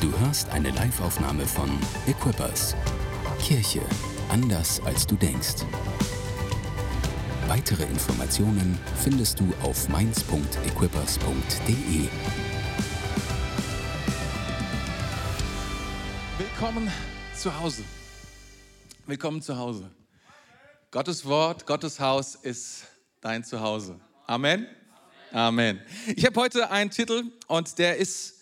Du 0.00 0.10
hörst 0.20 0.48
eine 0.48 0.70
Live-Aufnahme 0.70 1.46
von 1.46 1.68
Equippers. 2.06 2.74
Kirche 3.38 3.82
anders 4.30 4.80
als 4.80 5.06
du 5.06 5.14
denkst. 5.14 5.56
Weitere 7.48 7.82
Informationen 7.82 8.78
findest 9.04 9.40
du 9.40 9.52
auf 9.62 9.90
mainz.equippers.de. 9.90 12.08
Willkommen 16.38 16.90
zu 17.36 17.60
Hause. 17.60 17.84
Willkommen 19.04 19.42
zu 19.42 19.58
Hause. 19.58 19.90
Gottes 20.90 21.26
Wort, 21.26 21.66
Gottes 21.66 22.00
Haus 22.00 22.36
ist 22.36 22.84
dein 23.20 23.44
Zuhause. 23.44 24.00
Amen. 24.26 24.66
Amen. 25.30 25.78
Ich 26.16 26.24
habe 26.24 26.40
heute 26.40 26.70
einen 26.70 26.90
Titel 26.90 27.24
und 27.48 27.78
der 27.78 27.98
ist, 27.98 28.39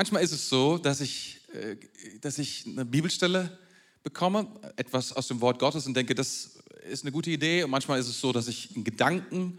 manchmal 0.00 0.22
ist 0.22 0.32
es 0.32 0.48
so, 0.48 0.78
dass 0.78 1.02
ich, 1.02 1.42
äh, 1.52 1.76
dass 2.22 2.38
ich 2.38 2.66
eine 2.66 2.86
Bibelstelle 2.86 3.58
bekomme, 4.02 4.46
etwas 4.76 5.12
aus 5.12 5.28
dem 5.28 5.42
Wort 5.42 5.58
Gottes 5.58 5.86
und 5.86 5.92
denke, 5.92 6.14
das 6.14 6.52
ist 6.88 7.04
eine 7.04 7.12
gute 7.12 7.30
Idee. 7.30 7.64
Und 7.64 7.70
manchmal 7.70 8.00
ist 8.00 8.08
es 8.08 8.18
so, 8.18 8.32
dass 8.32 8.48
ich 8.48 8.74
einen 8.74 8.84
Gedanken, 8.84 9.58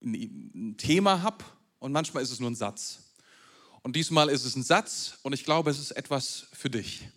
ein 0.00 0.76
Thema 0.78 1.22
habe 1.22 1.44
und 1.80 1.90
manchmal 1.90 2.22
ist 2.22 2.30
es 2.30 2.38
nur 2.38 2.48
ein 2.48 2.54
Satz. 2.54 3.00
Und 3.82 3.96
diesmal 3.96 4.28
ist 4.28 4.44
es 4.44 4.54
ein 4.54 4.62
Satz 4.62 5.14
und 5.24 5.32
ich 5.32 5.42
glaube, 5.42 5.70
es 5.72 5.80
ist 5.80 5.90
etwas 5.90 6.46
für 6.52 6.70
dich. 6.70 7.08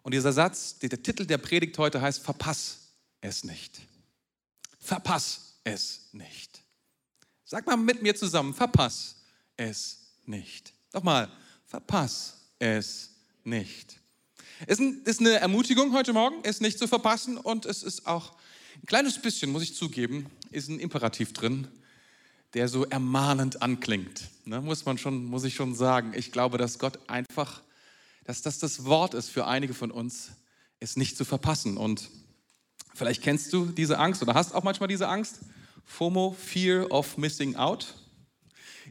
Und 0.00 0.14
dieser 0.14 0.32
Satz, 0.32 0.78
der 0.78 1.02
Titel 1.02 1.26
der 1.26 1.36
Predigt 1.36 1.76
heute 1.76 2.00
heißt, 2.00 2.22
verpass 2.22 2.78
es 3.20 3.44
nicht. 3.44 3.78
Verpass 4.78 5.58
es 5.64 6.08
nicht. 6.12 6.62
Sag 7.44 7.66
mal 7.66 7.76
mit 7.76 8.00
mir 8.00 8.16
zusammen, 8.16 8.54
verpass 8.54 9.16
es 9.58 9.98
nicht. 10.24 10.72
Nochmal, 10.94 11.30
verpass 11.68 12.38
es 12.58 13.10
nicht. 13.44 14.00
Es 14.66 14.80
ist 14.80 15.20
eine 15.20 15.34
Ermutigung 15.34 15.92
heute 15.92 16.12
Morgen, 16.12 16.36
es 16.42 16.60
nicht 16.60 16.78
zu 16.78 16.88
verpassen 16.88 17.36
und 17.36 17.66
es 17.66 17.82
ist 17.82 18.06
auch 18.06 18.32
ein 18.82 18.86
kleines 18.86 19.20
bisschen, 19.20 19.52
muss 19.52 19.62
ich 19.62 19.76
zugeben, 19.76 20.26
ist 20.50 20.68
ein 20.68 20.80
Imperativ 20.80 21.32
drin, 21.32 21.68
der 22.54 22.68
so 22.68 22.84
ermahnend 22.86 23.62
anklingt. 23.62 24.28
Ne, 24.46 24.60
muss 24.60 24.86
man 24.86 24.98
schon, 24.98 25.26
muss 25.26 25.44
ich 25.44 25.54
schon 25.54 25.74
sagen. 25.74 26.14
Ich 26.16 26.32
glaube, 26.32 26.56
dass 26.58 26.78
Gott 26.78 26.98
einfach, 27.06 27.62
dass 28.24 28.40
das 28.40 28.58
das 28.58 28.84
Wort 28.86 29.14
ist 29.14 29.28
für 29.28 29.46
einige 29.46 29.74
von 29.74 29.90
uns, 29.90 30.30
es 30.80 30.96
nicht 30.96 31.16
zu 31.16 31.24
verpassen. 31.24 31.76
Und 31.76 32.08
vielleicht 32.94 33.22
kennst 33.22 33.52
du 33.52 33.66
diese 33.66 33.98
Angst 33.98 34.22
oder 34.22 34.34
hast 34.34 34.54
auch 34.54 34.64
manchmal 34.64 34.88
diese 34.88 35.08
Angst. 35.08 35.40
FOMO, 35.84 36.32
Fear 36.32 36.90
of 36.90 37.18
Missing 37.18 37.56
Out, 37.56 37.94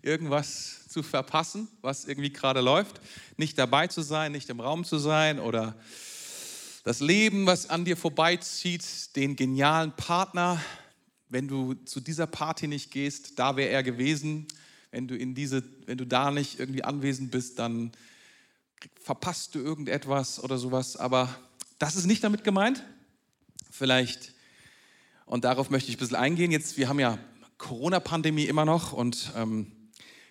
irgendwas 0.03 0.86
zu 0.97 1.03
verpassen, 1.03 1.67
was 1.81 2.05
irgendwie 2.05 2.33
gerade 2.33 2.59
läuft, 2.59 2.99
nicht 3.37 3.55
dabei 3.59 3.85
zu 3.85 4.01
sein, 4.01 4.31
nicht 4.31 4.49
im 4.49 4.59
Raum 4.59 4.83
zu 4.83 4.97
sein 4.97 5.39
oder 5.39 5.75
das 6.83 7.01
Leben, 7.01 7.45
was 7.45 7.69
an 7.69 7.85
dir 7.85 7.95
vorbeizieht, 7.95 9.15
den 9.15 9.35
genialen 9.35 9.91
Partner, 9.91 10.59
wenn 11.29 11.47
du 11.47 11.75
zu 11.75 11.99
dieser 11.99 12.25
Party 12.25 12.67
nicht 12.67 12.89
gehst, 12.89 13.37
da 13.37 13.57
wäre 13.57 13.69
er 13.69 13.83
gewesen. 13.83 14.47
Wenn 14.89 15.07
du 15.07 15.15
in 15.15 15.35
diese, 15.35 15.61
wenn 15.85 15.99
du 15.99 16.07
da 16.07 16.31
nicht 16.31 16.59
irgendwie 16.59 16.83
anwesend 16.83 17.29
bist, 17.29 17.59
dann 17.59 17.91
verpasst 18.99 19.53
du 19.53 19.59
irgendetwas 19.59 20.43
oder 20.43 20.57
sowas. 20.57 20.97
Aber 20.97 21.29
das 21.77 21.95
ist 21.95 22.07
nicht 22.07 22.23
damit 22.23 22.43
gemeint. 22.43 22.83
Vielleicht 23.69 24.33
und 25.27 25.43
darauf 25.43 25.69
möchte 25.69 25.91
ich 25.91 25.97
ein 25.97 25.99
bisschen 25.99 26.15
eingehen. 26.15 26.51
Jetzt, 26.51 26.75
wir 26.77 26.89
haben 26.89 26.99
ja 26.99 27.19
Corona-Pandemie 27.57 28.45
immer 28.45 28.65
noch 28.65 28.93
und 28.93 29.31
ähm, 29.35 29.71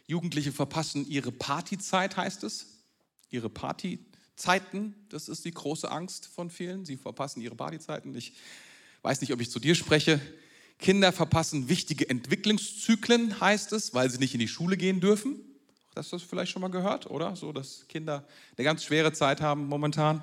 Jugendliche 0.06 0.52
verpassen 0.52 1.06
ihre 1.08 1.32
Partyzeit, 1.32 2.16
heißt 2.16 2.44
es. 2.44 2.84
Ihre 3.30 3.50
Partyzeiten, 3.50 4.94
das 5.08 5.28
ist 5.28 5.44
die 5.44 5.50
große 5.50 5.90
Angst 5.90 6.26
von 6.26 6.50
vielen. 6.50 6.84
Sie 6.84 6.96
verpassen 6.96 7.41
ihre 7.41 7.56
Partyzeiten. 7.56 8.14
Ich 8.14 8.34
weiß 9.03 9.20
nicht, 9.20 9.32
ob 9.32 9.41
ich 9.41 9.50
zu 9.50 9.58
dir 9.58 9.75
spreche. 9.75 10.20
Kinder 10.78 11.12
verpassen 11.12 11.69
wichtige 11.69 12.08
Entwicklungszyklen, 12.08 13.41
heißt 13.41 13.72
es, 13.72 13.94
weil 13.94 14.10
sie 14.10 14.19
nicht 14.19 14.34
in 14.34 14.41
die 14.41 14.48
Schule 14.48 14.76
gehen 14.76 15.00
dürfen. 15.00 15.41
Das 15.94 16.12
hast 16.12 16.25
du 16.25 16.28
vielleicht 16.28 16.52
schon 16.52 16.60
mal 16.62 16.69
gehört, 16.69 17.10
oder? 17.10 17.34
So, 17.34 17.52
dass 17.52 17.88
Kinder 17.88 18.26
eine 18.56 18.64
ganz 18.64 18.84
schwere 18.84 19.12
Zeit 19.12 19.41
haben 19.41 19.66
momentan. 19.66 20.22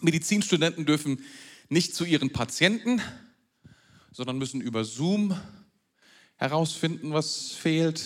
Medizinstudenten 0.00 0.84
dürfen 0.84 1.24
nicht 1.70 1.94
zu 1.94 2.04
ihren 2.04 2.30
Patienten, 2.30 3.00
sondern 4.10 4.36
müssen 4.36 4.60
über 4.60 4.84
Zoom 4.84 5.34
herausfinden, 6.36 7.14
was 7.14 7.52
fehlt. 7.52 8.04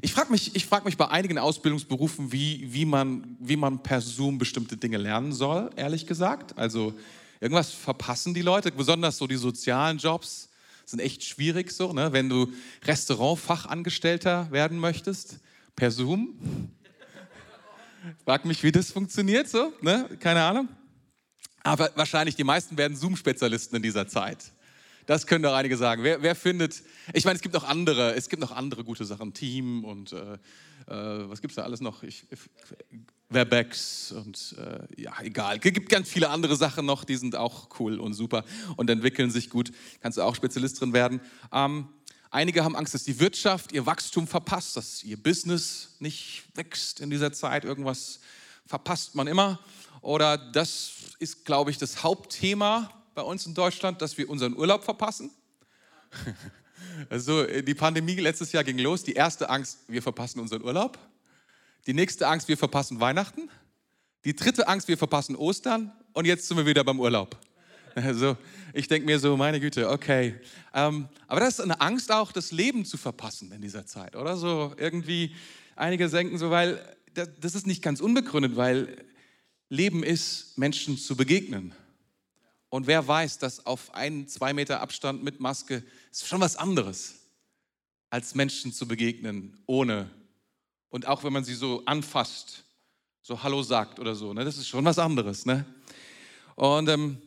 Ich 0.00 0.12
frage 0.12 0.30
mich, 0.30 0.64
frag 0.64 0.84
mich 0.84 0.96
bei 0.96 1.08
einigen 1.08 1.38
Ausbildungsberufen, 1.38 2.30
wie, 2.30 2.72
wie, 2.72 2.84
man, 2.84 3.36
wie 3.40 3.56
man 3.56 3.82
per 3.82 4.00
Zoom 4.00 4.38
bestimmte 4.38 4.76
Dinge 4.76 4.96
lernen 4.96 5.32
soll, 5.32 5.70
ehrlich 5.74 6.06
gesagt. 6.06 6.56
Also 6.56 6.94
irgendwas 7.40 7.72
verpassen 7.72 8.32
die 8.32 8.42
Leute, 8.42 8.70
besonders 8.70 9.16
so 9.16 9.26
die 9.26 9.36
sozialen 9.36 9.98
Jobs 9.98 10.50
sind 10.84 11.00
echt 11.00 11.24
schwierig 11.24 11.70
so, 11.72 11.92
ne? 11.92 12.12
wenn 12.12 12.28
du 12.28 12.52
Restaurantfachangestellter 12.84 14.50
werden 14.52 14.78
möchtest, 14.78 15.38
per 15.74 15.90
Zoom. 15.90 16.70
Frag 18.24 18.44
mich, 18.44 18.62
wie 18.62 18.72
das 18.72 18.92
funktioniert 18.92 19.48
so, 19.48 19.72
ne? 19.82 20.08
keine 20.20 20.42
Ahnung. 20.42 20.68
Aber 21.62 21.90
wahrscheinlich 21.96 22.36
die 22.36 22.44
meisten 22.44 22.76
werden 22.78 22.96
Zoom-Spezialisten 22.96 23.76
in 23.76 23.82
dieser 23.82 24.06
Zeit. 24.06 24.52
Das 25.08 25.26
können 25.26 25.42
doch 25.42 25.54
einige 25.54 25.78
sagen. 25.78 26.02
Wer, 26.02 26.20
wer, 26.20 26.34
findet, 26.34 26.82
ich 27.14 27.24
meine, 27.24 27.36
es 27.36 27.40
gibt 27.40 27.54
noch 27.54 27.64
andere, 27.64 28.14
es 28.14 28.28
gibt 28.28 28.42
noch 28.42 28.52
andere 28.52 28.84
gute 28.84 29.06
Sachen, 29.06 29.32
Team 29.32 29.82
und 29.82 30.12
äh, 30.12 30.34
äh, 30.34 30.38
was 30.86 31.40
gibt 31.40 31.52
es 31.52 31.56
da 31.56 31.62
alles 31.62 31.80
noch? 31.80 32.02
Ich, 32.02 32.26
Webex 33.30 34.12
und 34.12 34.54
äh, 34.58 35.00
ja, 35.00 35.14
egal. 35.22 35.56
Es 35.56 35.62
gibt 35.62 35.88
ganz 35.88 36.10
viele 36.10 36.28
andere 36.28 36.56
Sachen 36.56 36.84
noch, 36.84 37.04
die 37.04 37.16
sind 37.16 37.36
auch 37.36 37.70
cool 37.80 37.98
und 38.00 38.12
super 38.12 38.44
und 38.76 38.90
entwickeln 38.90 39.30
sich 39.30 39.48
gut. 39.48 39.72
Kannst 40.02 40.18
du 40.18 40.22
auch 40.22 40.34
Spezialist 40.34 40.78
drin 40.78 40.92
werden. 40.92 41.22
Ähm, 41.54 41.88
einige 42.30 42.62
haben 42.62 42.76
Angst, 42.76 42.92
dass 42.92 43.04
die 43.04 43.18
Wirtschaft 43.18 43.72
ihr 43.72 43.86
Wachstum 43.86 44.26
verpasst, 44.26 44.76
dass 44.76 45.02
ihr 45.04 45.16
Business 45.16 45.96
nicht 46.00 46.42
wächst 46.54 47.00
in 47.00 47.08
dieser 47.08 47.32
Zeit. 47.32 47.64
Irgendwas 47.64 48.20
verpasst 48.66 49.14
man 49.14 49.26
immer. 49.26 49.58
Oder 50.02 50.36
das 50.36 50.92
ist, 51.18 51.46
glaube 51.46 51.70
ich, 51.70 51.78
das 51.78 52.02
Hauptthema 52.02 52.90
bei 53.18 53.24
uns 53.24 53.44
in 53.46 53.52
Deutschland, 53.52 54.00
dass 54.00 54.16
wir 54.16 54.30
unseren 54.30 54.56
Urlaub 54.56 54.84
verpassen. 54.84 55.30
Also 57.10 57.44
die 57.44 57.74
Pandemie 57.74 58.14
letztes 58.14 58.50
Jahr 58.50 58.64
ging 58.64 58.78
los. 58.78 59.04
Die 59.04 59.12
erste 59.12 59.50
Angst, 59.50 59.78
wir 59.88 60.02
verpassen 60.02 60.40
unseren 60.40 60.62
Urlaub. 60.62 60.98
Die 61.86 61.94
nächste 61.94 62.26
Angst, 62.26 62.48
wir 62.48 62.56
verpassen 62.56 62.98
Weihnachten. 62.98 63.50
Die 64.24 64.34
dritte 64.34 64.66
Angst, 64.66 64.88
wir 64.88 64.98
verpassen 64.98 65.36
Ostern. 65.36 65.92
Und 66.12 66.24
jetzt 66.24 66.46
sind 66.46 66.56
wir 66.56 66.66
wieder 66.66 66.84
beim 66.84 67.00
Urlaub. 67.00 67.36
Also 67.94 68.36
ich 68.72 68.86
denke 68.86 69.06
mir 69.06 69.18
so, 69.18 69.36
meine 69.36 69.58
Güte, 69.58 69.90
okay. 69.90 70.36
Ähm, 70.72 71.08
aber 71.26 71.40
das 71.40 71.58
ist 71.58 71.60
eine 71.60 71.80
Angst 71.80 72.12
auch, 72.12 72.30
das 72.30 72.52
Leben 72.52 72.84
zu 72.84 72.96
verpassen 72.96 73.50
in 73.50 73.60
dieser 73.60 73.86
Zeit, 73.86 74.14
oder? 74.14 74.36
So 74.36 74.72
irgendwie, 74.76 75.34
einige 75.74 76.08
denken 76.08 76.38
so, 76.38 76.50
weil 76.50 76.80
das 77.14 77.54
ist 77.56 77.66
nicht 77.66 77.82
ganz 77.82 78.00
unbegründet, 78.00 78.56
weil 78.56 79.04
Leben 79.68 80.04
ist, 80.04 80.56
Menschen 80.56 80.96
zu 80.98 81.16
begegnen. 81.16 81.74
Und 82.70 82.86
wer 82.86 83.06
weiß, 83.06 83.38
dass 83.38 83.64
auf 83.66 83.94
einen, 83.94 84.28
zwei 84.28 84.52
Meter 84.52 84.80
Abstand 84.80 85.22
mit 85.22 85.40
Maske 85.40 85.82
ist 86.10 86.26
schon 86.26 86.40
was 86.40 86.56
anderes, 86.56 87.14
als 88.10 88.34
Menschen 88.34 88.72
zu 88.72 88.86
begegnen, 88.86 89.58
ohne. 89.66 90.10
Und 90.90 91.06
auch 91.06 91.24
wenn 91.24 91.32
man 91.32 91.44
sie 91.44 91.54
so 91.54 91.82
anfasst, 91.86 92.64
so 93.22 93.42
Hallo 93.42 93.62
sagt 93.62 93.98
oder 93.98 94.14
so, 94.14 94.32
ne, 94.32 94.44
das 94.44 94.56
ist 94.56 94.68
schon 94.68 94.84
was 94.84 94.98
anderes. 94.98 95.46
Ne? 95.46 95.64
Und 96.56 96.88
ähm, 96.88 97.18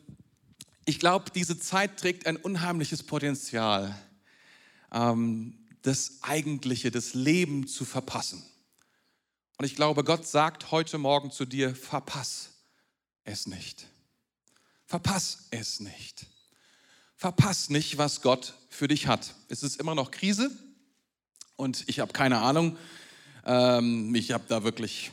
ich 0.84 0.98
glaube, 0.98 1.30
diese 1.32 1.58
Zeit 1.58 1.98
trägt 1.98 2.26
ein 2.26 2.36
unheimliches 2.36 3.02
Potenzial, 3.02 3.96
ähm, 4.92 5.58
das 5.82 6.18
Eigentliche, 6.22 6.90
das 6.90 7.14
Leben 7.14 7.66
zu 7.66 7.84
verpassen. 7.84 8.42
Und 9.58 9.64
ich 9.64 9.76
glaube, 9.76 10.02
Gott 10.04 10.26
sagt 10.26 10.70
heute 10.70 10.98
Morgen 10.98 11.30
zu 11.30 11.44
dir, 11.44 11.74
verpass 11.74 12.50
es 13.24 13.46
nicht. 13.46 13.86
Verpass 14.92 15.46
es 15.50 15.80
nicht. 15.80 16.26
Verpass 17.16 17.70
nicht, 17.70 17.96
was 17.96 18.20
Gott 18.20 18.52
für 18.68 18.88
dich 18.88 19.06
hat. 19.06 19.34
Es 19.48 19.62
ist 19.62 19.80
immer 19.80 19.94
noch 19.94 20.10
Krise 20.10 20.50
und 21.56 21.84
ich 21.86 21.98
habe 22.00 22.12
keine 22.12 22.42
Ahnung. 22.42 22.76
Ähm, 23.46 24.14
ich 24.14 24.32
habe 24.32 24.44
da 24.48 24.64
wirklich, 24.64 25.10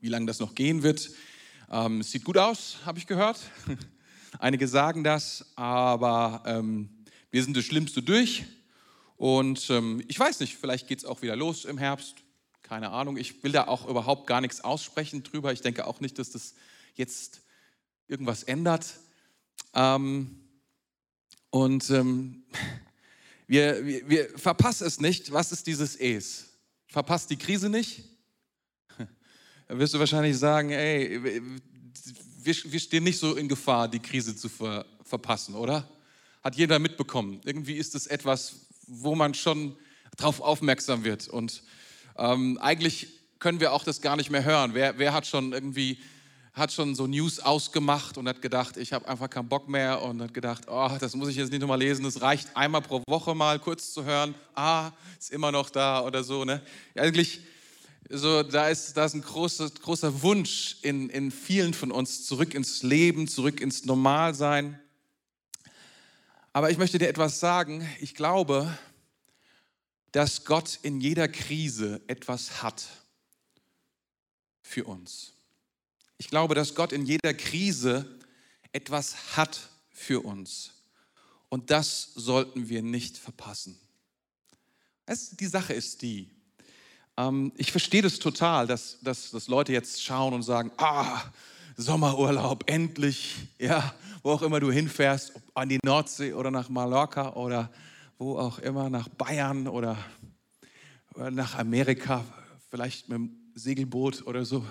wie 0.00 0.06
lange 0.06 0.26
das 0.26 0.38
noch 0.38 0.54
gehen 0.54 0.84
wird. 0.84 1.10
Ähm, 1.68 1.98
es 1.98 2.12
sieht 2.12 2.22
gut 2.22 2.38
aus, 2.38 2.76
habe 2.84 3.00
ich 3.00 3.08
gehört. 3.08 3.40
Einige 4.38 4.68
sagen 4.68 5.02
das, 5.02 5.44
aber 5.56 6.44
ähm, 6.46 6.88
wir 7.32 7.42
sind 7.42 7.56
das 7.56 7.64
Schlimmste 7.64 8.04
durch. 8.04 8.44
Und 9.16 9.68
ähm, 9.68 10.00
ich 10.06 10.20
weiß 10.20 10.38
nicht, 10.38 10.58
vielleicht 10.58 10.86
geht 10.86 11.00
es 11.00 11.04
auch 11.04 11.22
wieder 11.22 11.34
los 11.34 11.64
im 11.64 11.78
Herbst. 11.78 12.18
Keine 12.62 12.90
Ahnung. 12.90 13.16
Ich 13.16 13.42
will 13.42 13.50
da 13.50 13.66
auch 13.66 13.88
überhaupt 13.88 14.28
gar 14.28 14.40
nichts 14.40 14.60
aussprechen 14.60 15.24
drüber. 15.24 15.52
Ich 15.52 15.60
denke 15.60 15.88
auch 15.88 15.98
nicht, 15.98 16.20
dass 16.20 16.30
das 16.30 16.54
jetzt 16.94 17.40
irgendwas 18.08 18.42
ändert. 18.42 18.86
Ähm, 19.74 20.40
und 21.50 21.88
ähm, 21.90 22.44
wir, 23.46 23.84
wir, 23.84 24.08
wir 24.08 24.38
verpassen 24.38 24.86
es 24.86 25.00
nicht. 25.00 25.32
Was 25.32 25.52
ist 25.52 25.66
dieses 25.66 25.96
Es? 25.96 26.46
Verpasst 26.88 27.30
die 27.30 27.36
Krise 27.36 27.68
nicht. 27.68 28.04
dann 29.68 29.78
wirst 29.78 29.94
du 29.94 29.98
wahrscheinlich 29.98 30.36
sagen, 30.38 30.70
ey, 30.70 31.22
wir, 31.22 32.54
wir 32.64 32.80
stehen 32.80 33.04
nicht 33.04 33.18
so 33.18 33.36
in 33.36 33.48
Gefahr, 33.48 33.88
die 33.88 34.00
Krise 34.00 34.36
zu 34.36 34.48
ver, 34.48 34.86
verpassen, 35.02 35.54
oder? 35.54 35.88
Hat 36.42 36.56
jeder 36.56 36.78
mitbekommen. 36.78 37.40
Irgendwie 37.44 37.74
ist 37.74 37.94
es 37.94 38.06
etwas, 38.06 38.66
wo 38.86 39.14
man 39.14 39.34
schon 39.34 39.76
drauf 40.16 40.40
aufmerksam 40.40 41.04
wird. 41.04 41.28
Und 41.28 41.62
ähm, 42.16 42.58
eigentlich 42.58 43.08
können 43.38 43.60
wir 43.60 43.72
auch 43.72 43.84
das 43.84 44.00
gar 44.00 44.16
nicht 44.16 44.30
mehr 44.30 44.44
hören. 44.44 44.74
Wer, 44.74 44.98
wer 44.98 45.12
hat 45.12 45.26
schon 45.26 45.52
irgendwie 45.52 45.98
hat 46.56 46.72
schon 46.72 46.94
so 46.94 47.06
News 47.06 47.38
ausgemacht 47.38 48.16
und 48.16 48.26
hat 48.26 48.40
gedacht, 48.40 48.78
ich 48.78 48.94
habe 48.94 49.06
einfach 49.06 49.28
keinen 49.28 49.46
Bock 49.46 49.68
mehr 49.68 50.00
und 50.00 50.22
hat 50.22 50.32
gedacht, 50.32 50.64
oh, 50.68 50.90
das 50.98 51.14
muss 51.14 51.28
ich 51.28 51.36
jetzt 51.36 51.50
nicht 51.50 51.60
nochmal 51.60 51.78
lesen, 51.78 52.06
es 52.06 52.22
reicht 52.22 52.56
einmal 52.56 52.80
pro 52.80 53.02
Woche 53.06 53.34
mal 53.34 53.58
kurz 53.58 53.92
zu 53.92 54.04
hören, 54.04 54.34
ah, 54.54 54.90
ist 55.18 55.30
immer 55.32 55.52
noch 55.52 55.68
da 55.68 56.02
oder 56.02 56.24
so. 56.24 56.46
Ne? 56.46 56.62
Eigentlich, 56.94 57.40
so, 58.08 58.42
da 58.42 58.70
ist, 58.70 58.96
da 58.96 59.04
ist 59.04 59.12
ein 59.12 59.20
großer, 59.20 59.68
großer 59.68 60.22
Wunsch 60.22 60.78
in, 60.80 61.10
in 61.10 61.30
vielen 61.30 61.74
von 61.74 61.92
uns, 61.92 62.24
zurück 62.24 62.54
ins 62.54 62.82
Leben, 62.82 63.28
zurück 63.28 63.60
ins 63.60 63.84
Normalsein. 63.84 64.80
Aber 66.54 66.70
ich 66.70 66.78
möchte 66.78 66.96
dir 66.96 67.08
etwas 67.10 67.38
sagen, 67.38 67.86
ich 68.00 68.14
glaube, 68.14 68.78
dass 70.12 70.46
Gott 70.46 70.78
in 70.80 71.02
jeder 71.02 71.28
Krise 71.28 72.00
etwas 72.06 72.62
hat 72.62 72.86
für 74.62 74.84
uns. 74.84 75.35
Ich 76.18 76.28
glaube, 76.28 76.54
dass 76.54 76.74
Gott 76.74 76.92
in 76.92 77.04
jeder 77.04 77.34
Krise 77.34 78.18
etwas 78.72 79.36
hat 79.36 79.68
für 79.90 80.24
uns. 80.24 80.72
Und 81.48 81.70
das 81.70 82.12
sollten 82.14 82.68
wir 82.68 82.82
nicht 82.82 83.16
verpassen. 83.16 83.78
die 85.08 85.46
Sache 85.46 85.72
ist 85.72 86.02
die, 86.02 86.30
ähm, 87.16 87.52
ich 87.56 87.70
verstehe 87.70 88.02
das 88.02 88.18
total, 88.18 88.66
dass, 88.66 88.98
dass, 89.00 89.30
dass 89.30 89.48
Leute 89.48 89.72
jetzt 89.72 90.02
schauen 90.02 90.34
und 90.34 90.42
sagen, 90.42 90.70
ah, 90.76 91.22
Sommerurlaub, 91.76 92.68
endlich, 92.70 93.36
ja, 93.58 93.94
wo 94.22 94.32
auch 94.32 94.42
immer 94.42 94.60
du 94.60 94.70
hinfährst, 94.70 95.32
an 95.54 95.68
die 95.68 95.78
Nordsee 95.84 96.32
oder 96.32 96.50
nach 96.50 96.68
Mallorca 96.68 97.34
oder 97.34 97.70
wo 98.18 98.38
auch 98.38 98.58
immer, 98.60 98.88
nach 98.88 99.08
Bayern 99.08 99.68
oder, 99.68 99.96
oder 101.14 101.30
nach 101.30 101.54
Amerika, 101.56 102.24
vielleicht 102.70 103.08
mit 103.08 103.18
dem 103.18 103.36
Segelboot 103.54 104.26
oder 104.26 104.44
so. 104.44 104.64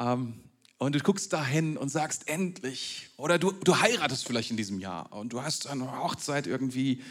Ähm, 0.00 0.40
und 0.78 0.94
du 0.94 1.00
guckst 1.00 1.32
dahin 1.34 1.76
und 1.76 1.90
sagst 1.90 2.26
endlich, 2.26 3.10
oder 3.18 3.38
du, 3.38 3.52
du 3.52 3.78
heiratest 3.78 4.26
vielleicht 4.26 4.50
in 4.50 4.56
diesem 4.56 4.80
Jahr 4.80 5.12
und 5.12 5.34
du 5.34 5.42
hast 5.42 5.66
eine 5.66 6.00
Hochzeit 6.02 6.46
irgendwie 6.46 7.04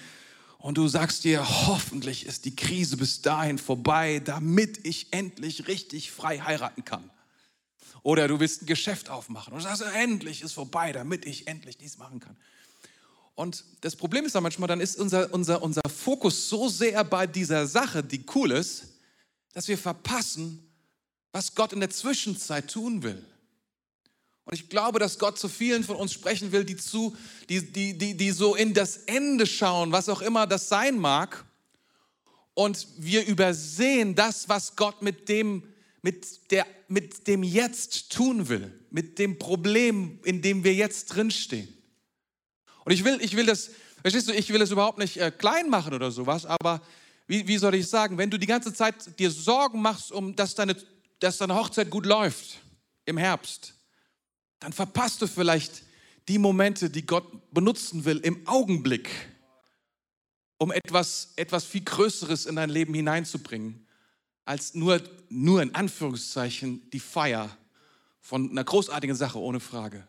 und 0.58 0.78
du 0.78 0.88
sagst 0.88 1.24
dir, 1.24 1.48
hoffentlich 1.68 2.26
ist 2.26 2.46
die 2.46 2.56
Krise 2.56 2.98
bis 2.98 3.22
dahin 3.22 3.60
vorbei, 3.60 4.22
damit 4.26 4.86
ich 4.88 5.14
endlich 5.14 5.68
richtig 5.68 6.12
frei 6.12 6.40
heiraten 6.40 6.84
kann. 6.84 7.12
Oder 8.02 8.28
du 8.28 8.40
willst 8.40 8.64
ein 8.64 8.66
Geschäft 8.66 9.10
aufmachen 9.10 9.54
und 9.54 9.62
sagst, 9.62 9.84
endlich 9.94 10.42
ist 10.42 10.54
vorbei, 10.54 10.92
damit 10.92 11.26
ich 11.26 11.48
endlich 11.48 11.78
dies 11.78 12.00
machen 12.00 12.20
kann. 12.20 12.36
Und 13.36 13.64
das 13.82 13.96
Problem 13.96 14.26
ist 14.26 14.34
dann 14.34 14.44
manchmal, 14.44 14.68
dann 14.68 14.82
ist 14.82 14.98
unser, 14.98 15.32
unser, 15.32 15.62
unser 15.62 15.88
Fokus 15.88 16.50
so 16.50 16.68
sehr 16.68 17.04
bei 17.04 17.28
dieser 17.28 17.68
Sache, 17.68 18.04
die 18.04 18.26
cool 18.34 18.52
ist, 18.52 18.86
dass 19.54 19.68
wir 19.68 19.78
verpassen, 19.78 20.69
was 21.32 21.56
Gott 21.56 21.74
in 21.74 21.80
der 21.80 21.90
Zwischenzeit 21.90 22.72
tun 22.72 23.04
will. 23.04 23.24
Und 24.46 24.54
ich 24.56 24.68
glaube, 24.70 24.98
dass 24.98 25.20
Gott 25.20 25.38
zu 25.38 25.48
vielen 25.48 25.84
von 25.84 25.96
uns 25.96 26.12
sprechen 26.12 26.52
will, 26.52 26.66
die, 26.66 26.76
zu, 26.76 27.16
die, 27.50 27.72
die, 27.72 27.96
die, 27.98 28.18
die 28.18 28.32
so 28.32 28.56
in 28.56 28.74
das 28.74 28.98
Ende 28.98 29.46
schauen, 29.46 29.92
was 29.92 30.10
auch 30.10 30.22
immer 30.22 30.48
das 30.48 30.70
sein 30.70 30.98
mag. 30.98 31.46
Und 32.56 32.88
wir 32.98 33.28
übersehen 33.28 34.16
das, 34.16 34.50
was 34.50 34.76
Gott 34.76 35.04
mit 35.04 35.30
dem, 35.30 35.64
mit, 36.02 36.52
der, 36.52 36.66
mit 36.88 37.28
dem 37.28 37.44
Jetzt 37.44 38.12
tun 38.12 38.50
will, 38.50 38.74
mit 38.90 39.20
dem 39.20 39.38
Problem, 39.38 40.20
in 40.24 40.42
dem 40.42 40.64
wir 40.64 40.74
jetzt 40.74 41.08
drinstehen. 41.08 41.68
Und 42.86 42.92
ich 42.92 43.04
will, 43.04 43.20
ich 43.22 43.36
will 43.36 43.46
das, 43.46 43.70
verstehst 44.02 44.30
du, 44.30 44.34
ich 44.34 44.50
will 44.50 44.60
das 44.60 44.72
überhaupt 44.72 44.98
nicht 44.98 45.18
äh, 45.18 45.30
klein 45.30 45.70
machen 45.70 45.94
oder 45.94 46.10
sowas, 46.10 46.48
aber 46.48 46.82
wie, 47.28 47.48
wie 47.48 47.60
soll 47.60 47.76
ich 47.76 47.88
sagen, 47.88 48.18
wenn 48.18 48.32
du 48.32 48.40
die 48.40 48.48
ganze 48.48 48.74
Zeit 48.74 49.20
dir 49.20 49.30
Sorgen 49.30 49.80
machst, 49.80 50.12
um 50.12 50.36
dass 50.36 50.56
deine 50.56 50.76
dass 51.20 51.38
deine 51.38 51.56
Hochzeit 51.56 51.90
gut 51.90 52.06
läuft 52.06 52.60
im 53.06 53.18
Herbst, 53.18 53.74
dann 54.60 54.74
verpasst 54.74 55.22
du 55.22 55.28
vielleicht 55.28 55.84
die 56.28 56.38
Momente, 56.38 56.90
die 56.90 57.06
Gott 57.06 57.26
benutzen 57.52 58.06
will 58.06 58.18
im 58.18 58.48
Augenblick, 58.48 59.10
um 60.58 60.72
etwas, 60.72 61.34
etwas 61.36 61.66
viel 61.66 61.84
Größeres 61.84 62.46
in 62.46 62.56
dein 62.56 62.70
Leben 62.70 62.94
hineinzubringen, 62.94 63.88
als 64.46 64.74
nur, 64.74 65.02
nur 65.30 65.62
in 65.62 65.74
Anführungszeichen 65.74 66.90
die 66.92 67.00
Feier 67.00 67.50
von 68.20 68.52
einer 68.52 68.64
großartigen 68.64 69.16
Sache, 69.16 69.40
ohne 69.40 69.60
Frage. 69.60 70.08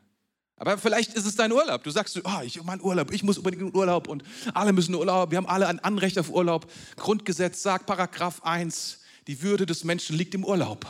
Aber 0.56 0.76
vielleicht 0.76 1.14
ist 1.14 1.24
es 1.24 1.36
dein 1.36 1.52
Urlaub. 1.52 1.82
Du 1.84 1.90
sagst, 1.90 2.20
oh, 2.22 2.40
ich 2.44 2.62
mein 2.62 2.82
Urlaub, 2.82 3.12
ich 3.12 3.22
muss 3.22 3.38
unbedingt 3.38 3.62
in 3.62 3.74
Urlaub 3.74 4.08
und 4.08 4.22
alle 4.52 4.74
müssen 4.74 4.94
Urlaub. 4.94 5.30
Wir 5.30 5.38
haben 5.38 5.46
alle 5.46 5.66
ein 5.66 5.78
Anrecht 5.80 6.18
auf 6.18 6.28
Urlaub. 6.28 6.70
Grundgesetz 6.96 7.62
sagt, 7.62 7.86
Paragraph 7.86 8.42
1, 8.42 9.00
die 9.26 9.43
Würde 9.43 9.67
des 9.67 9.84
Menschen 9.84 10.17
liegt 10.17 10.34
im 10.34 10.44
Urlaub. 10.44 10.87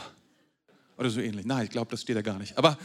Oder 0.97 1.09
so 1.09 1.19
ähnlich. 1.19 1.45
Nein, 1.45 1.65
ich 1.65 1.71
glaube, 1.71 1.91
das 1.91 2.01
steht 2.01 2.15
da 2.15 2.21
gar 2.21 2.37
nicht. 2.37 2.57
Aber 2.57 2.77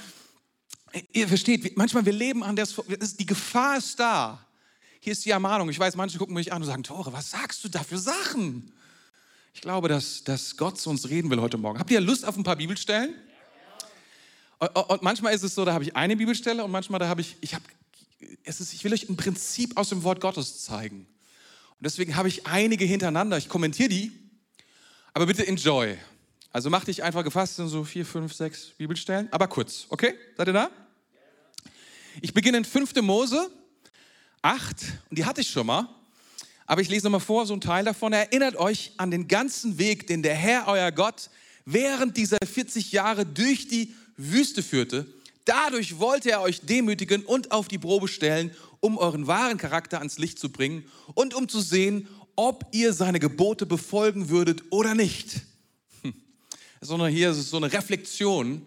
ihr 1.13 1.29
versteht, 1.29 1.77
manchmal 1.77 2.07
wir 2.07 2.13
leben 2.13 2.43
an 2.43 2.57
der, 2.57 2.67
die 2.67 3.27
Gefahr 3.27 3.79
ist 3.79 4.01
da. 4.01 4.47
Hier 5.01 5.13
ist 5.13 5.25
die 5.25 5.31
Ermahnung. 5.31 5.69
Ich 5.71 5.79
weiß, 5.79 5.97
manche 5.97 6.19
gucken 6.19 6.35
mich 6.35 6.53
an 6.53 6.63
und 6.63 6.67
sagen, 6.67 6.83
Tore, 6.83 7.13
was 7.13 7.31
sagst 7.31 7.63
du 7.63 7.69
da 7.69 7.83
für 7.83 7.99
Sachen? 7.99 8.73
Ich 9.55 9.61
glaube, 9.61 9.89
dass, 9.89 10.25
dass 10.25 10.57
Gott 10.57 10.79
zu 10.79 10.91
uns 10.91 11.09
reden 11.09 11.31
will 11.31 11.41
heute 11.41 11.59
Morgen. 11.59 11.79
Habt 11.79 11.91
ihr 11.91 12.01
Lust 12.01 12.27
auf 12.27 12.37
ein 12.37 12.43
paar 12.43 12.57
Bibelstellen? 12.57 13.15
Und 14.59 15.03
manchmal 15.03 15.35
ist 15.35 15.43
es 15.43 15.55
so, 15.55 15.65
da 15.65 15.73
habe 15.75 15.85
ich 15.85 15.95
eine 15.95 16.17
Bibelstelle 16.17 16.65
und 16.65 16.71
manchmal 16.71 16.99
da 16.99 17.09
habe 17.09 17.21
ich, 17.21 17.37
ich 17.41 17.55
habe, 17.55 17.65
es 18.45 18.61
ist, 18.61 18.73
ich 18.73 18.83
will 18.85 18.93
euch 18.93 19.09
ein 19.09 19.17
Prinzip 19.17 19.77
aus 19.77 19.91
dem 19.91 20.03
Wort 20.03 20.21
Gottes 20.21 20.65
zeigen. 20.65 21.07
Und 21.79 21.85
deswegen 21.85 22.17
habe 22.17 22.29
ich 22.29 22.47
einige 22.47 22.85
hintereinander. 22.85 23.37
Ich 23.37 23.49
kommentiere 23.49 23.91
die 23.91 24.26
aber 25.17 25.25
bitte 25.25 25.47
enjoy. 25.47 25.97
Also 26.53 26.69
mach 26.69 26.85
dich 26.85 27.03
einfach 27.03 27.25
gefasst 27.25 27.59
in 27.59 27.69
so 27.69 27.85
vier, 27.85 28.05
fünf, 28.05 28.35
sechs 28.35 28.67
Bibelstellen, 28.77 29.29
aber 29.33 29.49
kurz, 29.49 29.87
okay? 29.89 30.13
Seid 30.37 30.49
ihr 30.49 30.53
da? 30.53 30.71
Ich 32.21 32.35
beginne 32.35 32.59
in 32.59 32.67
5. 32.67 32.97
Mose 32.97 33.51
8 34.43 34.77
und 35.09 35.19
die 35.19 35.25
hatte 35.25 35.41
ich 35.41 35.49
schon 35.49 35.67
mal. 35.67 35.89
Aber 36.67 36.83
ich 36.83 36.91
lese 36.91 37.07
nochmal 37.07 37.21
vor, 37.21 37.47
so 37.47 37.55
ein 37.55 37.63
Teil 37.63 37.87
davon. 37.87 38.13
Erinnert 38.13 38.57
euch 38.57 38.93
an 38.99 39.11
den 39.11 39.27
ganzen 39.27 39.79
Weg, 39.79 40.07
den 40.07 40.23
der 40.23 40.35
Herr, 40.35 40.69
euer 40.69 40.93
Gott, 40.93 41.31
während 41.65 42.19
dieser 42.19 42.37
40 42.47 42.93
Jahre 42.93 43.25
durch 43.25 43.69
die 43.69 43.95
Wüste 44.19 44.63
führte. 44.63 45.07
Dadurch 45.47 45.99
wollte 45.99 46.31
er 46.31 46.43
euch 46.43 46.61
demütigen 46.61 47.25
und 47.25 47.53
auf 47.53 47.69
die 47.69 47.79
Probe 47.79 48.09
stellen, 48.09 48.51
um 48.81 48.99
euren 48.99 49.27
wahren 49.27 49.57
Charakter 49.57 49.99
ans 49.99 50.19
Licht 50.19 50.39
zu 50.39 50.51
bringen 50.51 50.85
und 51.15 51.33
um 51.33 51.49
zu 51.49 51.61
sehen, 51.63 52.07
ob 52.37 52.67
ihr 52.73 52.93
seine 52.93 53.19
Gebote 53.19 53.67
befolgen 53.67 54.29
würdet 54.29 54.63
oder 54.71 54.95
nicht. 54.95 55.41
Sondern 56.81 57.11
hier 57.11 57.31
ist 57.31 57.51
so 57.51 57.57
eine 57.57 57.73
Reflexion. 57.73 58.65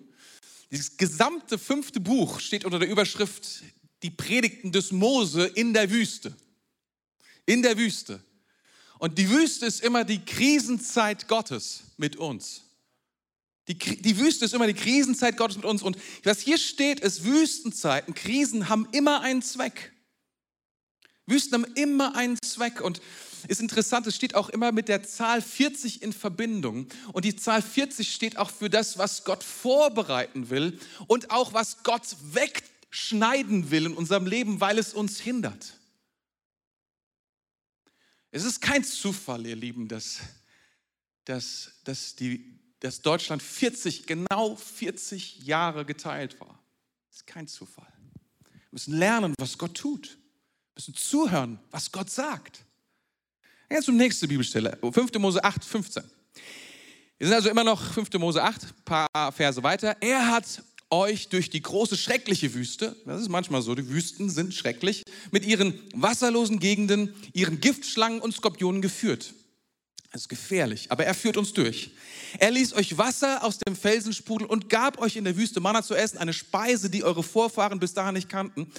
Dieses 0.71 0.97
gesamte 0.97 1.57
fünfte 1.57 1.99
Buch 1.99 2.39
steht 2.39 2.65
unter 2.65 2.79
der 2.79 2.89
Überschrift 2.89 3.63
Die 4.03 4.11
Predigten 4.11 4.71
des 4.71 4.91
Mose 4.91 5.45
in 5.45 5.73
der 5.73 5.89
Wüste. 5.89 6.35
In 7.45 7.61
der 7.61 7.77
Wüste. 7.77 8.21
Und 8.99 9.17
die 9.17 9.29
Wüste 9.29 9.65
ist 9.65 9.81
immer 9.81 10.03
die 10.03 10.23
Krisenzeit 10.23 11.27
Gottes 11.27 11.83
mit 11.97 12.17
uns. 12.17 12.63
Die, 13.69 13.77
die, 13.77 14.17
Wüste 14.17 14.45
ist 14.45 14.53
immer 14.55 14.65
die 14.65 14.73
Krisenzeit 14.73 15.37
Gottes 15.37 15.57
mit 15.57 15.65
uns. 15.65 15.83
Und 15.83 15.97
was 16.23 16.39
hier 16.39 16.57
steht, 16.57 16.99
ist 16.99 17.23
Wüstenzeiten. 17.23 18.15
Krisen 18.15 18.67
haben 18.67 18.87
immer 18.91 19.21
einen 19.21 19.43
Zweck. 19.43 19.93
Wüsten 21.29 21.53
haben 21.53 21.73
immer 21.75 22.15
einen 22.15 22.37
Zweck. 22.41 22.81
Und 22.81 23.01
ist 23.47 23.61
interessant, 23.61 24.05
es 24.07 24.15
steht 24.15 24.35
auch 24.35 24.49
immer 24.49 24.71
mit 24.71 24.87
der 24.87 25.03
Zahl 25.03 25.41
40 25.41 26.01
in 26.01 26.13
Verbindung. 26.13 26.87
Und 27.13 27.25
die 27.25 27.35
Zahl 27.35 27.61
40 27.61 28.13
steht 28.13 28.37
auch 28.37 28.49
für 28.49 28.69
das, 28.69 28.97
was 28.97 29.23
Gott 29.23 29.43
vorbereiten 29.43 30.49
will 30.49 30.79
und 31.07 31.31
auch 31.31 31.53
was 31.53 31.83
Gott 31.83 32.17
wegschneiden 32.33 33.71
will 33.71 33.85
in 33.85 33.93
unserem 33.93 34.25
Leben, 34.25 34.59
weil 34.59 34.77
es 34.77 34.93
uns 34.93 35.19
hindert. 35.19 35.73
Es 38.31 38.43
ist 38.43 38.61
kein 38.61 38.83
Zufall, 38.83 39.45
ihr 39.45 39.55
Lieben, 39.55 39.87
dass, 39.87 40.19
dass, 41.25 41.71
dass, 41.83 42.15
die, 42.15 42.59
dass 42.79 43.01
Deutschland 43.01 43.41
40, 43.41 44.05
genau 44.05 44.55
40 44.55 45.39
Jahre 45.39 45.85
geteilt 45.85 46.39
war. 46.39 46.59
Das 47.07 47.17
ist 47.17 47.27
kein 47.27 47.47
Zufall. 47.47 47.91
Wir 48.41 48.69
müssen 48.71 48.93
lernen, 48.93 49.33
was 49.39 49.57
Gott 49.57 49.75
tut. 49.75 50.18
Müssen 50.79 50.95
zuhören, 50.95 51.59
was 51.71 51.91
Gott 51.91 52.09
sagt. 52.09 52.63
Jetzt 53.69 53.83
zum 53.83 53.97
nächsten 53.97 54.29
Bibelstelle, 54.29 54.77
5. 54.81 55.13
Mose 55.15 55.43
8, 55.43 55.65
15. 55.65 56.03
Wir 57.17 57.27
sind 57.27 57.35
also 57.35 57.49
immer 57.49 57.65
noch 57.65 57.83
5. 57.91 58.13
Mose 58.13 58.41
8, 58.41 58.63
ein 58.63 58.69
paar 58.85 59.31
Verse 59.33 59.61
weiter. 59.61 59.97
Er 59.99 60.31
hat 60.31 60.63
euch 60.89 61.27
durch 61.27 61.49
die 61.49 61.61
große, 61.61 61.97
schreckliche 61.97 62.53
Wüste, 62.53 62.95
das 63.05 63.23
ist 63.23 63.27
manchmal 63.27 63.61
so, 63.61 63.75
die 63.75 63.89
Wüsten 63.89 64.29
sind 64.29 64.53
schrecklich, 64.53 65.03
mit 65.31 65.45
ihren 65.45 65.77
wasserlosen 65.93 66.59
Gegenden, 66.59 67.13
ihren 67.33 67.59
Giftschlangen 67.59 68.21
und 68.21 68.33
Skorpionen 68.33 68.81
geführt. 68.81 69.33
Es 70.11 70.21
ist 70.21 70.29
gefährlich, 70.29 70.91
aber 70.91 71.05
er 71.05 71.13
führt 71.13 71.37
uns 71.37 71.53
durch. 71.53 71.91
Er 72.39 72.49
ließ 72.49 72.73
euch 72.73 72.97
Wasser 72.97 73.43
aus 73.43 73.59
dem 73.59 73.75
Felsen 73.75 74.11
sprudeln 74.11 74.49
und 74.49 74.67
gab 74.67 74.99
euch 74.99 75.15
in 75.15 75.23
der 75.23 75.37
Wüste 75.37 75.59
Manna 75.59 75.83
zu 75.83 75.93
essen, 75.93 76.17
eine 76.17 76.33
Speise, 76.33 76.89
die 76.89 77.03
eure 77.03 77.21
Vorfahren 77.21 77.79
bis 77.79 77.93
dahin 77.93 78.15
nicht 78.15 78.27
kannten. 78.27 78.71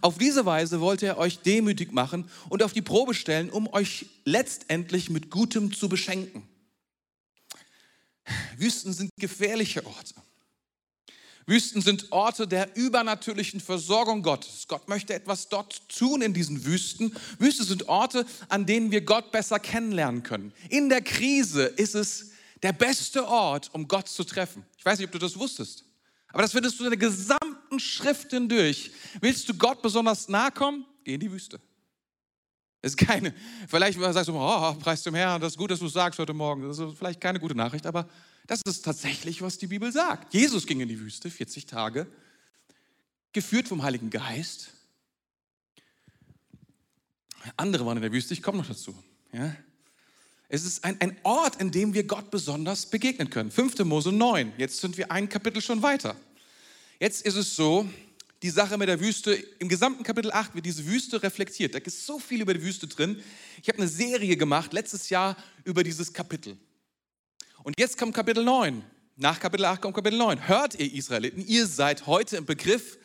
Auf 0.00 0.16
diese 0.16 0.46
Weise 0.46 0.80
wollte 0.80 1.04
er 1.04 1.18
euch 1.18 1.40
demütig 1.40 1.92
machen 1.92 2.30
und 2.48 2.62
auf 2.62 2.72
die 2.72 2.80
Probe 2.80 3.12
stellen, 3.12 3.50
um 3.50 3.70
euch 3.72 4.06
letztendlich 4.24 5.10
mit 5.10 5.30
Gutem 5.30 5.74
zu 5.74 5.90
beschenken. 5.90 6.48
Wüsten 8.56 8.94
sind 8.94 9.10
gefährliche 9.18 9.84
Orte. 9.84 10.14
Wüsten 11.48 11.80
sind 11.80 12.12
Orte 12.12 12.46
der 12.46 12.76
übernatürlichen 12.76 13.60
Versorgung 13.60 14.22
Gottes. 14.22 14.66
Gott 14.68 14.86
möchte 14.86 15.14
etwas 15.14 15.48
dort 15.48 15.88
tun 15.88 16.20
in 16.20 16.34
diesen 16.34 16.66
Wüsten. 16.66 17.16
Wüsten 17.38 17.64
sind 17.64 17.88
Orte, 17.88 18.26
an 18.50 18.66
denen 18.66 18.90
wir 18.90 19.00
Gott 19.00 19.32
besser 19.32 19.58
kennenlernen 19.58 20.22
können. 20.22 20.52
In 20.68 20.90
der 20.90 21.00
Krise 21.00 21.64
ist 21.64 21.94
es 21.94 22.32
der 22.62 22.74
beste 22.74 23.26
Ort, 23.26 23.70
um 23.72 23.88
Gott 23.88 24.08
zu 24.08 24.24
treffen. 24.24 24.62
Ich 24.76 24.84
weiß 24.84 24.98
nicht, 24.98 25.06
ob 25.06 25.12
du 25.12 25.18
das 25.18 25.38
wusstest, 25.38 25.84
aber 26.28 26.42
das 26.42 26.52
findest 26.52 26.78
du 26.78 26.84
in 26.84 26.90
der 26.90 26.98
gesamten 26.98 27.80
Schrift 27.80 28.30
hindurch. 28.30 28.90
Willst 29.22 29.48
du 29.48 29.54
Gott 29.54 29.80
besonders 29.80 30.28
nahe 30.28 30.50
kommen? 30.50 30.84
Geh 31.02 31.14
in 31.14 31.20
die 31.20 31.32
Wüste. 31.32 31.58
Ist 32.82 32.98
keine, 32.98 33.34
vielleicht 33.66 33.98
sagst 33.98 34.28
du, 34.28 34.34
oh, 34.34 34.74
preis 34.74 35.02
dem 35.02 35.14
Herrn, 35.14 35.40
das 35.40 35.52
ist 35.52 35.58
gut, 35.58 35.70
dass 35.70 35.80
du 35.80 35.86
es 35.86 35.94
sagst 35.94 36.18
heute 36.18 36.34
Morgen. 36.34 36.68
Das 36.68 36.78
ist 36.78 36.98
vielleicht 36.98 37.20
keine 37.22 37.40
gute 37.40 37.54
Nachricht, 37.54 37.86
aber 37.86 38.06
das 38.48 38.62
ist 38.62 38.82
tatsächlich, 38.82 39.42
was 39.42 39.58
die 39.58 39.66
Bibel 39.66 39.92
sagt. 39.92 40.32
Jesus 40.32 40.66
ging 40.66 40.80
in 40.80 40.88
die 40.88 40.98
Wüste 40.98 41.30
40 41.30 41.66
Tage, 41.66 42.06
geführt 43.32 43.68
vom 43.68 43.82
Heiligen 43.82 44.08
Geist. 44.08 44.70
Andere 47.56 47.84
waren 47.84 47.98
in 47.98 48.02
der 48.02 48.12
Wüste, 48.12 48.32
ich 48.32 48.42
komme 48.42 48.58
noch 48.58 48.66
dazu. 48.66 48.96
Ja? 49.32 49.54
Es 50.48 50.64
ist 50.64 50.82
ein, 50.82 50.98
ein 51.00 51.18
Ort, 51.24 51.60
in 51.60 51.70
dem 51.70 51.92
wir 51.92 52.04
Gott 52.04 52.30
besonders 52.30 52.86
begegnen 52.86 53.28
können. 53.28 53.50
5. 53.50 53.80
Mose 53.80 54.12
9, 54.12 54.54
jetzt 54.56 54.80
sind 54.80 54.96
wir 54.96 55.12
ein 55.12 55.28
Kapitel 55.28 55.60
schon 55.60 55.82
weiter. 55.82 56.16
Jetzt 56.98 57.26
ist 57.26 57.36
es 57.36 57.54
so, 57.54 57.86
die 58.42 58.50
Sache 58.50 58.78
mit 58.78 58.88
der 58.88 58.98
Wüste, 58.98 59.34
im 59.58 59.68
gesamten 59.68 60.04
Kapitel 60.04 60.32
8 60.32 60.54
wird 60.54 60.64
diese 60.64 60.86
Wüste 60.86 61.22
reflektiert. 61.22 61.74
Da 61.74 61.78
ist 61.78 62.06
so 62.06 62.18
viel 62.18 62.40
über 62.40 62.54
die 62.54 62.62
Wüste 62.62 62.86
drin. 62.86 63.22
Ich 63.60 63.68
habe 63.68 63.76
eine 63.76 63.88
Serie 63.88 64.38
gemacht 64.38 64.72
letztes 64.72 65.10
Jahr 65.10 65.36
über 65.64 65.82
dieses 65.82 66.14
Kapitel. 66.14 66.56
Und 67.68 67.78
jetzt 67.78 67.98
kommt 67.98 68.14
Kapitel 68.14 68.44
9. 68.44 68.82
Nach 69.16 69.38
Kapitel 69.38 69.66
8 69.66 69.82
kommt 69.82 69.94
Kapitel 69.94 70.16
9. 70.16 70.48
Hört 70.48 70.80
ihr 70.80 70.90
Israeliten, 70.90 71.46
ihr 71.46 71.66
seid 71.66 72.06
heute 72.06 72.38
im 72.38 72.46
Begriff, 72.46 72.96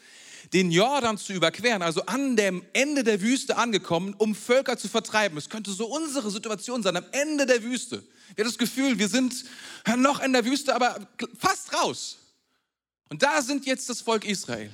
den 0.53 0.71
Jordan 0.71 1.17
zu 1.17 1.33
überqueren, 1.33 1.81
also 1.81 2.05
an 2.05 2.37
dem 2.37 2.63
Ende 2.71 3.03
der 3.03 3.19
Wüste 3.19 3.57
angekommen, 3.57 4.15
um 4.17 4.33
Völker 4.33 4.77
zu 4.77 4.87
vertreiben. 4.87 5.37
Es 5.37 5.49
könnte 5.49 5.73
so 5.73 5.87
unsere 5.87 6.31
Situation 6.31 6.81
sein, 6.81 6.95
am 6.95 7.03
Ende 7.11 7.45
der 7.45 7.61
Wüste. 7.61 8.05
Wir 8.35 8.45
haben 8.45 8.51
das 8.51 8.57
Gefühl, 8.57 8.97
wir 8.97 9.09
sind 9.09 9.43
noch 9.97 10.23
in 10.23 10.31
der 10.31 10.45
Wüste, 10.45 10.73
aber 10.73 11.09
fast 11.37 11.73
raus. 11.73 12.19
Und 13.09 13.21
da 13.21 13.41
sind 13.41 13.65
jetzt 13.65 13.89
das 13.89 13.99
Volk 13.99 14.23
Israel. 14.23 14.71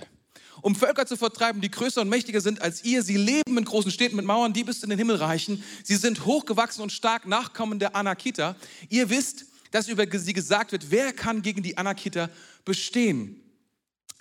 Um 0.61 0.75
Völker 0.75 1.07
zu 1.07 1.17
vertreiben, 1.17 1.61
die 1.61 1.71
größer 1.71 2.01
und 2.01 2.09
mächtiger 2.09 2.41
sind 2.41 2.61
als 2.61 2.83
ihr. 2.83 3.01
Sie 3.01 3.17
leben 3.17 3.57
in 3.57 3.65
großen 3.65 3.89
Städten 3.89 4.17
mit 4.17 4.25
Mauern, 4.25 4.53
die 4.53 4.63
bis 4.63 4.83
in 4.83 4.91
den 4.91 4.99
Himmel 4.99 5.15
reichen. 5.15 5.63
Sie 5.83 5.95
sind 5.95 6.25
hochgewachsen 6.25 6.83
und 6.83 6.91
stark 6.91 7.25
Nachkommen 7.25 7.79
der 7.79 7.95
Anakita. 7.95 8.55
Ihr 8.89 9.09
wisst, 9.09 9.45
dass 9.71 9.87
über 9.87 10.05
sie 10.11 10.33
gesagt 10.33 10.71
wird, 10.71 10.91
wer 10.91 11.13
kann 11.13 11.41
gegen 11.41 11.63
die 11.63 11.77
Anakiter 11.77 12.29
bestehen? 12.65 13.41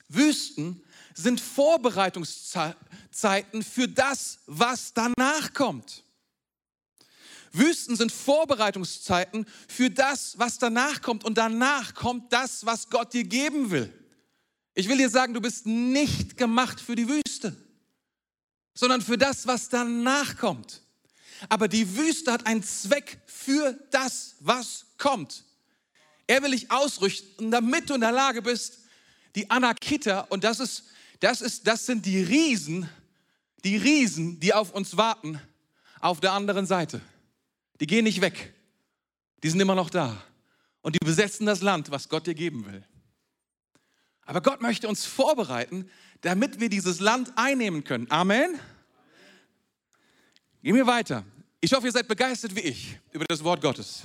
Wüsten 0.09 0.83
sind 1.15 1.41
Vorbereitungszeiten 1.41 3.63
für 3.63 3.89
das, 3.89 4.39
was 4.47 4.95
danach 4.95 5.53
kommt. 5.53 6.05
Wüsten 7.53 7.97
sind 7.97 8.13
Vorbereitungszeiten 8.13 9.47
für 9.67 9.91
das, 9.91 10.39
was 10.39 10.59
danach 10.59 11.03
kommt. 11.03 11.25
Und 11.25 11.39
danach 11.39 11.95
kommt 11.95 12.33
das, 12.33 12.65
was 12.67 12.91
Gott 12.91 13.13
dir 13.13 13.25
geben 13.25 13.71
will. 13.71 13.93
Ich 14.75 14.89
will 14.89 14.97
dir 14.97 15.11
sagen, 15.11 15.35
du 15.35 15.41
bist 15.41 15.67
nicht 15.67 16.37
gemacht 16.37 16.81
für 16.81 16.95
die 16.95 17.09
Wüste, 17.09 17.57
sondern 18.75 19.01
für 19.01 19.19
das, 19.19 19.47
was 19.47 19.69
danach 19.69 20.37
kommt. 20.37 20.83
Aber 21.49 21.69
die 21.69 21.97
Wüste 21.97 22.33
hat 22.33 22.47
einen 22.47 22.63
Zweck 22.63 23.21
für 23.27 23.79
das, 23.91 24.37
was 24.41 24.87
kommt. 24.99 25.45
Er 26.27 26.43
will 26.43 26.51
dich 26.51 26.71
ausrüsten, 26.71 27.51
damit 27.51 27.89
du 27.89 27.95
in 27.95 28.01
der 28.01 28.13
Lage 28.13 28.43
bist, 28.43 28.81
die 29.35 29.51
Anakiter, 29.51 30.31
und 30.31 30.45
das 30.45 30.61
ist, 30.61 30.85
das 31.21 31.41
ist, 31.41 31.67
das 31.67 31.87
sind 31.87 32.07
die 32.07 32.23
Riesen, 32.23 32.89
die 33.65 33.77
Riesen, 33.77 34.41
die 34.41 34.55
auf 34.55 34.73
uns 34.73 34.97
warten, 34.97 35.41
auf 36.01 36.21
der 36.21 36.33
anderen 36.33 36.67
Seite. 36.67 37.01
Die 37.81 37.87
gehen 37.87 38.05
nicht 38.05 38.21
weg. 38.21 38.55
Die 39.43 39.51
sind 39.51 39.61
immer 39.61 39.75
noch 39.75 39.91
da. 39.91 40.23
Und 40.83 40.95
die 40.95 41.05
besetzen 41.05 41.47
das 41.47 41.61
Land, 41.61 41.91
was 41.91 42.09
Gott 42.09 42.27
dir 42.27 42.35
geben 42.35 42.67
will. 42.67 42.85
Aber 44.23 44.41
Gott 44.43 44.61
möchte 44.61 44.89
uns 44.89 45.07
vorbereiten, 45.07 45.89
damit 46.21 46.61
wir 46.61 46.69
dieses 46.69 47.01
Land 47.01 47.33
einnehmen 47.37 47.85
können. 47.85 48.11
Amen. 48.11 48.59
Gehen 50.63 50.75
wir 50.75 50.87
weiter. 50.87 51.25
Ich 51.61 51.73
hoffe, 51.73 51.87
ihr 51.87 51.93
seid 51.93 52.09
begeistert 52.09 52.55
wie 52.57 52.61
ich 52.61 52.99
über 53.13 53.25
das 53.29 53.45
Wort 53.45 53.61
Gottes. 53.61 54.03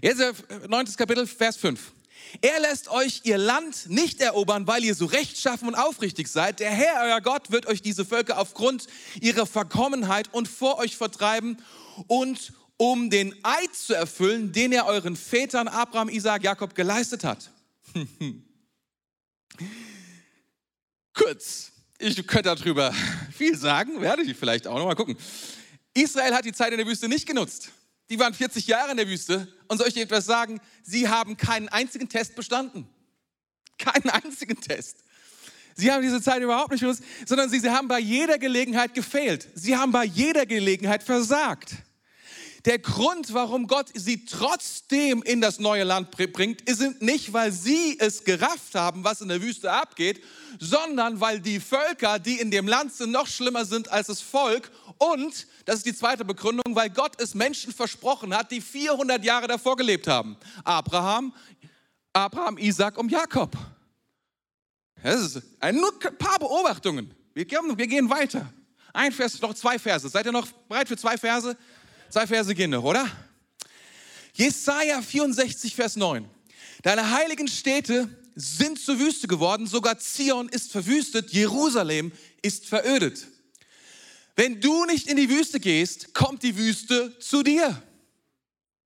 Jetzt 0.00 0.20
9. 0.68 0.86
Äh, 0.86 0.90
Kapitel, 0.96 1.26
Vers 1.26 1.56
5. 1.56 1.92
Er 2.40 2.60
lässt 2.60 2.88
euch 2.88 3.22
ihr 3.24 3.36
Land 3.36 3.88
nicht 3.88 4.20
erobern, 4.20 4.68
weil 4.68 4.84
ihr 4.84 4.94
so 4.94 5.06
rechtschaffen 5.06 5.66
und 5.66 5.74
aufrichtig 5.74 6.28
seid. 6.28 6.60
Der 6.60 6.70
Herr, 6.70 7.02
euer 7.02 7.20
Gott, 7.20 7.50
wird 7.50 7.66
euch 7.66 7.82
diese 7.82 8.04
Völker 8.04 8.38
aufgrund 8.38 8.86
ihrer 9.20 9.44
Verkommenheit 9.44 10.32
und 10.32 10.46
vor 10.46 10.78
euch 10.78 10.96
vertreiben 10.96 11.60
und 12.06 12.52
um 12.76 13.10
den 13.10 13.34
Eid 13.44 13.74
zu 13.74 13.94
erfüllen, 13.94 14.52
den 14.52 14.72
er 14.72 14.86
euren 14.86 15.16
Vätern 15.16 15.66
Abraham, 15.66 16.08
Isaac, 16.08 16.44
Jakob 16.44 16.76
geleistet 16.76 17.24
hat. 17.24 17.50
Kurz, 21.12 21.72
ich 21.98 22.24
könnte 22.26 22.54
darüber 22.54 22.94
viel 23.32 23.56
sagen, 23.56 24.00
werde 24.00 24.22
ich 24.22 24.36
vielleicht 24.36 24.66
auch 24.66 24.78
noch 24.78 24.86
mal 24.86 24.94
gucken. 24.94 25.16
Israel 25.94 26.34
hat 26.34 26.44
die 26.44 26.52
Zeit 26.52 26.72
in 26.72 26.78
der 26.78 26.86
Wüste 26.86 27.08
nicht 27.08 27.26
genutzt. 27.26 27.70
Die 28.10 28.18
waren 28.18 28.34
40 28.34 28.66
Jahre 28.66 28.90
in 28.90 28.96
der 28.96 29.08
Wüste 29.08 29.48
und 29.68 29.78
soll 29.78 29.88
ich 29.88 29.94
dir 29.94 30.02
etwas 30.02 30.26
sagen? 30.26 30.60
Sie 30.82 31.08
haben 31.08 31.36
keinen 31.36 31.68
einzigen 31.68 32.08
Test 32.08 32.34
bestanden. 32.34 32.88
Keinen 33.78 34.10
einzigen 34.10 34.60
Test. 34.60 34.98
Sie 35.74 35.90
haben 35.90 36.02
diese 36.02 36.20
Zeit 36.20 36.42
überhaupt 36.42 36.72
nicht 36.72 36.80
benutzt, 36.80 37.02
sondern 37.26 37.48
sie, 37.48 37.58
sie 37.58 37.70
haben 37.70 37.88
bei 37.88 37.98
jeder 37.98 38.38
Gelegenheit 38.38 38.94
gefehlt. 38.94 39.48
Sie 39.54 39.76
haben 39.76 39.92
bei 39.92 40.04
jeder 40.04 40.46
Gelegenheit 40.46 41.02
versagt. 41.02 41.76
Der 42.64 42.78
Grund, 42.78 43.34
warum 43.34 43.66
Gott 43.66 43.88
sie 43.92 44.24
trotzdem 44.24 45.22
in 45.24 45.40
das 45.40 45.58
neue 45.58 45.82
Land 45.82 46.12
bringt, 46.12 46.62
ist 46.62 47.02
nicht, 47.02 47.32
weil 47.32 47.50
sie 47.50 47.98
es 47.98 48.22
gerafft 48.22 48.76
haben, 48.76 49.02
was 49.02 49.20
in 49.20 49.28
der 49.28 49.42
Wüste 49.42 49.72
abgeht, 49.72 50.22
sondern 50.60 51.20
weil 51.20 51.40
die 51.40 51.58
Völker, 51.58 52.20
die 52.20 52.38
in 52.38 52.52
dem 52.52 52.68
Land 52.68 52.92
sind, 52.92 53.10
noch 53.10 53.26
schlimmer 53.26 53.64
sind 53.64 53.90
als 53.90 54.06
das 54.06 54.20
Volk. 54.20 54.70
Und, 54.98 55.48
das 55.64 55.78
ist 55.78 55.86
die 55.86 55.94
zweite 55.94 56.24
Begründung, 56.24 56.76
weil 56.76 56.90
Gott 56.90 57.20
es 57.20 57.34
Menschen 57.34 57.72
versprochen 57.72 58.36
hat, 58.36 58.52
die 58.52 58.60
400 58.60 59.24
Jahre 59.24 59.48
davor 59.48 59.76
gelebt 59.76 60.06
haben. 60.06 60.36
Abraham, 60.62 61.34
Abraham, 62.12 62.58
Isaac 62.58 62.96
und 62.96 63.10
Jakob. 63.10 63.56
Das 65.02 65.20
ist 65.20 65.42
nur 65.72 65.92
ein 65.92 66.16
paar 66.16 66.38
Beobachtungen. 66.38 67.12
Wir 67.34 67.44
gehen, 67.44 67.76
wir 67.76 67.86
gehen 67.88 68.08
weiter. 68.08 68.52
Ein 68.92 69.10
Vers, 69.10 69.40
noch 69.40 69.54
zwei 69.54 69.80
Verse. 69.80 70.08
Seid 70.08 70.26
ihr 70.26 70.32
noch 70.32 70.46
bereit 70.68 70.86
für 70.86 70.96
zwei 70.96 71.16
Verse? 71.16 71.56
Zwei 72.12 72.26
Verse 72.26 72.54
gehen 72.54 72.72
noch, 72.72 72.84
oder? 72.84 73.10
Jesaja 74.34 75.00
64, 75.00 75.74
Vers 75.74 75.96
9. 75.96 76.28
Deine 76.82 77.10
heiligen 77.10 77.48
Städte 77.48 78.06
sind 78.34 78.78
zur 78.78 78.98
Wüste 78.98 79.26
geworden, 79.26 79.66
sogar 79.66 79.98
Zion 79.98 80.50
ist 80.50 80.72
verwüstet, 80.72 81.30
Jerusalem 81.32 82.12
ist 82.42 82.66
verödet. 82.66 83.26
Wenn 84.36 84.60
du 84.60 84.84
nicht 84.84 85.06
in 85.06 85.16
die 85.16 85.30
Wüste 85.30 85.58
gehst, 85.58 86.12
kommt 86.12 86.42
die 86.42 86.54
Wüste 86.58 87.18
zu 87.18 87.42
dir. 87.42 87.82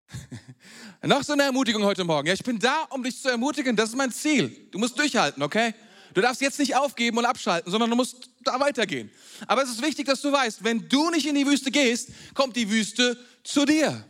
Noch 1.03 1.23
so 1.23 1.33
eine 1.33 1.45
Ermutigung 1.45 1.83
heute 1.83 2.05
Morgen. 2.05 2.29
Ja, 2.29 2.35
ich 2.35 2.45
bin 2.45 2.59
da, 2.59 2.83
um 2.91 3.03
dich 3.03 3.23
zu 3.23 3.31
ermutigen. 3.31 3.75
Das 3.75 3.89
ist 3.89 3.97
mein 3.97 4.13
Ziel. 4.13 4.69
Du 4.71 4.79
musst 4.79 4.99
durchhalten, 4.99 5.43
okay? 5.43 5.73
Du 6.15 6.21
darfst 6.21 6.41
jetzt 6.41 6.59
nicht 6.61 6.77
aufgeben 6.77 7.19
und 7.19 7.25
abschalten, 7.25 7.71
sondern 7.71 7.91
du 7.91 7.97
musst 7.97 8.31
da 8.43 8.59
weitergehen. 8.61 9.11
Aber 9.47 9.63
es 9.63 9.71
ist 9.71 9.83
wichtig, 9.83 10.07
dass 10.07 10.23
du 10.23 10.31
weißt, 10.33 10.63
wenn 10.63 10.89
du 10.89 11.11
nicht 11.11 11.27
in 11.27 11.35
die 11.35 11.47
Wüste 11.47 11.71
gehst, 11.71 12.11
kommt 12.35 12.57
die 12.57 12.71
Wüste 12.71 13.19
zu 13.43 13.65
dir. 13.65 14.05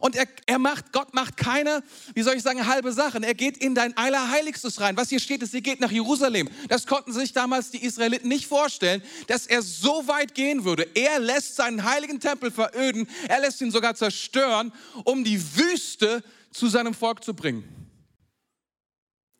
Und 0.00 0.16
er, 0.16 0.26
er 0.46 0.58
macht, 0.58 0.92
Gott 0.92 1.12
macht 1.14 1.36
keine, 1.36 1.82
wie 2.14 2.22
soll 2.22 2.34
ich 2.34 2.42
sagen, 2.42 2.66
halbe 2.66 2.92
Sachen. 2.92 3.22
Er 3.22 3.34
geht 3.34 3.56
in 3.58 3.74
dein 3.74 3.96
Allerheiligstes 3.96 4.80
rein. 4.80 4.96
Was 4.96 5.10
hier 5.10 5.20
steht, 5.20 5.42
ist, 5.42 5.54
er 5.54 5.60
geht 5.60 5.80
nach 5.80 5.90
Jerusalem. 5.90 6.48
Das 6.68 6.86
konnten 6.86 7.12
sich 7.12 7.32
damals 7.32 7.70
die 7.70 7.84
Israeliten 7.84 8.28
nicht 8.28 8.46
vorstellen, 8.46 9.02
dass 9.26 9.46
er 9.46 9.62
so 9.62 10.06
weit 10.06 10.34
gehen 10.34 10.64
würde. 10.64 10.86
Er 10.94 11.18
lässt 11.18 11.56
seinen 11.56 11.84
heiligen 11.84 12.20
Tempel 12.20 12.50
veröden. 12.50 13.06
Er 13.28 13.40
lässt 13.40 13.60
ihn 13.60 13.70
sogar 13.70 13.94
zerstören, 13.94 14.72
um 15.04 15.24
die 15.24 15.40
Wüste 15.56 16.22
zu 16.50 16.68
seinem 16.68 16.94
Volk 16.94 17.22
zu 17.24 17.34
bringen. 17.34 17.64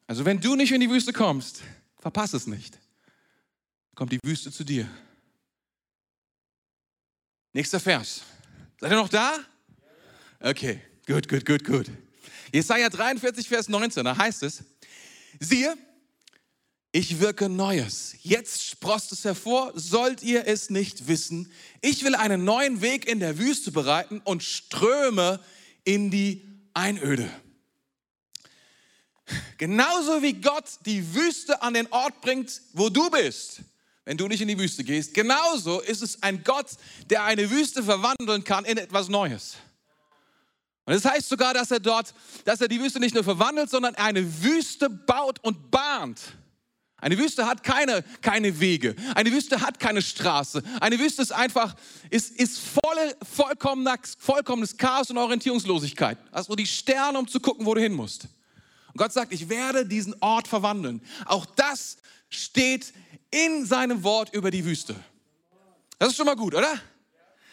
Also 0.07 0.25
wenn 0.25 0.41
du 0.41 0.57
nicht 0.57 0.73
in 0.73 0.81
die 0.81 0.91
Wüste 0.91 1.13
kommst, 1.13 1.63
Verpass 2.03 2.33
es 2.33 2.49
nicht. 2.49 2.81
Kommt 3.95 4.11
die 4.11 4.19
Wüste 4.25 4.51
zu 4.51 4.65
dir. 4.65 4.91
Nächster 7.53 7.79
Vers. 7.79 8.23
Seid 8.81 8.91
ihr 8.91 8.97
noch 8.97 9.09
da? 9.09 9.39
Okay. 10.41 10.81
Gut, 11.07 11.29
gut, 11.29 11.47
gut, 11.47 11.65
gut. 11.65 11.87
Jesaja 12.53 12.89
43, 12.89 13.47
Vers 13.47 13.69
19, 13.69 14.05
da 14.05 14.17
heißt 14.17 14.43
es, 14.43 14.65
siehe, 15.39 15.77
ich 16.91 17.21
wirke 17.21 17.49
Neues. 17.49 18.17
Jetzt 18.23 18.67
sprost 18.67 19.13
es 19.13 19.25
hervor, 19.25 19.73
sollt 19.77 20.25
ihr 20.25 20.49
es 20.49 20.71
nicht 20.71 21.07
wissen. 21.07 21.53
Ich 21.83 22.03
will 22.03 22.17
einen 22.17 22.43
neuen 22.45 22.81
Weg 22.81 23.07
in 23.07 23.21
der 23.21 23.39
Wüste 23.39 23.71
bereiten 23.71 24.21
und 24.25 24.43
Ströme 24.43 25.39
in 25.85 26.11
die 26.11 26.49
Einöde. 26.75 27.31
Genauso 29.59 30.23
wie 30.23 30.35
Gott 30.35 30.65
die 30.87 31.15
Wüste 31.15 31.63
an 31.63 31.75
den 31.75 31.87
Ort 31.93 32.21
bringt, 32.21 32.61
wo 32.73 32.89
du 32.89 33.11
bist, 33.11 33.61
wenn 34.05 34.17
du 34.17 34.27
nicht 34.27 34.41
in 34.41 34.49
die 34.49 34.59
Wüste 34.59 34.85
gehst, 34.85 35.15
genauso 35.15 35.81
ist 35.81 36.03
es 36.03 36.23
ein 36.23 36.43
Gott, 36.43 36.67
der 37.11 37.25
eine 37.25 37.51
Wüste 37.51 37.83
verwandeln 37.83 38.45
kann 38.45 38.65
in 38.65 38.79
etwas 38.79 39.09
Neues. 39.09 39.57
Und 40.85 40.95
es 40.95 41.03
das 41.03 41.13
heißt 41.13 41.29
sogar, 41.29 41.55
dass 41.55 41.71
er 41.71 41.81
dort, 41.81 42.13
dass 42.45 42.61
er 42.61 42.69
die 42.69 42.81
Wüste 42.81 42.99
nicht 42.99 43.15
nur 43.15 43.23
verwandelt, 43.23 43.71
sondern 43.71 43.95
eine 43.95 44.43
Wüste 44.43 44.91
baut 44.91 45.39
und 45.43 45.71
bahnt. 45.71 46.21
Eine 46.97 47.19
Wüste 47.19 47.47
hat 47.47 47.65
keine, 47.65 48.05
keine 48.21 48.61
Wege. 48.61 48.95
Eine 49.17 49.33
Wüste 49.33 49.61
hat 49.61 49.81
keine 49.81 50.03
Straße. 50.03 50.63
Eine 50.81 51.01
Wüste 51.01 51.23
ist 51.23 51.33
einfach, 51.33 51.75
ist, 52.11 52.31
ist 52.31 52.61
volle, 52.61 53.17
vollkommenes, 53.29 54.17
vollkommenes 54.19 54.77
Chaos 54.77 55.11
und 55.11 55.19
Orientierungslosigkeit. 55.19 56.17
Du 56.47 56.55
die 56.55 56.67
Sterne, 56.67 57.19
um 57.19 57.27
zu 57.27 57.41
gucken, 57.41 57.67
wo 57.67 57.75
du 57.75 57.81
hin 57.81 57.93
musst. 57.93 58.29
Und 58.93 58.99
Gott 58.99 59.13
sagt, 59.13 59.33
ich 59.33 59.49
werde 59.49 59.87
diesen 59.87 60.15
Ort 60.21 60.49
verwandeln. 60.49 61.03
Auch 61.25 61.47
das 61.47 61.97
steht 62.29 62.93
in 63.31 63.65
seinem 63.65 64.03
Wort 64.03 64.35
über 64.35 64.51
die 64.51 64.65
Wüste. 64.65 64.95
Das 65.99 66.11
ist 66.11 66.17
schon 66.17 66.27
mal 66.27 66.37
gut, 66.37 66.55
oder? 66.55 66.79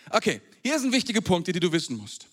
Okay, 0.09 0.41
hier 0.63 0.79
sind 0.79 0.91
wichtige 0.91 1.21
Punkte, 1.21 1.51
die 1.51 1.59
du 1.59 1.71
wissen 1.71 1.95
musst. 1.95 2.25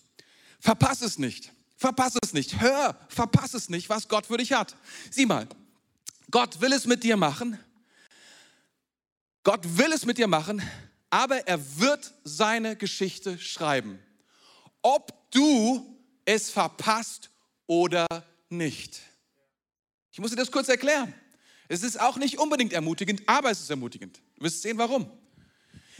Verpass 0.59 1.01
es 1.01 1.17
nicht. 1.17 1.51
Verpass 1.77 2.15
es 2.21 2.33
nicht. 2.33 2.59
Hör, 2.59 2.97
verpass 3.07 3.53
es 3.53 3.69
nicht, 3.69 3.87
was 3.87 4.07
Gott 4.07 4.25
für 4.25 4.37
dich 4.37 4.51
hat. 4.51 4.75
Sieh 5.11 5.25
mal, 5.25 5.47
Gott 6.31 6.59
will 6.59 6.73
es 6.73 6.85
mit 6.85 7.03
dir 7.03 7.15
machen. 7.15 7.59
Gott 9.43 9.61
will 9.77 9.93
es 9.93 10.05
mit 10.05 10.17
dir 10.17 10.27
machen, 10.27 10.61
aber 11.09 11.47
er 11.47 11.79
wird 11.79 12.13
seine 12.25 12.75
Geschichte 12.75 13.39
schreiben. 13.39 13.99
Ob 14.81 15.31
du 15.31 15.97
es 16.25 16.49
verpasst 16.49 17.29
oder 17.65 18.05
nicht. 18.49 19.01
Ich 20.11 20.19
muss 20.19 20.31
dir 20.31 20.37
das 20.37 20.51
kurz 20.51 20.69
erklären. 20.69 21.13
Es 21.67 21.83
ist 21.83 21.99
auch 21.99 22.17
nicht 22.17 22.39
unbedingt 22.39 22.73
ermutigend, 22.73 23.21
aber 23.27 23.51
es 23.51 23.59
ist 23.59 23.69
ermutigend. 23.69 24.19
Du 24.35 24.45
wirst 24.45 24.61
sehen, 24.61 24.77
warum. 24.77 25.11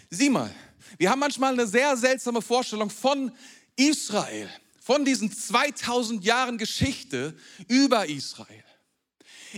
Sieh 0.10 0.30
mal, 0.30 0.54
wir 0.98 1.10
haben 1.10 1.20
manchmal 1.20 1.54
eine 1.54 1.68
sehr 1.68 1.98
seltsame 1.98 2.42
Vorstellung 2.42 2.90
von 2.90 3.32
Israel, 3.76 4.50
von 4.80 5.04
diesen 5.04 5.32
2000 5.32 6.24
Jahren 6.24 6.58
Geschichte 6.58 7.38
über 7.68 8.08
Israel. 8.08 8.64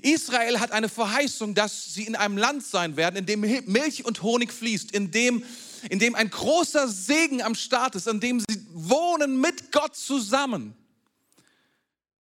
Israel 0.01 0.59
hat 0.59 0.71
eine 0.71 0.89
Verheißung, 0.89 1.55
dass 1.55 1.93
sie 1.93 2.03
in 2.03 2.15
einem 2.15 2.37
Land 2.37 2.63
sein 2.63 2.95
werden, 2.95 3.17
in 3.17 3.25
dem 3.25 3.41
Milch 3.41 4.05
und 4.05 4.21
Honig 4.23 4.51
fließt, 4.51 4.91
in 4.91 5.11
dem, 5.11 5.43
in 5.89 5.99
dem 5.99 6.15
ein 6.15 6.29
großer 6.29 6.87
Segen 6.87 7.41
am 7.41 7.55
Start 7.55 7.95
ist, 7.95 8.07
in 8.07 8.19
dem 8.19 8.39
sie 8.39 8.65
wohnen 8.71 9.39
mit 9.39 9.71
Gott 9.71 9.95
zusammen. 9.95 10.75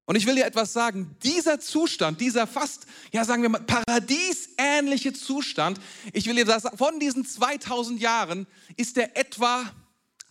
Und 0.09 0.17
ich 0.17 0.25
will 0.25 0.37
dir 0.37 0.47
etwas 0.47 0.73
sagen, 0.73 1.15
dieser 1.23 1.61
Zustand, 1.61 2.21
dieser 2.21 2.47
fast, 2.47 2.87
ja 3.13 3.25
sagen 3.25 3.43
wir 3.43 3.51
mal, 3.51 3.61
paradiesähnliche 3.61 5.13
Zustand, 5.13 5.79
ich 6.15 6.27
will 6.27 6.37
dir 6.37 6.47
das 6.47 6.65
von 6.77 6.99
diesen 6.99 7.27
2000 7.27 8.01
Jahren 8.01 8.47
ist 8.77 8.97
der 8.97 9.19
etwa, 9.19 9.71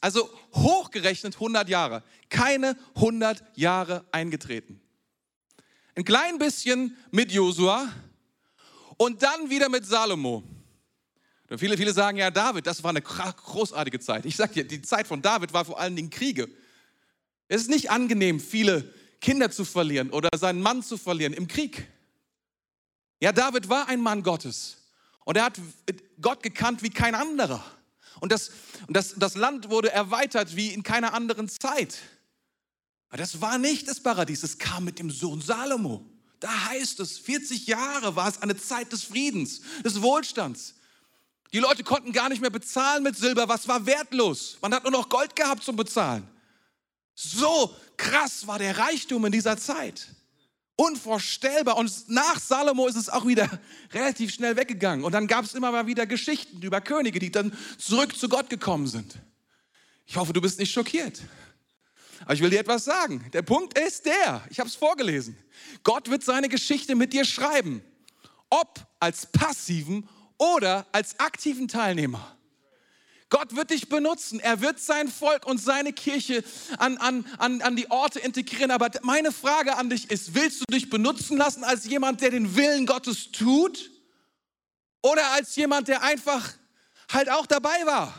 also 0.02 0.30
hochgerechnet 0.54 1.36
100 1.36 1.70
Jahre, 1.70 2.04
keine 2.30 2.76
100 2.96 3.44
Jahre 3.56 4.04
eingetreten 4.12 4.82
ein 5.98 6.06
klein 6.06 6.38
bisschen 6.38 6.96
mit 7.10 7.32
Josua 7.32 7.92
und 8.98 9.24
dann 9.24 9.50
wieder 9.50 9.68
mit 9.68 9.84
Salomo. 9.86 10.44
Und 11.50 11.58
viele, 11.58 11.76
viele 11.76 11.92
sagen 11.92 12.20
ja, 12.20 12.30
David, 12.30 12.68
das 12.68 12.84
war 12.84 12.92
eine 12.92 13.02
großartige 13.02 14.00
Zeit. 14.00 14.26
Ich 14.26 14.36
sage 14.36 14.54
dir, 14.54 14.64
die 14.68 14.82
Zeit 14.84 15.08
von 15.08 15.24
David 15.24 15.54
war 15.54 15.66
vor 15.66 15.80
allen 15.80 15.96
Dingen 15.96 16.12
Kriege. 16.12 16.50
Es 17.48 17.62
ist 17.62 17.70
nicht 17.70 17.90
angenehm, 17.90 18.40
viele 18.40 18.94
Kinder 19.20 19.52
zu 19.52 19.66
verlieren 19.66 20.10
oder 20.10 20.30
seinen 20.38 20.62
Mann 20.62 20.84
zu 20.84 20.98
verlieren 20.98 21.34
im 21.34 21.48
Krieg. 21.48 21.88
Ja, 23.20 23.32
David 23.32 23.70
war 23.70 23.88
ein 23.90 24.02
Mann 24.02 24.24
Gottes 24.24 24.78
und 25.26 25.38
er 25.38 25.46
hat 25.46 25.60
Gott 26.22 26.44
gekannt 26.44 26.84
wie 26.84 26.90
kein 26.90 27.16
anderer. 27.16 27.64
Und 28.20 28.32
das, 28.32 28.52
das, 28.88 29.16
das 29.16 29.36
Land 29.36 29.70
wurde 29.70 29.92
erweitert 29.92 30.56
wie 30.56 30.70
in 30.70 30.84
keiner 30.84 31.14
anderen 31.14 31.50
Zeit. 31.50 31.98
Aber 33.10 33.18
das 33.18 33.42
war 33.42 33.58
nicht 33.58 33.88
das 33.88 34.02
Paradies, 34.02 34.44
es 34.44 34.58
kam 34.58 34.86
mit 34.86 35.00
dem 35.00 35.10
Sohn 35.10 35.42
Salomo. 35.42 36.06
Da 36.40 36.66
heißt 36.70 37.00
es, 37.00 37.18
40 37.18 37.68
Jahre 37.68 38.16
war 38.16 38.28
es 38.28 38.42
eine 38.42 38.58
Zeit 38.58 38.92
des 38.92 39.04
Friedens, 39.04 39.62
des 39.84 40.02
Wohlstands. 40.02 40.76
Die 41.54 41.60
Leute 41.60 41.84
konnten 41.84 42.12
gar 42.12 42.30
nicht 42.30 42.42
mehr 42.42 42.50
bezahlen 42.50 43.04
mit 43.04 43.18
Silber, 43.18 43.48
was 43.48 43.68
war 43.68 43.86
wertlos. 43.86 44.58
Man 44.62 44.74
hat 44.74 44.84
nur 44.84 44.92
noch 44.92 45.10
Gold 45.10 45.36
gehabt 45.36 45.64
zum 45.64 45.76
Bezahlen. 45.76 46.28
So 47.20 47.76
krass 47.98 48.46
war 48.46 48.60
der 48.60 48.78
Reichtum 48.78 49.26
in 49.26 49.32
dieser 49.32 49.58
Zeit. 49.58 50.08
Unvorstellbar. 50.76 51.76
Und 51.76 51.92
nach 52.10 52.40
Salomo 52.40 52.86
ist 52.86 52.96
es 52.96 53.10
auch 53.10 53.26
wieder 53.26 53.50
relativ 53.92 54.32
schnell 54.32 54.56
weggegangen. 54.56 55.04
Und 55.04 55.14
dann 55.14 55.26
gab 55.26 55.44
es 55.44 55.56
immer 55.56 55.72
mal 55.72 55.88
wieder 55.88 56.06
Geschichten 56.06 56.62
über 56.62 56.80
Könige, 56.80 57.18
die 57.18 57.32
dann 57.32 57.58
zurück 57.80 58.16
zu 58.16 58.30
Gott 58.30 58.52
gekommen 58.52 58.86
sind. 58.86 59.16
Ich 60.06 60.16
hoffe, 60.16 60.32
du 60.32 60.42
bist 60.42 60.60
nicht 60.60 60.72
schockiert. 60.72 61.20
Aber 62.22 62.36
ich 62.36 62.42
will 62.42 62.52
dir 62.52 62.60
etwas 62.60 62.86
sagen. 62.86 63.26
Der 63.34 63.42
Punkt 63.42 63.80
ist 63.80 64.06
der, 64.06 64.44
ich 64.52 64.60
habe 64.60 64.70
es 64.70 64.76
vorgelesen. 64.76 65.36
Gott 65.82 66.12
wird 66.12 66.24
seine 66.24 66.50
Geschichte 66.50 66.96
mit 66.96 67.14
dir 67.14 67.26
schreiben. 67.26 67.82
Ob 68.52 68.86
als 69.00 69.26
passiven 69.26 70.08
oder 70.38 70.86
als 70.92 71.20
aktiven 71.20 71.68
Teilnehmer. 71.68 72.37
Gott 73.30 73.56
wird 73.56 73.72
dich 73.72 73.90
benutzen. 73.90 74.40
Er 74.40 74.62
wird 74.62 74.80
sein 74.80 75.10
Volk 75.10 75.46
und 75.46 75.58
seine 75.60 75.92
Kirche 75.92 76.44
an, 76.78 76.98
an, 76.98 77.26
an, 77.38 77.62
an 77.62 77.76
die 77.76 77.92
Orte 77.92 78.20
integrieren. 78.20 78.72
Aber 78.72 78.90
meine 79.02 79.32
Frage 79.32 79.76
an 79.76 79.90
dich 79.90 80.10
ist, 80.10 80.34
willst 80.34 80.62
du 80.62 80.66
dich 80.74 80.90
benutzen 80.90 81.38
lassen 81.38 81.64
als 81.64 81.86
jemand, 81.86 82.22
der 82.22 82.30
den 82.30 82.56
Willen 82.56 82.86
Gottes 82.86 83.32
tut? 83.32 83.92
Oder 85.02 85.32
als 85.32 85.56
jemand, 85.56 85.90
der 85.90 86.04
einfach 86.04 86.54
halt 87.12 87.30
auch 87.30 87.46
dabei 87.46 87.86
war? 87.86 88.14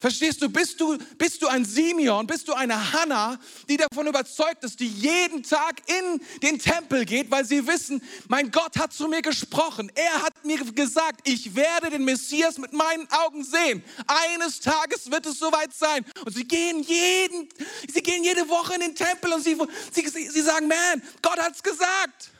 Verstehst 0.00 0.42
du, 0.42 0.50
bist 0.50 0.78
du, 0.80 0.98
bist 1.16 1.40
du 1.40 1.46
ein 1.46 1.64
Simeon, 1.64 2.26
bist 2.26 2.46
du 2.48 2.52
eine 2.52 2.92
Hannah, 2.92 3.38
die 3.68 3.78
davon 3.78 4.06
überzeugt 4.06 4.62
ist, 4.62 4.78
die 4.80 4.88
jeden 4.88 5.42
Tag 5.42 5.80
in 5.86 6.20
den 6.42 6.58
Tempel 6.58 7.06
geht, 7.06 7.30
weil 7.30 7.44
sie 7.44 7.66
wissen, 7.66 8.02
mein 8.28 8.50
Gott 8.50 8.76
hat 8.76 8.92
zu 8.92 9.08
mir 9.08 9.22
gesprochen. 9.22 9.90
Er 9.94 10.22
hat 10.22 10.44
mir 10.44 10.58
gesagt, 10.58 11.26
ich 11.26 11.54
werde 11.54 11.88
den 11.88 12.04
Messias 12.04 12.58
mit 12.58 12.74
meinen 12.74 13.10
Augen 13.10 13.44
sehen. 13.44 13.82
Eines 14.06 14.60
Tages 14.60 15.10
wird 15.10 15.24
es 15.24 15.38
soweit 15.38 15.72
sein. 15.72 16.04
Und 16.24 16.34
sie 16.34 16.44
gehen 16.44 16.82
jeden, 16.82 17.48
sie 17.90 18.02
gehen 18.02 18.24
jede 18.24 18.46
Woche 18.48 18.74
in 18.74 18.80
den 18.80 18.94
Tempel 18.94 19.32
und 19.32 19.42
sie, 19.42 19.56
sie, 19.90 20.06
sie 20.06 20.42
sagen, 20.42 20.68
man, 20.68 21.02
Gott 21.22 21.38
hat's 21.38 21.62
gesagt. 21.62 22.33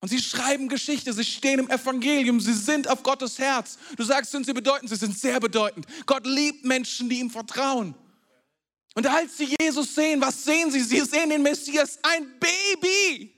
Und 0.00 0.08
sie 0.08 0.18
schreiben 0.18 0.68
Geschichte, 0.68 1.12
sie 1.12 1.24
stehen 1.24 1.58
im 1.58 1.70
Evangelium, 1.70 2.40
sie 2.40 2.54
sind 2.54 2.88
auf 2.88 3.02
Gottes 3.02 3.38
Herz. 3.38 3.76
Du 3.96 4.02
sagst, 4.02 4.30
sind 4.30 4.46
sie 4.46 4.54
bedeutend? 4.54 4.88
Sie 4.88 4.96
sind 4.96 5.18
sehr 5.18 5.38
bedeutend. 5.40 5.86
Gott 6.06 6.26
liebt 6.26 6.64
Menschen, 6.64 7.10
die 7.10 7.20
ihm 7.20 7.30
vertrauen. 7.30 7.94
Und 8.94 9.06
als 9.06 9.36
sie 9.36 9.54
Jesus 9.60 9.94
sehen, 9.94 10.20
was 10.20 10.42
sehen 10.42 10.70
sie? 10.70 10.80
Sie 10.80 11.00
sehen 11.00 11.28
den 11.28 11.42
Messias, 11.42 11.98
ein 12.02 12.26
Baby. 12.40 13.30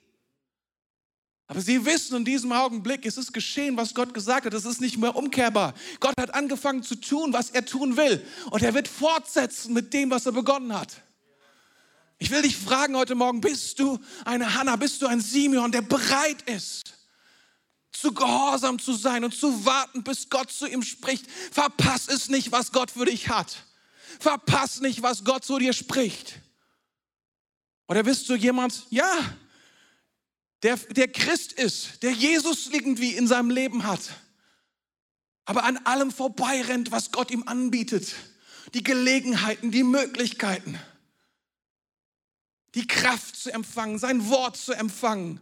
Aber 1.48 1.61
sie 1.61 1.85
wissen 1.85 2.16
in 2.16 2.25
diesem 2.25 2.53
Augenblick, 2.53 3.05
es 3.05 3.18
ist 3.18 3.33
geschehen, 3.33 3.77
was 3.77 3.92
Gott 3.92 4.14
gesagt 4.14 4.46
hat. 4.46 4.55
Es 4.55 4.64
ist 4.64 4.81
nicht 4.81 4.96
mehr 4.96 5.14
umkehrbar. 5.14 5.75
Gott 6.01 6.14
hat 6.18 6.33
angefangen 6.33 6.83
zu 6.83 6.94
tun, 6.94 7.33
was 7.33 7.51
er 7.51 7.66
tun 7.66 7.96
will. 7.96 8.25
Und 8.51 8.62
er 8.62 8.72
wird 8.72 8.88
fortsetzen 8.88 9.75
mit 9.75 9.92
dem, 9.92 10.11
was 10.11 10.25
er 10.25 10.33
begonnen 10.33 10.72
hat. 10.72 11.03
Ich 12.22 12.30
will 12.30 12.42
dich 12.42 12.56
fragen 12.56 12.94
heute 12.94 13.16
Morgen, 13.16 13.40
bist 13.40 13.80
du 13.80 13.98
eine 14.24 14.54
Hannah, 14.54 14.76
bist 14.76 15.02
du 15.02 15.08
ein 15.08 15.20
Simeon, 15.20 15.72
der 15.72 15.82
bereit 15.82 16.40
ist, 16.42 16.94
zu 17.90 18.14
gehorsam 18.14 18.78
zu 18.78 18.92
sein 18.94 19.24
und 19.24 19.35
zu 19.35 19.64
warten, 19.64 20.04
bis 20.04 20.30
Gott 20.30 20.48
zu 20.52 20.68
ihm 20.68 20.85
spricht? 20.85 21.28
Verpass 21.50 22.06
es 22.06 22.28
nicht, 22.28 22.52
was 22.52 22.70
Gott 22.70 22.92
für 22.92 23.06
dich 23.06 23.28
hat. 23.28 23.64
Verpass 24.20 24.80
nicht, 24.80 25.02
was 25.02 25.24
Gott 25.24 25.44
zu 25.44 25.58
dir 25.58 25.72
spricht. 25.72 26.35
Oder 27.88 28.04
bist 28.04 28.28
du 28.28 28.37
jemand, 28.37 28.87
ja, 28.90 29.11
der, 30.62 30.76
der 30.76 31.08
Christ 31.08 31.52
ist, 31.54 32.04
der 32.04 32.12
Jesus 32.12 32.68
irgendwie 32.68 33.14
in 33.14 33.26
seinem 33.26 33.50
Leben 33.50 33.82
hat, 33.82 34.12
aber 35.44 35.64
an 35.64 35.76
allem 35.78 36.12
vorbeirennt, 36.12 36.92
was 36.92 37.11
Gott 37.11 37.32
ihm 37.32 37.48
anbietet. 37.48 38.14
Die 38.74 38.85
Gelegenheiten, 38.85 39.72
die 39.72 39.82
Möglichkeiten 39.82 40.78
die 42.74 42.87
Kraft 42.87 43.37
zu 43.37 43.52
empfangen, 43.52 43.98
sein 43.98 44.28
Wort 44.28 44.56
zu 44.56 44.72
empfangen, 44.72 45.40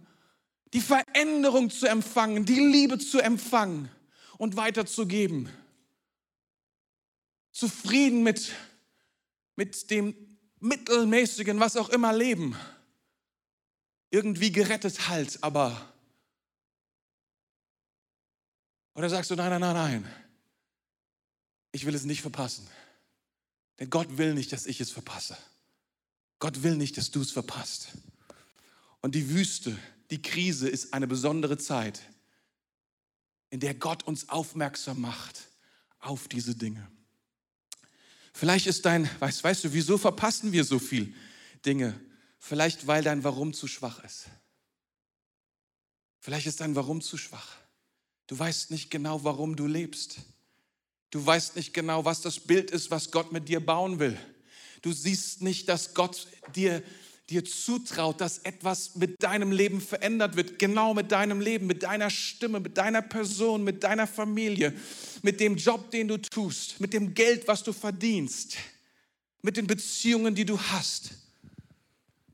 die 0.72 0.80
Veränderung 0.80 1.70
zu 1.70 1.86
empfangen, 1.86 2.44
die 2.44 2.60
Liebe 2.60 2.98
zu 2.98 3.20
empfangen 3.20 3.90
und 4.38 4.56
weiterzugeben. 4.56 5.48
Zufrieden 7.52 8.22
mit, 8.22 8.52
mit 9.56 9.90
dem 9.90 10.14
mittelmäßigen, 10.60 11.58
was 11.58 11.76
auch 11.76 11.88
immer 11.88 12.12
leben, 12.12 12.56
irgendwie 14.10 14.52
gerettet 14.52 15.08
halt, 15.08 15.42
aber. 15.42 15.88
Oder 18.94 19.08
sagst 19.08 19.30
du, 19.30 19.36
nein, 19.36 19.50
nein, 19.50 19.60
nein, 19.60 19.74
nein, 19.74 20.14
ich 21.72 21.86
will 21.86 21.94
es 21.94 22.04
nicht 22.04 22.20
verpassen. 22.20 22.68
Denn 23.78 23.88
Gott 23.88 24.18
will 24.18 24.34
nicht, 24.34 24.52
dass 24.52 24.66
ich 24.66 24.80
es 24.80 24.90
verpasse. 24.90 25.38
Gott 26.40 26.62
will 26.62 26.76
nicht, 26.76 26.96
dass 26.96 27.10
du 27.10 27.20
es 27.20 27.30
verpasst. 27.30 27.88
Und 29.02 29.14
die 29.14 29.30
Wüste, 29.30 29.78
die 30.10 30.20
Krise 30.20 30.68
ist 30.68 30.92
eine 30.92 31.06
besondere 31.06 31.58
Zeit, 31.58 32.00
in 33.50 33.60
der 33.60 33.74
Gott 33.74 34.02
uns 34.02 34.28
aufmerksam 34.28 35.00
macht 35.00 35.42
auf 36.00 36.28
diese 36.28 36.54
Dinge. 36.54 36.90
Vielleicht 38.32 38.66
ist 38.66 38.86
dein, 38.86 39.08
weißt, 39.20 39.44
weißt 39.44 39.64
du, 39.64 39.72
wieso 39.72 39.98
verpassen 39.98 40.52
wir 40.52 40.64
so 40.64 40.78
viel 40.78 41.14
Dinge? 41.64 41.98
Vielleicht, 42.38 42.86
weil 42.86 43.02
dein 43.02 43.22
Warum 43.22 43.52
zu 43.52 43.66
schwach 43.66 44.02
ist. 44.02 44.28
Vielleicht 46.20 46.46
ist 46.46 46.60
dein 46.60 46.74
Warum 46.74 47.00
zu 47.02 47.18
schwach. 47.18 47.56
Du 48.26 48.38
weißt 48.38 48.70
nicht 48.70 48.90
genau, 48.90 49.24
warum 49.24 49.56
du 49.56 49.66
lebst. 49.66 50.20
Du 51.10 51.24
weißt 51.24 51.56
nicht 51.56 51.74
genau, 51.74 52.04
was 52.04 52.20
das 52.20 52.38
Bild 52.38 52.70
ist, 52.70 52.90
was 52.90 53.10
Gott 53.10 53.32
mit 53.32 53.48
dir 53.48 53.64
bauen 53.64 53.98
will. 53.98 54.18
Du 54.82 54.92
siehst 54.92 55.42
nicht, 55.42 55.68
dass 55.68 55.94
Gott 55.94 56.26
dir, 56.54 56.82
dir 57.28 57.44
zutraut, 57.44 58.20
dass 58.20 58.38
etwas 58.38 58.96
mit 58.96 59.22
deinem 59.22 59.52
Leben 59.52 59.80
verändert 59.80 60.36
wird. 60.36 60.58
Genau 60.58 60.94
mit 60.94 61.12
deinem 61.12 61.40
Leben, 61.40 61.66
mit 61.66 61.82
deiner 61.82 62.10
Stimme, 62.10 62.60
mit 62.60 62.78
deiner 62.78 63.02
Person, 63.02 63.62
mit 63.62 63.84
deiner 63.84 64.06
Familie, 64.06 64.74
mit 65.22 65.40
dem 65.40 65.56
Job, 65.56 65.90
den 65.90 66.08
du 66.08 66.16
tust, 66.16 66.80
mit 66.80 66.92
dem 66.92 67.14
Geld, 67.14 67.46
was 67.46 67.62
du 67.62 67.72
verdienst, 67.72 68.56
mit 69.42 69.56
den 69.56 69.66
Beziehungen, 69.66 70.34
die 70.34 70.44
du 70.44 70.58
hast. 70.58 71.10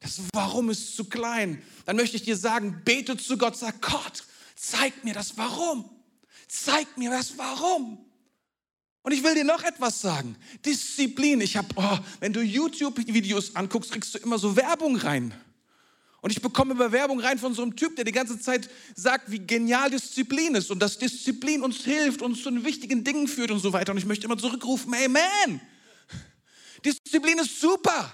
Das 0.01 0.21
Warum 0.33 0.71
ist 0.71 0.95
zu 0.95 1.05
klein. 1.05 1.63
Dann 1.85 1.97
möchte 1.97 2.17
ich 2.17 2.23
dir 2.23 2.37
sagen, 2.37 2.83
bete 2.85 3.17
zu 3.17 3.37
Gott, 3.37 3.57
sag 3.57 3.83
Gott, 3.83 4.25
zeig 4.55 5.05
mir 5.05 5.15
das 5.15 5.37
Warum. 5.37 5.91
Zeig 6.49 6.97
mir 6.97 7.11
das 7.11 7.37
Warum. 7.39 8.06
Und 9.07 9.13
ich 9.13 9.23
will 9.23 9.37
dir 9.37 9.45
noch 9.45 9.63
etwas 9.63 10.01
sagen. 10.01 10.35
Disziplin. 10.65 11.41
Ich 11.41 11.57
habe, 11.57 11.69
oh, 11.77 11.99
wenn 12.19 12.33
du 12.33 12.41
YouTube-Videos 12.43 13.55
anguckst, 13.55 13.93
kriegst 13.93 14.13
du 14.13 14.19
immer 14.19 14.37
so 14.37 14.57
Werbung 14.57 14.97
rein. 14.97 15.33
Und 16.23 16.31
ich 16.33 16.43
bekomme 16.43 16.73
immer 16.73 16.91
Werbung 16.91 17.21
rein 17.21 17.39
von 17.39 17.55
so 17.55 17.63
einem 17.63 17.77
Typ, 17.77 17.95
der 17.95 18.05
die 18.05 18.11
ganze 18.11 18.41
Zeit 18.41 18.69
sagt, 18.97 19.31
wie 19.31 19.39
genial 19.39 19.91
Disziplin 19.91 20.57
ist 20.57 20.73
und 20.73 20.81
dass 20.81 20.99
Disziplin 20.99 21.63
uns 21.63 21.85
hilft, 21.85 22.21
uns 22.21 22.43
zu 22.43 22.51
den 22.51 22.65
wichtigen 22.65 23.05
Dingen 23.05 23.29
führt 23.29 23.53
und 23.53 23.61
so 23.61 23.73
weiter. 23.73 23.93
Und 23.93 23.99
ich 23.99 24.07
möchte 24.07 24.27
immer 24.27 24.39
zurückrufen, 24.39 24.93
Amen. 24.93 25.61
Disziplin 26.85 27.39
ist 27.39 27.61
super. 27.61 28.13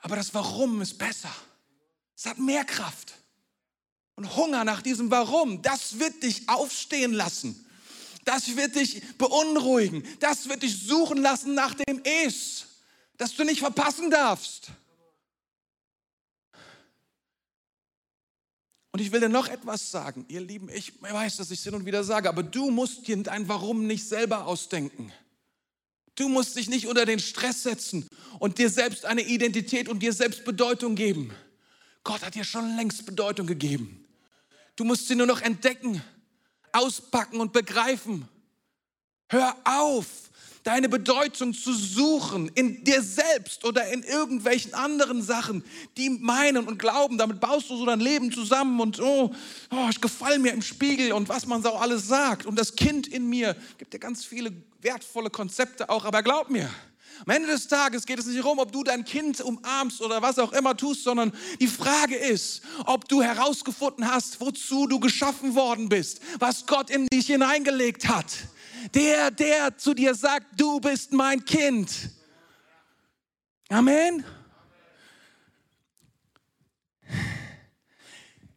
Aber 0.00 0.16
das 0.16 0.32
Warum 0.32 0.80
ist 0.80 0.96
besser. 0.96 1.34
Es 2.16 2.24
hat 2.24 2.38
mehr 2.38 2.64
Kraft. 2.64 3.12
Und 4.14 4.34
Hunger 4.34 4.64
nach 4.64 4.80
diesem 4.80 5.10
Warum, 5.10 5.60
das 5.60 5.98
wird 5.98 6.22
dich 6.22 6.48
aufstehen 6.48 7.12
lassen. 7.12 7.60
Das 8.24 8.56
wird 8.56 8.74
dich 8.74 9.02
beunruhigen. 9.18 10.02
Das 10.20 10.48
wird 10.48 10.62
dich 10.62 10.86
suchen 10.86 11.18
lassen 11.18 11.54
nach 11.54 11.74
dem 11.74 12.00
Es, 12.04 12.66
das 13.16 13.34
du 13.34 13.44
nicht 13.44 13.60
verpassen 13.60 14.10
darfst. 14.10 14.70
Und 18.92 19.00
ich 19.00 19.10
will 19.10 19.20
dir 19.20 19.28
noch 19.28 19.48
etwas 19.48 19.90
sagen, 19.90 20.24
ihr 20.28 20.40
Lieben, 20.40 20.68
ich 20.68 20.92
weiß, 21.02 21.38
dass 21.38 21.50
ich 21.50 21.58
es 21.58 21.64
hin 21.64 21.74
und 21.74 21.84
wieder 21.84 22.04
sage, 22.04 22.28
aber 22.28 22.44
du 22.44 22.70
musst 22.70 23.08
dir 23.08 23.16
dein 23.16 23.48
Warum 23.48 23.88
nicht 23.88 24.08
selber 24.08 24.46
ausdenken. 24.46 25.12
Du 26.14 26.28
musst 26.28 26.54
dich 26.54 26.68
nicht 26.68 26.86
unter 26.86 27.04
den 27.04 27.18
Stress 27.18 27.64
setzen 27.64 28.06
und 28.38 28.58
dir 28.58 28.70
selbst 28.70 29.04
eine 29.04 29.22
Identität 29.22 29.88
und 29.88 29.98
dir 29.98 30.12
selbst 30.12 30.44
Bedeutung 30.44 30.94
geben. 30.94 31.32
Gott 32.04 32.22
hat 32.22 32.36
dir 32.36 32.44
schon 32.44 32.76
längst 32.76 33.04
Bedeutung 33.04 33.48
gegeben. 33.48 34.06
Du 34.76 34.84
musst 34.84 35.08
sie 35.08 35.16
nur 35.16 35.26
noch 35.26 35.40
entdecken 35.40 36.00
auspacken 36.74 37.40
und 37.40 37.52
begreifen. 37.52 38.28
Hör 39.28 39.56
auf, 39.64 40.06
deine 40.64 40.88
Bedeutung 40.88 41.52
zu 41.52 41.74
suchen 41.74 42.50
in 42.54 42.82
dir 42.84 43.02
selbst 43.02 43.64
oder 43.64 43.86
in 43.92 44.02
irgendwelchen 44.02 44.74
anderen 44.74 45.22
Sachen, 45.22 45.62
die 45.96 46.08
meinen 46.08 46.66
und 46.66 46.78
glauben, 46.78 47.18
damit 47.18 47.38
baust 47.38 47.68
du 47.68 47.76
so 47.76 47.86
dein 47.86 48.00
Leben 48.00 48.32
zusammen 48.32 48.80
und 48.80 49.00
oh, 49.00 49.32
oh 49.70 49.88
ich 49.90 50.00
gefalle 50.00 50.38
mir 50.38 50.52
im 50.52 50.62
Spiegel 50.62 51.12
und 51.12 51.28
was 51.28 51.46
man 51.46 51.62
so 51.62 51.74
alles 51.74 52.08
sagt. 52.08 52.46
Und 52.46 52.58
das 52.58 52.74
Kind 52.74 53.06
in 53.06 53.28
mir 53.28 53.54
gibt 53.76 53.92
dir 53.92 53.98
ganz 53.98 54.24
viele 54.24 54.52
wertvolle 54.80 55.30
Konzepte 55.30 55.90
auch, 55.90 56.06
aber 56.06 56.22
glaub 56.22 56.48
mir, 56.48 56.70
am 57.24 57.32
Ende 57.32 57.48
des 57.48 57.68
Tages 57.68 58.06
geht 58.06 58.18
es 58.18 58.26
nicht 58.26 58.38
darum, 58.38 58.58
ob 58.58 58.72
du 58.72 58.82
dein 58.82 59.04
Kind 59.04 59.40
umarmst 59.40 60.00
oder 60.00 60.20
was 60.20 60.38
auch 60.38 60.52
immer 60.52 60.76
tust, 60.76 61.04
sondern 61.04 61.32
die 61.60 61.68
Frage 61.68 62.16
ist, 62.16 62.62
ob 62.86 63.08
du 63.08 63.22
herausgefunden 63.22 64.06
hast, 64.10 64.40
wozu 64.40 64.86
du 64.86 65.00
geschaffen 65.00 65.54
worden 65.54 65.88
bist, 65.88 66.20
was 66.38 66.66
Gott 66.66 66.90
in 66.90 67.06
dich 67.06 67.26
hineingelegt 67.26 68.08
hat. 68.08 68.26
Der, 68.94 69.30
der 69.30 69.78
zu 69.78 69.94
dir 69.94 70.14
sagt, 70.14 70.60
du 70.60 70.80
bist 70.80 71.12
mein 71.12 71.44
Kind. 71.44 72.10
Amen. 73.68 74.24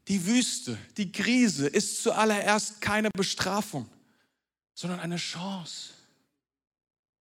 Die 0.07 0.25
Wüste, 0.25 0.77
die 0.95 1.11
Krise 1.11 1.67
ist 1.67 2.01
zuallererst 2.01 2.81
keine 2.81 3.09
Bestrafung, 3.11 3.89
sondern 4.73 4.99
eine 4.99 5.17
Chance. 5.17 5.93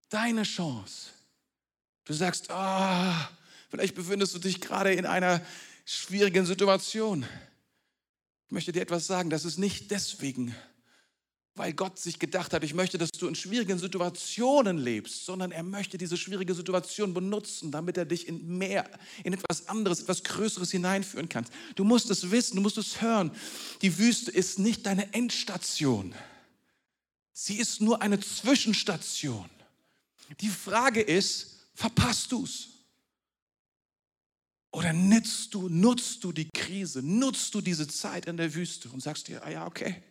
Deine 0.09 0.45
Chance. 0.45 1.11
Du 2.07 2.13
sagst, 2.13 2.51
ah, 2.51 3.29
vielleicht 3.69 3.97
befindest 3.97 4.33
du 4.35 4.39
dich 4.39 4.61
gerade 4.61 4.93
in 4.95 5.07
einer 5.07 5.45
schwierigen 5.85 6.47
Situation. 6.47 7.27
Ich 8.47 8.53
möchte 8.53 8.71
dir 8.71 8.81
etwas 8.81 9.09
sagen, 9.09 9.29
das 9.29 9.45
ist 9.45 9.59
nicht 9.59 9.91
deswegen, 9.91 10.55
weil 11.57 11.73
Gott 11.73 11.99
sich 11.99 12.21
gedacht 12.21 12.53
hat, 12.53 12.63
ich 12.63 12.75
möchte, 12.75 12.97
dass 12.97 13.11
du 13.11 13.27
in 13.27 13.35
schwierigen 13.35 13.81
Situationen 13.81 14.79
lebst, 14.79 15.25
sondern 15.25 15.51
er 15.51 15.65
möchte 15.65 15.99
diese 15.99 16.17
schwierige 16.17 16.55
Situation 16.55 17.13
benutzen, 17.13 17.73
damit 17.73 17.97
er 17.97 18.05
dich 18.05 18.29
in 18.29 18.57
mehr, 18.57 18.89
in 19.25 19.33
etwas 19.33 19.69
anderes, 19.69 20.03
etwas 20.03 20.23
Größeres 20.23 20.71
hineinführen 20.71 21.29
kann. 21.29 21.45
Du 21.75 21.83
musst 21.83 22.09
es 22.11 22.31
wissen, 22.31 22.55
du 22.55 22.63
musst 22.63 22.79
es 22.79 23.01
hören. 23.01 23.33
Die 23.83 23.99
Wüste 23.99 24.31
ist 24.31 24.61
nicht 24.61 24.87
deine 24.87 25.13
Endstation. 25.13 26.15
Sie 27.33 27.57
ist 27.57 27.81
nur 27.81 28.01
eine 28.01 28.21
Zwischenstation. 28.21 29.51
Die 30.41 30.49
Frage 30.49 31.01
ist, 31.01 31.56
verpasst 31.77 32.33
du 32.33 32.43
es? 32.43 32.69
Oder 34.73 34.93
nutzt 34.93 35.55
du, 35.55 35.69
nutzt 35.69 36.25
du 36.25 36.33
die 36.33 36.49
Krise, 36.51 37.03
nutzt 37.03 37.55
du 37.55 37.61
diese 37.61 37.87
Zeit 37.87 38.27
in 38.27 38.37
der 38.37 38.55
Wüste 38.55 38.89
und 38.89 39.03
sagst 39.03 39.29
dir, 39.29 39.43
ah 39.45 39.51
ja, 39.51 39.67
okay, 39.67 40.03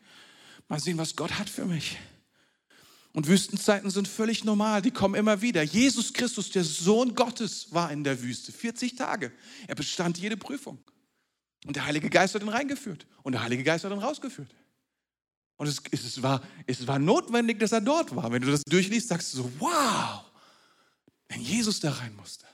mal 0.68 0.80
sehen, 0.80 0.98
was 0.98 1.16
Gott 1.16 1.38
hat 1.38 1.50
für 1.50 1.66
mich. 1.66 1.98
Und 3.14 3.28
Wüstenzeiten 3.28 3.90
sind 3.92 4.08
völlig 4.08 4.44
normal, 4.44 4.82
die 4.82 4.92
kommen 4.92 5.16
immer 5.16 5.42
wieder. 5.42 5.64
Jesus 5.64 6.14
Christus, 6.14 6.50
der 6.50 6.64
Sohn 6.64 7.16
Gottes, 7.16 7.74
war 7.74 7.92
in 7.92 8.04
der 8.04 8.22
Wüste 8.22 8.52
40 8.52 8.96
Tage. 8.96 9.32
Er 9.68 9.76
bestand 9.76 10.18
jede 10.18 10.36
Prüfung. 10.36 10.80
Und 11.66 11.76
der 11.76 11.86
Heilige 11.86 12.10
Geist 12.10 12.36
hat 12.36 12.42
ihn 12.42 12.50
reingeführt. 12.50 13.08
Und 13.24 13.32
der 13.32 13.44
Heilige 13.44 13.64
Geist 13.64 13.86
hat 13.86 13.92
ihn 13.92 14.00
rausgeführt. 14.00 14.54
Und 15.58 15.68
es, 15.68 15.82
es, 15.92 16.22
war, 16.22 16.42
es 16.68 16.86
war 16.86 17.00
notwendig, 17.00 17.60
dass 17.60 17.72
er 17.72 17.82
dort 17.82 18.14
war. 18.16 18.32
Wenn 18.32 18.42
du 18.42 18.52
das 18.52 18.64
durchliest, 18.64 19.08
sagst 19.08 19.34
du 19.34 19.38
so, 19.38 19.52
wow, 19.60 20.25
wenn 21.30 21.42
Jesus 21.42 21.80
da 21.80 21.92
rein 21.92 22.16
musste. 22.16 22.46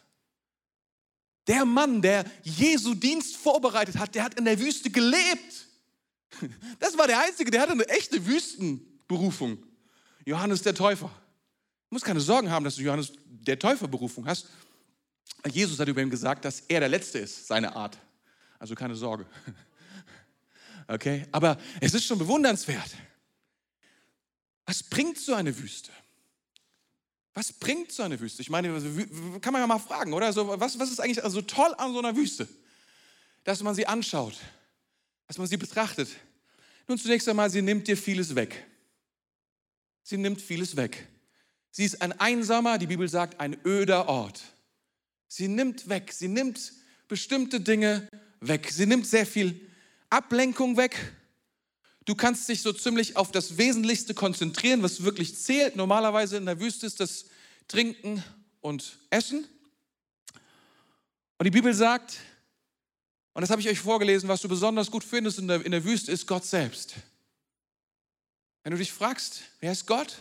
Der 1.47 1.65
Mann, 1.65 2.01
der 2.01 2.25
Jesu 2.43 2.93
Dienst 2.93 3.35
vorbereitet 3.35 3.97
hat, 3.97 4.15
der 4.15 4.23
hat 4.23 4.35
in 4.35 4.45
der 4.45 4.59
Wüste 4.59 4.89
gelebt. 4.89 5.67
Das 6.79 6.97
war 6.97 7.07
der 7.07 7.19
Einzige, 7.19 7.51
der 7.51 7.61
hatte 7.61 7.73
eine 7.73 7.87
echte 7.89 8.25
Wüstenberufung. 8.25 9.63
Johannes 10.25 10.61
der 10.61 10.75
Täufer. 10.75 11.07
Du 11.89 11.95
musst 11.95 12.05
keine 12.05 12.21
Sorgen 12.21 12.49
haben, 12.49 12.63
dass 12.63 12.75
du 12.75 12.83
Johannes 12.83 13.11
der 13.25 13.59
Täufer 13.59 13.87
Berufung 13.87 14.25
hast. 14.27 14.47
Jesus 15.51 15.79
hat 15.79 15.87
über 15.87 16.01
ihn 16.01 16.09
gesagt, 16.09 16.45
dass 16.45 16.61
er 16.61 16.79
der 16.79 16.89
Letzte 16.89 17.19
ist, 17.19 17.47
seine 17.47 17.75
Art. 17.75 17.97
Also 18.59 18.75
keine 18.75 18.95
Sorge. 18.95 19.25
Okay, 20.87 21.25
aber 21.31 21.57
es 21.79 21.93
ist 21.93 22.05
schon 22.05 22.19
bewundernswert. 22.19 22.91
Was 24.65 24.83
bringt 24.83 25.17
so 25.17 25.33
eine 25.33 25.57
Wüste? 25.57 25.91
Was 27.33 27.53
bringt 27.53 27.91
so 27.91 28.03
eine 28.03 28.19
Wüste? 28.19 28.41
Ich 28.41 28.49
meine, 28.49 28.69
kann 29.39 29.53
man 29.53 29.61
ja 29.61 29.67
mal 29.67 29.79
fragen, 29.79 30.13
oder? 30.13 30.33
So, 30.33 30.59
was, 30.59 30.77
was 30.77 30.91
ist 30.91 30.99
eigentlich 30.99 31.23
so 31.25 31.41
toll 31.41 31.73
an 31.77 31.93
so 31.93 31.99
einer 31.99 32.15
Wüste? 32.15 32.47
Dass 33.43 33.63
man 33.63 33.73
sie 33.73 33.87
anschaut, 33.87 34.37
dass 35.27 35.37
man 35.37 35.47
sie 35.47 35.57
betrachtet. 35.57 36.09
Nun, 36.87 36.97
zunächst 36.97 37.27
einmal, 37.29 37.49
sie 37.49 37.61
nimmt 37.61 37.87
dir 37.87 37.95
vieles 37.95 38.35
weg. 38.35 38.65
Sie 40.03 40.17
nimmt 40.17 40.41
vieles 40.41 40.75
weg. 40.75 41.07
Sie 41.71 41.85
ist 41.85 42.01
ein 42.01 42.11
einsamer, 42.19 42.77
die 42.77 42.87
Bibel 42.87 43.07
sagt, 43.07 43.39
ein 43.39 43.57
öder 43.65 44.09
Ort. 44.09 44.41
Sie 45.27 45.47
nimmt 45.47 45.87
weg, 45.87 46.11
sie 46.11 46.27
nimmt 46.27 46.73
bestimmte 47.07 47.61
Dinge 47.61 48.09
weg. 48.41 48.69
Sie 48.69 48.85
nimmt 48.85 49.07
sehr 49.07 49.25
viel 49.25 49.69
Ablenkung 50.09 50.75
weg. 50.75 50.97
Du 52.11 52.17
kannst 52.17 52.49
dich 52.49 52.61
so 52.61 52.73
ziemlich 52.73 53.15
auf 53.15 53.31
das 53.31 53.57
Wesentlichste 53.57 54.13
konzentrieren, 54.13 54.83
was 54.83 55.03
wirklich 55.03 55.37
zählt. 55.37 55.77
Normalerweise 55.77 56.35
in 56.35 56.45
der 56.45 56.59
Wüste 56.59 56.85
ist 56.85 56.99
das 56.99 57.27
Trinken 57.69 58.21
und 58.59 58.97
Essen. 59.09 59.47
Und 61.37 61.45
die 61.45 61.51
Bibel 61.51 61.73
sagt, 61.73 62.17
und 63.31 63.43
das 63.43 63.49
habe 63.49 63.61
ich 63.61 63.69
euch 63.69 63.79
vorgelesen, 63.79 64.27
was 64.27 64.41
du 64.41 64.49
besonders 64.49 64.91
gut 64.91 65.05
findest 65.05 65.39
in 65.39 65.47
der, 65.47 65.65
in 65.65 65.71
der 65.71 65.85
Wüste, 65.85 66.11
ist 66.11 66.27
Gott 66.27 66.43
selbst. 66.43 66.95
Wenn 68.63 68.71
du 68.71 68.77
dich 68.77 68.91
fragst, 68.91 69.43
wer 69.61 69.71
ist 69.71 69.87
Gott? 69.87 70.17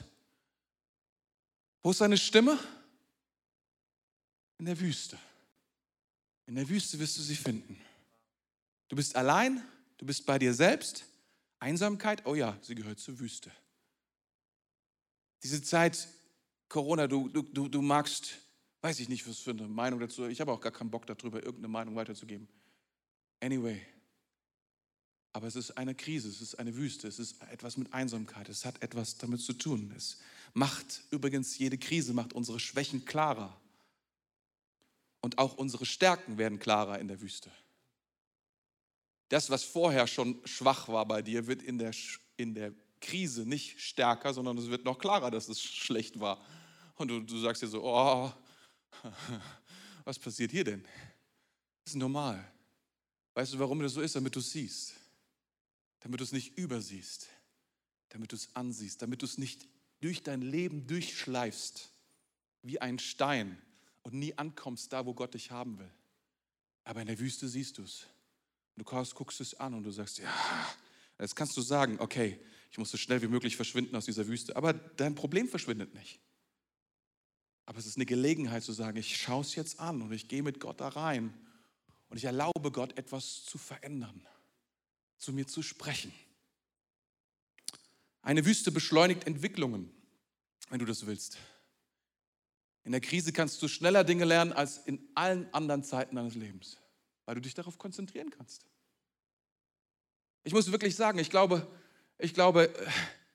Wo 1.83 1.91
ist 1.91 1.99
seine 1.99 2.19
Stimme? 2.19 2.57
In 4.59 4.67
der 4.67 4.79
Wüste. 4.79 5.19
In 6.47 6.55
der 6.55 6.69
Wüste 6.69 7.01
wirst 7.01 7.19
du 7.19 7.23
sie 7.23 7.35
finden. 7.35 7.81
Du 8.89 8.95
bist 8.95 9.17
allein, 9.17 9.61
du 9.99 10.07
bist 10.07 10.25
bei 10.25 10.39
dir 10.39 10.55
selbst. 10.55 11.10
Einsamkeit, 11.61 12.27
oh 12.27 12.35
ja, 12.35 12.59
sie 12.63 12.75
gehört 12.75 12.99
zur 12.99 13.21
Wüste. 13.21 13.53
Diese 15.43 15.63
Zeit 15.63 16.09
Corona, 16.69 17.07
du, 17.07 17.29
du, 17.29 17.69
du, 17.69 17.83
magst, 17.83 18.39
weiß 18.81 19.01
ich 19.01 19.09
nicht, 19.09 19.29
was 19.29 19.39
für 19.39 19.51
eine 19.51 19.67
Meinung 19.67 19.99
dazu, 19.99 20.27
ich 20.27 20.41
habe 20.41 20.53
auch 20.53 20.61
gar 20.61 20.73
keinen 20.73 20.91
Bock 20.91 21.05
darüber, 21.07 21.39
irgendeine 21.39 21.69
Meinung 21.69 21.97
weiterzugeben. 21.97 22.49
Anyway, 23.41 23.81
aber 25.33 25.47
es 25.47 25.57
ist 25.57 25.73
eine 25.73 25.95
Krise, 25.95 26.29
es 26.29 26.41
ist 26.41 26.55
eine 26.57 26.77
Wüste, 26.77 27.09
es 27.09 27.19
ist 27.19 27.43
etwas 27.51 27.77
mit 27.77 27.93
Einsamkeit, 27.93 28.49
es 28.49 28.65
hat 28.65 28.83
etwas 28.83 29.19
damit 29.19 29.41
zu 29.41 29.53
tun. 29.53 29.93
Es 29.97 30.19
macht 30.55 31.03
übrigens, 31.11 31.59
jede 31.59 31.79
Krise 31.79 32.13
macht 32.13 32.33
unsere 32.33 32.61
Schwächen 32.61 33.05
klarer. 33.05 33.61
Und 35.21 35.39
auch 35.39 35.57
unsere 35.57 35.87
Stärken 35.87 36.39
werden 36.39 36.59
klarer 36.59 36.99
in 36.99 37.09
der 37.09 37.21
Wüste. 37.21 37.51
Das, 39.31 39.49
was 39.49 39.65
vorher 39.65 40.07
schon 40.07 40.39
schwach 40.45 40.89
war 40.89 41.07
bei 41.07 41.23
dir, 41.23 41.47
wird 41.47 41.63
in 41.63 41.79
der, 41.79 41.93
in 42.37 42.55
der 42.55 42.75
Krise 43.01 43.47
nicht 43.47 43.81
stärker, 43.81 44.35
sondern 44.35 44.59
es 44.59 44.69
wird 44.69 44.85
noch 44.85 44.99
klarer, 44.99 45.31
dass 45.31 45.49
es 45.49 45.63
schlecht 45.63 46.21
war. 46.21 46.45
Und 46.97 47.09
du, 47.09 47.21
du 47.21 47.39
sagst 47.39 47.63
dir 47.63 47.69
so, 47.69 47.83
oh, 47.83 48.31
was 50.05 50.19
passiert 50.19 50.51
hier 50.51 50.65
denn? 50.65 50.83
Das 51.85 51.95
ist 51.95 51.97
normal. 51.97 52.45
Weißt 53.33 53.55
du, 53.55 53.59
warum 53.59 53.81
das 53.81 53.95
so 53.95 54.03
ist? 54.03 54.15
Damit 54.15 54.37
du 54.37 54.41
es 54.41 54.51
siehst 54.51 55.01
damit 56.01 56.21
du 56.21 56.25
es 56.25 56.33
nicht 56.33 56.59
übersiehst, 56.59 57.29
damit 58.09 58.33
du 58.33 58.37
es 58.37 58.55
ansiehst, 58.57 59.01
damit 59.03 59.23
du 59.23 59.27
es 59.27 59.39
nicht 59.39 59.69
durch 60.01 60.23
dein 60.23 60.43
Leben 60.43 60.87
durchschleifst 60.87 61.91
wie 62.63 62.81
ein 62.81 62.99
Stein 62.99 63.61
und 64.03 64.15
nie 64.15 64.37
ankommst 64.37 64.93
da, 64.93 65.07
wo 65.07 65.15
Gott 65.15 65.35
dich 65.35 65.51
haben 65.51 65.79
will. 65.79 65.91
Aber 66.85 67.03
in 67.03 67.07
der 67.07 67.19
Wüste 67.19 67.49
siehst 67.49 67.79
du 67.79 67.83
es. 67.83 68.07
Du 68.81 68.85
guckst 68.85 69.41
es 69.41 69.55
an 69.55 69.75
und 69.75 69.83
du 69.83 69.91
sagst, 69.91 70.19
ja, 70.19 70.33
jetzt 71.19 71.37
kannst 71.37 71.57
du 71.57 71.61
sagen, 71.61 72.01
okay, 72.01 72.41
ich 72.71 72.79
muss 72.79 72.91
so 72.91 72.97
schnell 72.97 73.21
wie 73.21 73.29
möglich 73.29 73.57
verschwinden 73.57 73.95
aus 73.95 74.07
dieser 74.07 74.27
Wüste. 74.27 74.57
Aber 74.57 74.73
dein 74.73 75.15
Problem 75.15 75.49
verschwindet 75.49 75.93
nicht. 75.93 76.21
Aber 77.67 77.79
es 77.79 77.87
ist 77.87 77.97
eine 77.97 78.07
Gelegenheit 78.07 78.63
zu 78.63 78.73
sagen, 78.73 78.97
ich 78.97 79.17
schaue 79.17 79.43
es 79.43 79.55
jetzt 79.55 79.81
an 79.81 80.01
und 80.03 80.13
ich 80.13 80.29
gehe 80.29 80.43
mit 80.43 80.61
Gott 80.61 80.81
da 80.81 80.89
rein 80.89 81.35
und 82.09 82.17
ich 82.17 82.25
erlaube 82.25 82.73
Gott 82.73 82.97
etwas 82.97 83.45
zu 83.45 83.59
verändern 83.59 84.27
zu 85.21 85.33
mir 85.33 85.47
zu 85.47 85.63
sprechen. 85.63 86.13
Eine 88.23 88.45
Wüste 88.45 88.73
beschleunigt 88.73 89.27
Entwicklungen, 89.27 89.91
wenn 90.71 90.79
du 90.79 90.87
das 90.87 91.07
willst. 91.07 91.39
In 92.85 92.93
der 92.93 93.01
Krise 93.01 93.33
kannst 93.33 93.63
du 93.63 93.69
schneller 93.69 94.05
Dinge 94.05 94.25
lernen 94.25 94.53
als 94.53 94.79
in 94.79 95.07
allen 95.15 95.53
anderen 95.53 95.85
Zeiten 95.85 96.17
deines 96.17 96.35
Lebens, 96.35 96.79
weil 97.27 97.35
du 97.35 97.43
dich 97.43 97.55
darauf 97.55 97.79
konzentrieren 97.79 98.31
kannst. 98.31 98.70
Ich 100.43 100.53
muss 100.53 100.71
wirklich 100.71 100.97
sagen, 100.97 101.19
ich 101.19 101.31
glaube, 101.31 101.67
ich 102.19 102.35
glaube, 102.35 102.73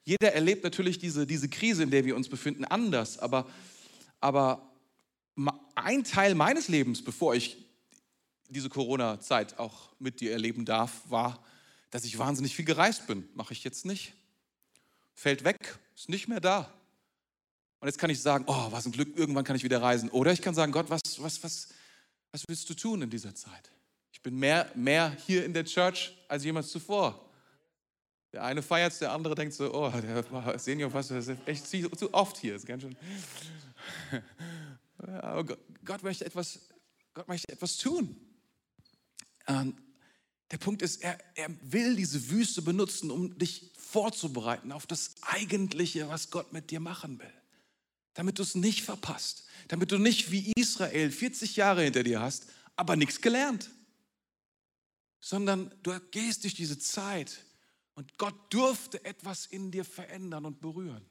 jeder 0.03 0.33
erlebt 0.33 0.63
natürlich 0.63 0.99
diese, 0.99 1.25
diese 1.25 1.49
Krise, 1.49 1.83
in 1.83 1.91
der 1.91 2.05
wir 2.05 2.15
uns 2.15 2.29
befinden, 2.29 2.65
anders. 2.65 3.19
Aber, 3.19 3.47
aber 4.19 4.71
ein 5.75 6.03
Teil 6.03 6.35
meines 6.35 6.67
Lebens, 6.67 7.03
bevor 7.03 7.35
ich 7.35 7.57
diese 8.49 8.69
Corona-Zeit 8.69 9.59
auch 9.59 9.89
mit 9.99 10.21
dir 10.21 10.31
erleben 10.31 10.65
darf, 10.65 11.01
war, 11.09 11.43
dass 11.89 12.05
ich 12.05 12.17
wahnsinnig 12.17 12.55
viel 12.55 12.65
gereist 12.65 13.07
bin. 13.07 13.27
Mache 13.33 13.53
ich 13.53 13.63
jetzt 13.63 13.85
nicht. 13.85 14.13
Fällt 15.13 15.43
weg, 15.43 15.77
ist 15.95 16.09
nicht 16.09 16.27
mehr 16.27 16.39
da. 16.39 16.71
Und 17.79 17.87
jetzt 17.87 17.97
kann 17.97 18.09
ich 18.09 18.21
sagen, 18.21 18.45
oh, 18.47 18.71
was 18.71 18.85
ein 18.85 18.91
Glück, 18.91 19.17
irgendwann 19.17 19.43
kann 19.43 19.55
ich 19.55 19.63
wieder 19.63 19.81
reisen. 19.81 20.09
Oder 20.09 20.31
ich 20.31 20.41
kann 20.41 20.55
sagen, 20.55 20.71
Gott, 20.71 20.89
was, 20.89 21.01
was, 21.17 21.43
was, 21.43 21.69
was 22.31 22.43
willst 22.47 22.69
du 22.69 22.73
tun 22.73 23.01
in 23.01 23.09
dieser 23.09 23.33
Zeit? 23.33 23.71
Bin 24.25 24.39
mehr, 24.39 24.71
mehr 24.73 25.15
hier 25.27 25.45
in 25.45 25.53
der 25.53 25.65
Church 25.65 26.17
als 26.27 26.43
jemals 26.43 26.71
zuvor. 26.71 27.29
Der 28.33 28.43
eine 28.43 28.63
feiert 28.63 28.91
es, 28.91 28.97
der 28.97 29.11
andere 29.11 29.35
denkt 29.35 29.53
so, 29.53 29.71
oh, 29.71 29.91
der 29.91 30.57
Senior 30.57 30.89
Pastor 30.89 31.17
ist 31.17 31.29
echt 31.45 31.67
zu 31.67 32.11
oft 32.11 32.35
hier. 32.37 32.55
Ist 32.55 32.65
ganz 32.65 32.81
schön. 32.81 32.97
Aber 34.97 35.55
Gott 35.85 36.01
möchte 36.01 36.25
etwas, 36.25 36.59
Gott 37.13 37.27
möchte 37.27 37.53
etwas 37.53 37.77
tun. 37.77 38.17
Und 39.45 39.77
der 40.49 40.57
Punkt 40.57 40.81
ist, 40.81 41.03
er, 41.03 41.19
er 41.35 41.49
will 41.61 41.95
diese 41.95 42.31
Wüste 42.31 42.63
benutzen, 42.63 43.11
um 43.11 43.37
dich 43.37 43.73
vorzubereiten 43.77 44.71
auf 44.71 44.87
das 44.87 45.11
Eigentliche, 45.21 46.09
was 46.09 46.31
Gott 46.31 46.51
mit 46.51 46.71
dir 46.71 46.79
machen 46.79 47.19
will. 47.19 47.33
Damit 48.15 48.39
du 48.39 48.41
es 48.41 48.55
nicht 48.55 48.81
verpasst. 48.81 49.43
Damit 49.67 49.91
du 49.91 49.99
nicht 49.99 50.31
wie 50.31 50.51
Israel 50.55 51.11
40 51.11 51.57
Jahre 51.57 51.83
hinter 51.83 52.01
dir 52.01 52.21
hast, 52.21 52.47
aber 52.75 52.95
nichts 52.95 53.21
gelernt. 53.21 53.69
Sondern 55.25 55.71
du 55.81 55.91
gehst 56.11 56.43
durch 56.43 56.53
diese 56.53 56.77
Zeit 56.77 57.43
und 57.95 58.15
Gott 58.19 58.35
durfte 58.51 59.03
etwas 59.03 59.47
in 59.47 59.71
dir 59.71 59.83
verändern 59.83 60.45
und 60.45 60.61
berühren. 60.61 61.03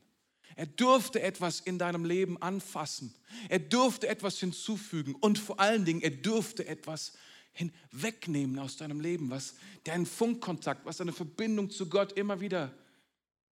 Er 0.54 0.66
durfte 0.66 1.20
etwas 1.20 1.58
in 1.58 1.80
deinem 1.80 2.04
Leben 2.04 2.40
anfassen. 2.40 3.12
Er 3.48 3.58
durfte 3.58 4.06
etwas 4.06 4.38
hinzufügen 4.38 5.16
und 5.16 5.36
vor 5.36 5.58
allen 5.58 5.84
Dingen, 5.84 6.00
er 6.00 6.12
durfte 6.12 6.64
etwas 6.64 7.14
hinwegnehmen 7.54 8.60
aus 8.60 8.76
deinem 8.76 9.00
Leben, 9.00 9.30
was 9.30 9.54
deinen 9.82 10.06
Funkkontakt, 10.06 10.86
was 10.86 10.98
deine 10.98 11.12
Verbindung 11.12 11.68
zu 11.68 11.88
Gott 11.88 12.12
immer 12.12 12.40
wieder 12.40 12.72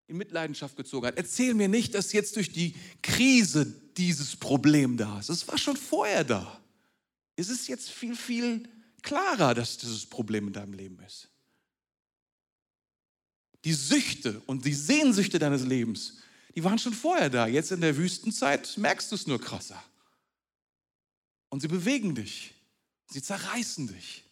in 0.06 0.16
Mitleidenschaft 0.16 0.76
gezogen 0.76 1.08
hat. 1.08 1.16
Erzähl 1.16 1.54
mir 1.54 1.66
nicht, 1.66 1.92
dass 1.96 2.12
jetzt 2.12 2.36
durch 2.36 2.52
die 2.52 2.76
Krise 3.02 3.66
dieses 3.96 4.36
Problem 4.36 4.96
da 4.96 5.18
ist. 5.18 5.28
Es 5.28 5.48
war 5.48 5.58
schon 5.58 5.76
vorher 5.76 6.22
da. 6.22 6.60
Es 7.34 7.48
ist 7.48 7.66
jetzt 7.66 7.90
viel, 7.90 8.14
viel 8.14 8.68
klarer, 9.02 9.54
dass 9.54 9.78
dieses 9.78 10.06
Problem 10.06 10.48
in 10.48 10.52
deinem 10.52 10.72
Leben 10.72 10.98
ist. 11.00 11.28
Die 13.64 13.74
Süchte 13.74 14.40
und 14.46 14.64
die 14.64 14.74
Sehnsüchte 14.74 15.38
deines 15.38 15.62
Lebens, 15.62 16.18
die 16.54 16.64
waren 16.64 16.78
schon 16.78 16.94
vorher 16.94 17.30
da. 17.30 17.46
Jetzt 17.46 17.72
in 17.72 17.80
der 17.80 17.96
Wüstenzeit 17.96 18.76
merkst 18.76 19.10
du 19.10 19.14
es 19.14 19.26
nur 19.26 19.40
krasser. 19.40 19.82
Und 21.48 21.60
sie 21.60 21.68
bewegen 21.68 22.14
dich. 22.14 22.54
Sie 23.06 23.22
zerreißen 23.22 23.88
dich. 23.88 24.24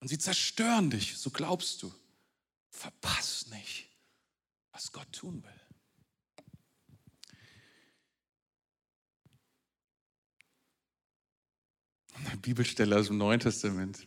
Und 0.00 0.08
sie 0.08 0.18
zerstören 0.18 0.90
dich, 0.90 1.16
so 1.16 1.30
glaubst 1.30 1.82
du. 1.82 1.92
Verpass 2.70 3.46
nicht, 3.48 3.88
was 4.70 4.92
Gott 4.92 5.10
tun 5.12 5.42
will. 5.42 5.67
Eine 12.26 12.36
Bibelstelle 12.38 12.96
aus 12.96 13.06
dem 13.06 13.18
Neuen 13.18 13.40
Testament, 13.40 14.06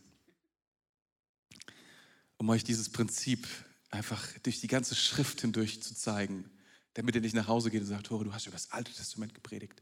um 2.37 2.49
euch 2.49 2.63
dieses 2.63 2.89
Prinzip 2.89 3.47
einfach 3.89 4.25
durch 4.43 4.59
die 4.61 4.67
ganze 4.67 4.95
Schrift 4.95 5.41
hindurch 5.41 5.81
zu 5.81 5.95
zeigen, 5.95 6.49
damit 6.93 7.15
ihr 7.15 7.21
nicht 7.21 7.35
nach 7.35 7.47
Hause 7.47 7.71
geht 7.71 7.81
und 7.81 7.87
sagt, 7.87 8.07
Tore, 8.07 8.23
du 8.23 8.33
hast 8.33 8.47
über 8.47 8.55
das 8.55 8.71
Alte 8.71 8.93
Testament 8.93 9.33
gepredigt. 9.33 9.81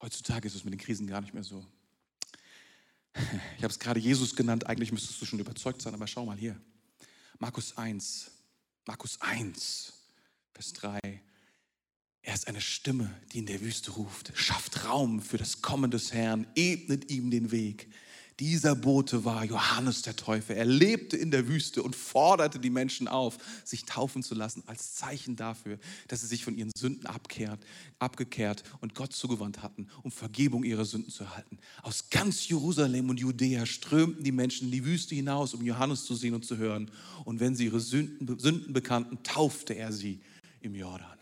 Heutzutage 0.00 0.48
ist 0.48 0.54
es 0.54 0.64
mit 0.64 0.72
den 0.72 0.80
Krisen 0.80 1.06
gar 1.06 1.20
nicht 1.20 1.34
mehr 1.34 1.44
so. 1.44 1.66
Ich 3.56 3.62
habe 3.62 3.72
es 3.72 3.78
gerade 3.78 4.00
Jesus 4.00 4.34
genannt, 4.34 4.66
eigentlich 4.66 4.90
müsstest 4.90 5.20
du 5.20 5.26
schon 5.26 5.38
überzeugt 5.38 5.80
sein, 5.82 5.94
aber 5.94 6.06
schau 6.06 6.24
mal 6.24 6.36
hier. 6.36 6.60
Markus 7.38 7.76
1, 7.76 8.30
Markus 8.86 9.20
1, 9.20 9.92
Vers 10.52 10.72
3. 10.72 11.21
Er 12.22 12.34
ist 12.34 12.46
eine 12.46 12.60
Stimme, 12.60 13.10
die 13.32 13.38
in 13.38 13.46
der 13.46 13.60
Wüste 13.60 13.90
ruft, 13.92 14.32
schafft 14.34 14.84
Raum 14.84 15.20
für 15.20 15.38
das 15.38 15.60
Kommen 15.60 15.90
des 15.90 16.12
Herrn, 16.12 16.46
ebnet 16.54 17.10
ihm 17.10 17.30
den 17.30 17.50
Weg. 17.50 17.88
Dieser 18.38 18.74
Bote 18.74 19.24
war 19.24 19.44
Johannes 19.44 20.02
der 20.02 20.16
Täufer. 20.16 20.54
Er 20.54 20.64
lebte 20.64 21.16
in 21.16 21.30
der 21.30 21.48
Wüste 21.48 21.82
und 21.82 21.94
forderte 21.94 22.58
die 22.58 22.70
Menschen 22.70 23.06
auf, 23.06 23.38
sich 23.64 23.84
taufen 23.84 24.22
zu 24.22 24.34
lassen, 24.34 24.62
als 24.66 24.94
Zeichen 24.94 25.36
dafür, 25.36 25.78
dass 26.08 26.22
sie 26.22 26.28
sich 26.28 26.44
von 26.44 26.56
ihren 26.56 26.70
Sünden 26.76 27.06
abkehrt, 27.06 27.60
abgekehrt 27.98 28.64
und 28.80 28.94
Gott 28.94 29.12
zugewandt 29.12 29.62
hatten, 29.62 29.88
um 30.02 30.10
Vergebung 30.10 30.64
ihrer 30.64 30.84
Sünden 30.84 31.10
zu 31.10 31.24
erhalten. 31.24 31.58
Aus 31.82 32.08
ganz 32.08 32.48
Jerusalem 32.48 33.10
und 33.10 33.20
Judäa 33.20 33.66
strömten 33.66 34.24
die 34.24 34.32
Menschen 34.32 34.66
in 34.66 34.72
die 34.72 34.84
Wüste 34.84 35.14
hinaus, 35.14 35.54
um 35.54 35.62
Johannes 35.62 36.04
zu 36.04 36.14
sehen 36.14 36.34
und 36.34 36.44
zu 36.44 36.56
hören. 36.56 36.90
Und 37.24 37.40
wenn 37.40 37.54
sie 37.54 37.66
ihre 37.66 37.80
Sünden, 37.80 38.38
Sünden 38.38 38.72
bekannten, 38.72 39.22
taufte 39.22 39.74
er 39.74 39.92
sie 39.92 40.20
im 40.62 40.74
Jordan. 40.74 41.21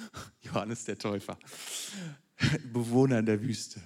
Johannes 0.42 0.84
der 0.84 0.98
Täufer, 0.98 1.38
Bewohner 2.72 3.18
in 3.18 3.26
der 3.26 3.42
Wüste. 3.42 3.80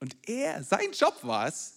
Und 0.00 0.16
er, 0.26 0.62
sein 0.64 0.92
Job 0.92 1.18
war 1.22 1.46
es, 1.46 1.74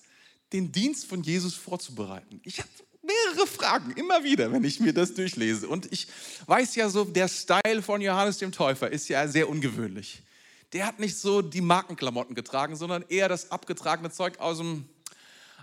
den 0.53 0.71
Dienst 0.71 1.05
von 1.05 1.23
Jesus 1.23 1.55
vorzubereiten. 1.55 2.39
Ich 2.43 2.59
habe 2.59 2.69
mehrere 3.01 3.47
Fragen, 3.47 3.91
immer 3.93 4.23
wieder, 4.23 4.51
wenn 4.51 4.63
ich 4.63 4.79
mir 4.79 4.93
das 4.93 5.13
durchlese. 5.13 5.67
Und 5.67 5.91
ich 5.91 6.07
weiß 6.45 6.75
ja 6.75 6.89
so, 6.89 7.03
der 7.03 7.27
Style 7.27 7.81
von 7.81 8.01
Johannes 8.01 8.37
dem 8.37 8.51
Täufer 8.51 8.89
ist 8.89 9.09
ja 9.09 9.27
sehr 9.27 9.49
ungewöhnlich. 9.49 10.23
der 10.71 10.87
hat 10.87 10.99
nicht 10.99 11.17
so 11.17 11.41
die 11.41 11.61
Markenklamotten 11.61 12.33
getragen, 12.33 12.75
sondern 12.75 13.03
eher 13.07 13.29
das 13.29 13.51
abgetragene 13.51 14.09
Zeug 14.09 14.39
aus 14.39 14.57
dem, 14.57 14.85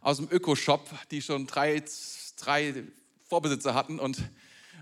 aus 0.03 0.19
dem 0.19 0.29
Öko-Shop, 0.31 0.89
die 1.11 1.23
schon 1.23 1.47
drei, 1.47 1.83
drei 2.37 2.85
Vorbesitzer 3.29 3.75
hatten 3.75 3.99
und 3.99 4.23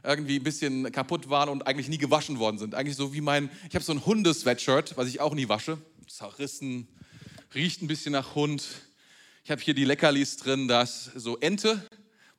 irgendwie 0.02 0.36
ein 0.36 0.42
bisschen 0.42 0.90
kaputt 0.92 1.28
waren 1.30 1.48
und 1.48 1.66
eigentlich 1.66 1.88
nie 1.88 1.98
gewaschen 1.98 2.38
worden 2.38 2.58
sind. 2.58 2.74
Eigentlich 2.74 2.96
so 2.96 3.12
wie 3.12 3.20
mein, 3.20 3.50
ich 3.68 3.74
habe 3.74 3.84
so 3.84 3.92
ein 3.92 4.04
Hundesweatshirt, 4.04 4.96
was 4.96 5.08
ich 5.08 5.20
auch 5.20 5.34
nie 5.34 5.48
wasche. 5.48 5.78
Zerrissen, 6.06 6.88
riecht 7.54 7.82
ein 7.82 7.88
bisschen 7.88 8.12
nach 8.12 8.34
Hund. 8.34 8.64
Ich 9.44 9.50
habe 9.50 9.60
hier 9.60 9.74
die 9.74 9.84
Leckerlis 9.84 10.36
drin, 10.36 10.68
das 10.68 11.10
so 11.14 11.36
Ente. 11.38 11.82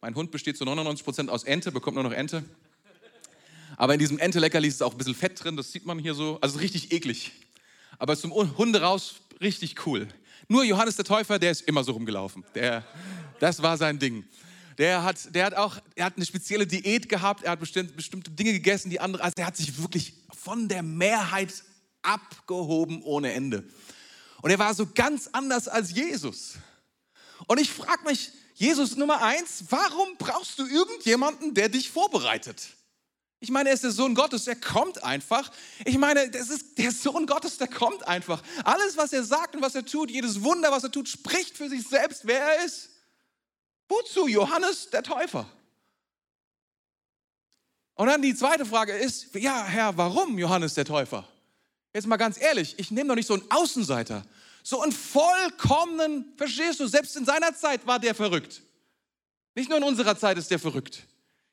Mein 0.02 0.16
Hund 0.16 0.32
besteht 0.32 0.58
zu 0.58 0.64
99% 0.64 1.28
aus 1.28 1.44
Ente, 1.44 1.72
bekommt 1.72 1.96
nur 1.96 2.04
noch 2.04 2.14
Ente. 2.14 2.44
Aber 3.78 3.94
in 3.94 4.00
diesem 4.00 4.20
Ente-Leckerlis 4.20 4.76
ist 4.76 4.82
auch 4.82 4.92
ein 4.92 4.98
bisschen 4.98 5.16
Fett 5.16 5.44
drin, 5.44 5.56
das 5.56 5.72
sieht 5.72 5.86
man 5.86 6.00
hier 6.00 6.14
so. 6.14 6.38
Also 6.42 6.60
richtig 6.60 6.92
eklig. 6.92 7.32
Aber 7.98 8.18
zum 8.18 8.34
Hunde 8.34 8.82
raus 8.82 9.16
richtig 9.42 9.86
cool. 9.86 10.08
Nur 10.48 10.64
Johannes 10.64 10.96
der 10.96 11.06
Täufer, 11.06 11.40
der 11.40 11.52
ist 11.52 11.62
immer 11.62 11.84
so 11.84 11.92
rumgelaufen. 11.92 12.44
Der, 12.56 12.84
das 13.40 13.62
war 13.62 13.78
sein 13.78 14.00
Ding. 14.00 14.26
Der 14.80 15.04
hat, 15.04 15.36
der 15.36 15.46
hat 15.46 15.56
auch, 15.56 15.78
er 15.96 16.06
hat 16.06 16.16
eine 16.16 16.26
spezielle 16.26 16.66
Diät 16.66 17.10
gehabt, 17.10 17.44
er 17.44 17.52
hat 17.52 17.60
bestimmt, 17.60 17.98
bestimmte 17.98 18.32
Dinge 18.32 18.54
gegessen, 18.54 18.90
die 18.90 19.02
andere, 19.02 19.22
also 19.24 19.34
er 19.38 19.46
hat 19.46 19.58
sich 19.58 19.82
wirklich 19.82 20.14
von 20.34 20.70
der 20.70 20.84
Mehrheit 20.84 21.54
abgehoben 22.02 23.04
ohne 23.04 23.34
Ende. 23.34 23.70
Und 24.42 24.52
er 24.52 24.58
war 24.58 24.74
so 24.74 24.88
ganz 24.88 25.28
anders 25.34 25.68
als 25.68 25.92
Jesus. 25.92 26.54
Und 27.48 27.60
ich 27.60 27.70
frage 27.70 28.06
mich, 28.06 28.32
Jesus 28.54 28.96
Nummer 28.96 29.22
eins, 29.22 29.66
warum 29.70 30.16
brauchst 30.18 30.58
du 30.60 30.66
irgendjemanden, 30.66 31.54
der 31.54 31.68
dich 31.68 31.90
vorbereitet? 31.90 32.70
Ich 33.42 33.52
meine, 33.52 33.70
er 33.70 33.76
ist 33.76 33.84
der 33.84 33.92
Sohn 33.92 34.16
Gottes, 34.16 34.48
er 34.48 34.56
kommt 34.56 35.04
einfach. 35.04 35.52
Ich 35.84 35.98
meine, 35.98 36.30
das 36.30 36.50
ist 36.50 36.78
der 36.78 36.92
Sohn 36.92 37.26
Gottes, 37.26 37.58
der 37.58 37.68
kommt 37.68 38.08
einfach. 38.08 38.42
Alles, 38.64 38.96
was 38.96 39.12
er 39.12 39.26
sagt 39.26 39.56
und 39.56 39.62
was 39.62 39.76
er 39.76 39.86
tut, 39.86 40.10
jedes 40.10 40.42
Wunder, 40.42 40.72
was 40.72 40.86
er 40.86 40.92
tut, 40.92 41.10
spricht 41.10 41.58
für 41.58 41.68
sich 41.68 41.86
selbst, 41.86 42.22
wer 42.26 42.40
er 42.40 42.66
ist. 42.66 42.90
Wozu 43.90 44.28
Johannes 44.28 44.90
der 44.92 45.04
Täufer? 45.04 45.50
Und 47.96 48.08
dann 48.08 48.22
die 48.22 48.34
zweite 48.34 48.66
Frage 48.66 48.94
ist, 48.94 49.36
ja, 49.36 49.66
Herr, 49.66 49.98
warum 49.98 50.40
Johannes 50.40 50.76
der 50.76 50.86
Täufer? 50.86 51.28
Jetzt 51.94 52.08
mal 52.08 52.18
ganz 52.18 52.40
ehrlich, 52.40 52.76
ich 52.78 52.92
nehme 52.92 53.10
doch 53.10 53.16
nicht 53.16 53.28
so 53.28 53.34
einen 53.34 53.50
Außenseiter, 53.52 54.26
so 54.64 54.82
einen 54.82 54.94
vollkommenen, 54.94 56.34
verstehst 56.38 56.80
du, 56.80 56.88
selbst 56.88 57.18
in 57.18 57.26
seiner 57.26 57.54
Zeit 57.56 57.86
war 57.86 58.00
der 58.00 58.16
verrückt. 58.16 58.62
Nicht 59.56 59.68
nur 59.68 59.80
in 59.80 59.84
unserer 59.84 60.18
Zeit 60.18 60.38
ist 60.38 60.50
der 60.52 60.60
verrückt. 60.60 61.08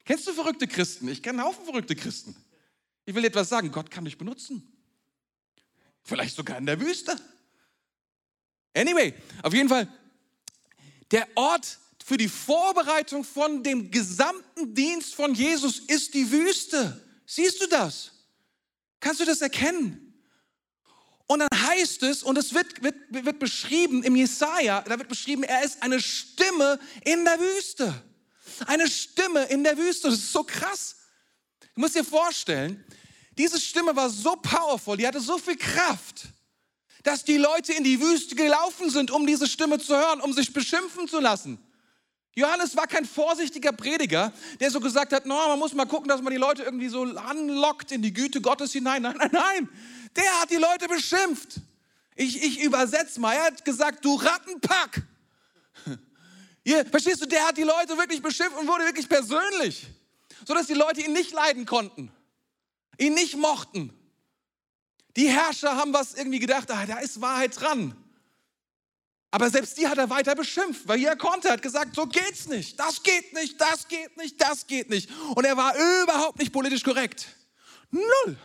Kennst 0.04 0.28
du 0.28 0.32
verrückte 0.32 0.68
Christen? 0.68 1.08
Ich 1.08 1.22
kenne 1.22 1.38
einen 1.38 1.48
Haufen 1.48 1.64
verrückte 1.64 1.96
Christen. 1.96 2.36
Ich 3.06 3.14
will 3.14 3.24
etwas 3.24 3.48
sagen, 3.48 3.72
Gott 3.72 3.90
kann 3.90 4.04
dich 4.04 4.18
benutzen. 4.18 4.72
Vielleicht 6.04 6.36
sogar 6.36 6.58
in 6.58 6.66
der 6.66 6.80
Wüste. 6.80 7.16
Anyway, 8.72 9.14
auf 9.42 9.52
jeden 9.52 9.68
Fall, 9.68 9.88
der 11.10 11.26
Ort 11.34 11.78
für 12.06 12.16
die 12.16 12.28
Vorbereitung 12.28 13.24
von 13.24 13.64
dem 13.64 13.90
gesamten 13.90 14.72
Dienst 14.76 15.16
von 15.16 15.34
Jesus 15.34 15.80
ist 15.80 16.14
die 16.14 16.30
Wüste. 16.30 17.04
Siehst 17.26 17.60
du 17.60 17.66
das? 17.66 18.12
Kannst 19.00 19.18
du 19.18 19.24
das 19.24 19.40
erkennen? 19.40 20.14
Und 21.26 21.40
dann 21.40 21.48
heißt 21.52 22.04
es, 22.04 22.22
und 22.22 22.38
es 22.38 22.54
wird, 22.54 22.80
wird, 22.80 22.94
wird 23.10 23.40
beschrieben 23.40 24.04
im 24.04 24.14
Jesaja, 24.14 24.82
da 24.82 24.96
wird 24.96 25.08
beschrieben, 25.08 25.42
er 25.42 25.64
ist 25.64 25.82
eine 25.82 26.00
Stimme 26.00 26.78
in 27.04 27.24
der 27.24 27.40
Wüste. 27.40 27.92
Eine 28.68 28.88
Stimme 28.88 29.42
in 29.46 29.64
der 29.64 29.76
Wüste. 29.76 30.08
Das 30.08 30.20
ist 30.20 30.32
so 30.32 30.44
krass. 30.44 30.94
Du 31.74 31.80
musst 31.80 31.96
dir 31.96 32.04
vorstellen, 32.04 32.84
diese 33.36 33.60
Stimme 33.60 33.96
war 33.96 34.10
so 34.10 34.36
powerful, 34.36 34.96
die 34.96 35.08
hatte 35.08 35.20
so 35.20 35.38
viel 35.38 35.56
Kraft, 35.56 36.28
dass 37.02 37.24
die 37.24 37.36
Leute 37.36 37.72
in 37.72 37.82
die 37.82 38.00
Wüste 38.00 38.36
gelaufen 38.36 38.90
sind, 38.90 39.10
um 39.10 39.26
diese 39.26 39.48
Stimme 39.48 39.80
zu 39.80 39.96
hören, 39.96 40.20
um 40.20 40.32
sich 40.32 40.52
beschimpfen 40.52 41.08
zu 41.08 41.18
lassen. 41.18 41.65
Johannes 42.36 42.76
war 42.76 42.86
kein 42.86 43.06
vorsichtiger 43.06 43.72
Prediger, 43.72 44.30
der 44.60 44.70
so 44.70 44.78
gesagt 44.78 45.14
hat, 45.14 45.24
no, 45.24 45.34
man 45.48 45.58
muss 45.58 45.72
mal 45.72 45.86
gucken, 45.86 46.06
dass 46.06 46.20
man 46.20 46.30
die 46.30 46.38
Leute 46.38 46.64
irgendwie 46.64 46.88
so 46.88 47.02
anlockt 47.02 47.92
in 47.92 48.02
die 48.02 48.12
Güte 48.12 48.42
Gottes 48.42 48.72
hinein. 48.72 49.00
Nein, 49.02 49.16
nein, 49.16 49.30
nein. 49.32 49.68
Der 50.14 50.40
hat 50.42 50.50
die 50.50 50.56
Leute 50.56 50.86
beschimpft. 50.86 51.60
Ich, 52.14 52.42
ich 52.42 52.60
übersetze 52.60 53.18
mal. 53.20 53.32
Er 53.34 53.44
hat 53.44 53.64
gesagt, 53.64 54.04
du 54.04 54.16
Rattenpack. 54.16 55.02
Hier, 56.64 56.84
verstehst 56.84 57.22
du, 57.22 57.26
der 57.26 57.42
hat 57.48 57.56
die 57.56 57.62
Leute 57.62 57.96
wirklich 57.96 58.20
beschimpft 58.20 58.58
und 58.58 58.68
wurde 58.68 58.84
wirklich 58.84 59.08
persönlich, 59.08 59.86
sodass 60.46 60.66
die 60.66 60.74
Leute 60.74 61.00
ihn 61.00 61.14
nicht 61.14 61.32
leiden 61.32 61.64
konnten, 61.64 62.12
ihn 62.98 63.14
nicht 63.14 63.38
mochten. 63.38 63.94
Die 65.16 65.30
Herrscher 65.30 65.74
haben 65.74 65.94
was 65.94 66.12
irgendwie 66.12 66.38
gedacht, 66.38 66.70
ah, 66.70 66.84
da 66.84 66.98
ist 66.98 67.22
Wahrheit 67.22 67.58
dran. 67.58 67.96
Aber 69.36 69.50
selbst 69.50 69.76
die 69.76 69.86
hat 69.86 69.98
er 69.98 70.08
weiter 70.08 70.34
beschimpft, 70.34 70.88
weil 70.88 71.04
er 71.04 71.14
konnte, 71.14 71.50
hat 71.50 71.60
gesagt, 71.60 71.94
so 71.94 72.06
geht's 72.06 72.46
nicht, 72.46 72.80
das 72.80 73.02
geht 73.02 73.34
nicht, 73.34 73.60
das 73.60 73.86
geht 73.86 74.16
nicht, 74.16 74.40
das 74.40 74.66
geht 74.66 74.88
nicht. 74.88 75.10
Und 75.34 75.44
er 75.44 75.58
war 75.58 75.74
überhaupt 75.76 76.38
nicht 76.38 76.54
politisch 76.54 76.82
korrekt. 76.82 77.26
Null. 77.90 78.38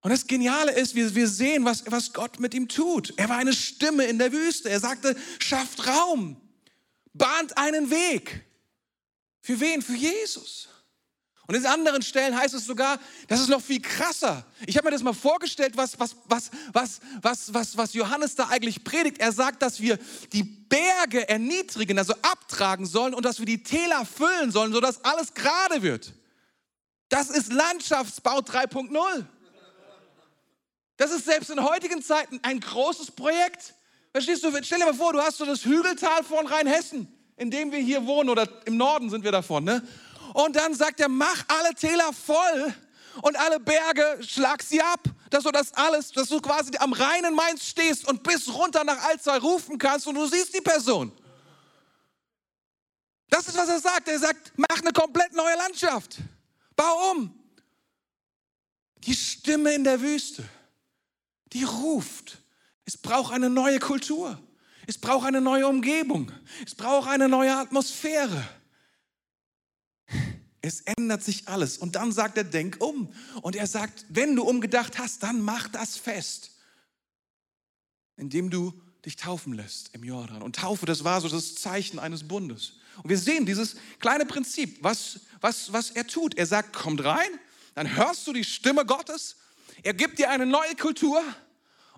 Und 0.00 0.10
das 0.10 0.28
Geniale 0.28 0.70
ist, 0.70 0.94
wir, 0.94 1.12
wir 1.12 1.26
sehen, 1.26 1.64
was, 1.64 1.82
was 1.86 2.12
Gott 2.12 2.38
mit 2.38 2.54
ihm 2.54 2.68
tut. 2.68 3.12
Er 3.16 3.28
war 3.28 3.38
eine 3.38 3.52
Stimme 3.52 4.04
in 4.04 4.20
der 4.20 4.30
Wüste. 4.30 4.70
Er 4.70 4.78
sagte, 4.78 5.16
schafft 5.40 5.84
Raum, 5.88 6.40
bahnt 7.14 7.58
einen 7.58 7.90
Weg. 7.90 8.44
Für 9.40 9.58
wen? 9.58 9.82
Für 9.82 9.96
Jesus. 9.96 10.68
Und 11.46 11.56
in 11.56 11.66
anderen 11.66 12.02
Stellen 12.02 12.36
heißt 12.36 12.54
es 12.54 12.66
sogar, 12.66 12.98
das 13.26 13.40
ist 13.40 13.48
noch 13.48 13.60
viel 13.60 13.80
krasser. 13.80 14.44
Ich 14.66 14.76
habe 14.76 14.86
mir 14.86 14.92
das 14.92 15.02
mal 15.02 15.12
vorgestellt, 15.12 15.76
was, 15.76 15.98
was, 15.98 16.14
was, 16.26 16.50
was, 16.72 17.00
was, 17.20 17.52
was, 17.52 17.76
was 17.76 17.94
Johannes 17.94 18.36
da 18.36 18.48
eigentlich 18.48 18.84
predigt. 18.84 19.18
Er 19.18 19.32
sagt, 19.32 19.60
dass 19.60 19.80
wir 19.80 19.98
die 20.32 20.44
Berge 20.44 21.28
erniedrigen, 21.28 21.98
also 21.98 22.14
abtragen 22.22 22.86
sollen 22.86 23.12
und 23.12 23.24
dass 23.24 23.40
wir 23.40 23.46
die 23.46 23.62
Täler 23.62 24.06
füllen 24.06 24.52
sollen, 24.52 24.72
sodass 24.72 25.04
alles 25.04 25.34
gerade 25.34 25.82
wird. 25.82 26.12
Das 27.08 27.28
ist 27.28 27.52
Landschaftsbau 27.52 28.38
3.0. 28.38 29.26
Das 30.96 31.10
ist 31.10 31.24
selbst 31.24 31.50
in 31.50 31.62
heutigen 31.62 32.02
Zeiten 32.02 32.38
ein 32.42 32.60
großes 32.60 33.10
Projekt. 33.10 33.74
Verstehst 34.12 34.44
du? 34.44 34.50
Stell 34.62 34.78
dir 34.78 34.84
mal 34.84 34.94
vor, 34.94 35.12
du 35.12 35.20
hast 35.20 35.38
so 35.38 35.44
das 35.44 35.64
Hügeltal 35.64 36.22
von 36.22 36.46
Rheinhessen, 36.46 37.12
in 37.36 37.50
dem 37.50 37.72
wir 37.72 37.80
hier 37.80 38.06
wohnen, 38.06 38.28
oder 38.28 38.48
im 38.66 38.76
Norden 38.76 39.10
sind 39.10 39.24
wir 39.24 39.32
davon, 39.32 39.64
ne? 39.64 39.82
Und 40.34 40.56
dann 40.56 40.74
sagt 40.74 41.00
er, 41.00 41.08
mach 41.08 41.44
alle 41.48 41.74
Täler 41.74 42.12
voll 42.12 42.74
und 43.22 43.36
alle 43.38 43.60
Berge, 43.60 44.18
schlag 44.26 44.62
sie 44.62 44.80
ab, 44.80 45.00
dass 45.30 45.44
du 45.44 45.50
das 45.50 45.72
alles, 45.74 46.12
dass 46.12 46.28
du 46.28 46.40
quasi 46.40 46.70
am 46.78 46.92
reinen 46.92 47.34
Mainz 47.34 47.66
stehst 47.66 48.08
und 48.08 48.22
bis 48.22 48.52
runter 48.52 48.84
nach 48.84 49.02
Alzey 49.04 49.36
rufen 49.38 49.78
kannst 49.78 50.06
und 50.06 50.14
du 50.14 50.26
siehst 50.26 50.54
die 50.54 50.60
Person. 50.60 51.12
Das 53.28 53.48
ist, 53.48 53.56
was 53.56 53.68
er 53.68 53.80
sagt. 53.80 54.08
Er 54.08 54.18
sagt, 54.18 54.52
mach 54.56 54.80
eine 54.80 54.92
komplett 54.92 55.32
neue 55.32 55.56
Landschaft. 55.56 56.18
Bau 56.76 57.12
um. 57.12 57.38
Die 58.98 59.14
Stimme 59.14 59.72
in 59.74 59.84
der 59.84 60.00
Wüste, 60.00 60.44
die 61.52 61.64
ruft. 61.64 62.38
Es 62.84 62.96
braucht 62.96 63.32
eine 63.32 63.50
neue 63.50 63.78
Kultur. 63.78 64.38
Es 64.86 64.98
braucht 64.98 65.26
eine 65.26 65.40
neue 65.40 65.66
Umgebung. 65.66 66.30
Es 66.64 66.74
braucht 66.74 67.08
eine 67.08 67.28
neue 67.28 67.56
Atmosphäre. 67.56 68.46
Es 70.62 70.80
ändert 70.80 71.22
sich 71.22 71.48
alles. 71.48 71.76
Und 71.76 71.96
dann 71.96 72.12
sagt 72.12 72.38
er, 72.38 72.44
denk 72.44 72.80
um. 72.80 73.12
Und 73.42 73.56
er 73.56 73.66
sagt, 73.66 74.06
wenn 74.08 74.36
du 74.36 74.44
umgedacht 74.44 74.98
hast, 74.98 75.22
dann 75.22 75.40
mach 75.40 75.68
das 75.68 75.96
fest. 75.96 76.52
Indem 78.16 78.48
du 78.48 78.72
dich 79.04 79.16
taufen 79.16 79.52
lässt 79.52 79.94
im 79.94 80.04
Jordan. 80.04 80.42
Und 80.42 80.56
Taufe, 80.56 80.86
das 80.86 81.02
war 81.02 81.20
so 81.20 81.28
das 81.28 81.56
Zeichen 81.56 81.98
eines 81.98 82.26
Bundes. 82.26 82.74
Und 83.02 83.10
wir 83.10 83.18
sehen 83.18 83.44
dieses 83.44 83.76
kleine 83.98 84.24
Prinzip, 84.24 84.78
was, 84.82 85.20
was, 85.40 85.72
was 85.72 85.90
er 85.90 86.06
tut. 86.06 86.36
Er 86.36 86.46
sagt, 86.46 86.72
kommt 86.72 87.02
rein, 87.04 87.30
dann 87.74 87.96
hörst 87.96 88.26
du 88.28 88.32
die 88.32 88.44
Stimme 88.44 88.86
Gottes. 88.86 89.36
Er 89.82 89.94
gibt 89.94 90.18
dir 90.18 90.30
eine 90.30 90.46
neue 90.46 90.76
Kultur. 90.76 91.22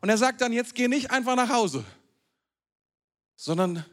Und 0.00 0.08
er 0.08 0.18
sagt 0.18 0.40
dann, 0.40 0.52
jetzt 0.52 0.74
geh 0.74 0.88
nicht 0.88 1.10
einfach 1.10 1.36
nach 1.36 1.48
Hause, 1.48 1.84
sondern 3.36 3.84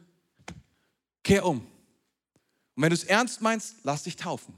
kehr 1.22 1.44
um. 1.44 1.66
Und 2.74 2.82
wenn 2.82 2.90
du 2.90 2.94
es 2.94 3.04
ernst 3.04 3.40
meinst, 3.40 3.76
lass 3.82 4.04
dich 4.04 4.16
taufen. 4.16 4.54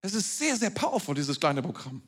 Das 0.00 0.14
ist 0.14 0.38
sehr, 0.38 0.56
sehr 0.56 0.70
powerful, 0.70 1.14
dieses 1.14 1.38
kleine 1.38 1.62
Programm. 1.62 2.02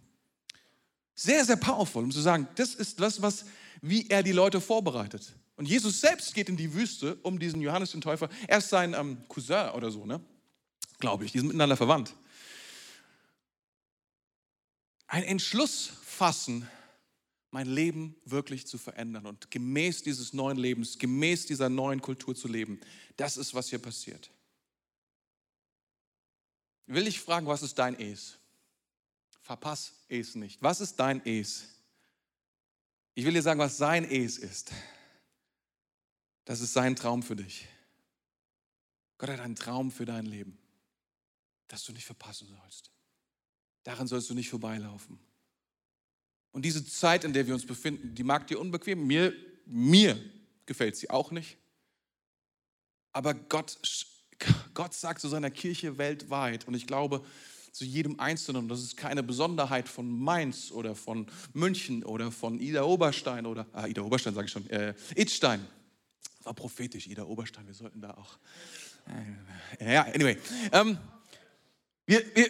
Sehr, 1.15 1.45
sehr 1.45 1.57
powerful, 1.57 2.03
um 2.03 2.11
zu 2.11 2.21
sagen, 2.21 2.49
das 2.57 2.75
ist 2.75 2.99
das, 2.99 3.23
was, 3.23 3.45
wie 3.81 4.09
er 4.09 4.23
die 4.23 4.33
Leute 4.33 4.61
vorbereitet. 4.61 5.35
Und 5.57 5.67
Jesus 5.69 6.01
selbst 6.01 6.35
geht 6.35 6.49
in 6.49 6.57
die 6.57 6.75
Wüste, 6.75 7.15
um 7.23 7.39
diesen 7.39 7.61
Johannes 7.61 7.93
den 7.93 8.01
Täufer, 8.01 8.29
er 8.49 8.59
ist 8.59 8.69
sein 8.69 8.95
ähm, 8.95 9.19
Cousin 9.29 9.71
oder 9.71 9.91
so, 9.93 10.05
ne? 10.05 10.21
Glaube 10.99 11.25
ich, 11.25 11.33
die 11.33 11.39
sind 11.39 11.49
miteinander 11.49 11.77
verwandt. 11.77 12.15
Ein 15.07 15.23
Entschluss 15.23 15.93
fassen, 16.03 16.69
mein 17.53 17.69
Leben 17.69 18.17
wirklich 18.25 18.67
zu 18.67 18.79
verändern 18.79 19.27
und 19.27 19.53
gemäß 19.53 20.03
dieses 20.03 20.33
neuen 20.33 20.57
Lebens, 20.57 20.99
gemäß 20.99 21.47
dieser 21.47 21.69
neuen 21.69 22.03
Kultur 22.03 22.35
zu 22.35 22.49
leben. 22.49 22.81
Das 23.17 23.37
ist, 23.37 23.55
was 23.55 23.69
hier 23.69 23.79
passiert. 23.79 24.31
Will 26.87 27.07
ich 27.07 27.21
fragen, 27.21 27.47
was 27.47 27.63
ist 27.63 27.79
dein 27.79 27.99
Es? 27.99 28.39
Verpass 29.41 29.93
es 30.09 30.35
nicht. 30.35 30.63
Was 30.63 30.81
ist 30.81 30.97
dein 30.97 31.25
Es? 31.25 31.69
Ich 33.15 33.25
will 33.25 33.33
dir 33.33 33.43
sagen, 33.43 33.61
was 33.61 33.77
sein 33.77 34.05
Es 34.05 34.39
ist. 34.39 34.73
Das 36.45 36.61
ist 36.61 36.73
sein 36.73 36.97
Traum 36.97 37.23
für 37.23 37.37
dich. 37.37 37.67
Gott 39.19 39.31
hat 39.31 39.41
einen 39.41 39.57
Traum 39.57 39.91
für 39.91 40.05
dein 40.05 40.27
Leben, 40.27 40.59
das 41.69 41.85
du 41.85 41.93
nicht 41.93 42.05
verpassen 42.05 42.49
sollst. 42.49 42.91
Daran 43.85 44.07
sollst 44.07 44.29
du 44.31 44.35
nicht 44.35 44.51
vorbeilaufen. 44.51 45.19
Und 46.53 46.65
diese 46.65 46.85
Zeit, 46.87 47.25
in 47.25 47.33
der 47.33 47.47
wir 47.47 47.55
uns 47.55 47.67
befinden, 47.67 48.15
die 48.15 48.23
mag 48.23 48.47
dir 48.47 48.61
unbequem. 48.61 49.07
Mir, 49.07 49.35
mir 49.67 50.19
gefällt 50.67 50.97
sie 50.97 51.11
auch 51.11 51.31
nicht. 51.31 51.59
Aber 53.13 53.35
Gott, 53.35 53.79
Gott 54.75 54.95
sagt 54.95 55.21
zu 55.21 55.29
seiner 55.29 55.51
Kirche 55.51 55.99
weltweit, 55.99 56.67
und 56.67 56.75
ich 56.75 56.87
glaube, 56.87 57.25
zu 57.75 57.85
jedem 57.85 58.21
Einzelnen. 58.21 58.69
Das 58.69 58.81
ist 58.81 58.97
keine 58.97 59.23
Besonderheit 59.23 59.89
von 59.89 60.09
Mainz 60.09 60.71
oder 60.71 60.95
von 60.95 61.27
München 61.53 62.05
oder 62.05 62.31
von 62.31 62.61
Ida 62.61 62.85
Oberstein 62.85 63.47
oder, 63.47 63.67
ah, 63.73 63.87
Ida 63.87 64.03
Oberstein 64.03 64.33
sage 64.33 64.47
ich 64.47 64.53
schon, 64.53 64.71
äh, 64.71 64.95
Idstein. 65.17 65.67
War 66.45 66.55
prophetisch, 66.55 67.09
Ida 67.09 67.25
Oberstein, 67.25 67.67
wir 67.67 67.75
sollten 67.75 68.01
da 68.01 68.13
auch. 68.13 68.39
Äh, 69.81 69.93
ja, 69.93 70.03
anyway. 70.03 70.39
Ähm, 70.71 70.99
wir, 72.07 72.25
wir, 72.37 72.49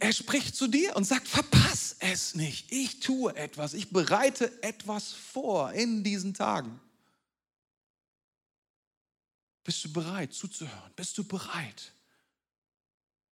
er 0.00 0.12
spricht 0.12 0.56
zu 0.56 0.66
dir 0.66 0.96
und 0.96 1.04
sagt, 1.04 1.28
verpass 1.28 1.96
es 2.00 2.34
nicht. 2.34 2.72
Ich 2.72 2.98
tue 2.98 3.36
etwas, 3.36 3.72
ich 3.72 3.90
bereite 3.90 4.50
etwas 4.62 5.12
vor 5.12 5.72
in 5.72 6.02
diesen 6.02 6.34
Tagen. 6.34 6.80
Bist 9.66 9.84
du 9.84 9.92
bereit 9.92 10.32
zuzuhören? 10.32 10.92
Bist 10.96 11.18
du 11.18 11.24
bereit? 11.24 11.92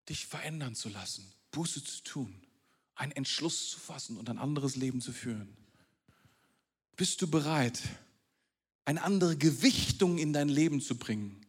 dich 0.09 0.26
verändern 0.26 0.74
zu 0.74 0.89
lassen, 0.89 1.24
Buße 1.53 1.83
zu 1.85 2.03
tun, 2.03 2.35
einen 2.95 3.12
Entschluss 3.12 3.70
zu 3.70 3.78
fassen 3.78 4.16
und 4.16 4.28
ein 4.28 4.39
anderes 4.39 4.76
Leben 4.76 5.01
zu 5.01 5.12
führen? 5.12 5.57
Bist 6.97 7.22
du 7.22 7.30
bereit, 7.30 7.80
eine 8.85 9.03
andere 9.03 9.37
Gewichtung 9.37 10.18
in 10.18 10.33
dein 10.33 10.49
Leben 10.49 10.80
zu 10.80 10.97
bringen? 10.97 11.41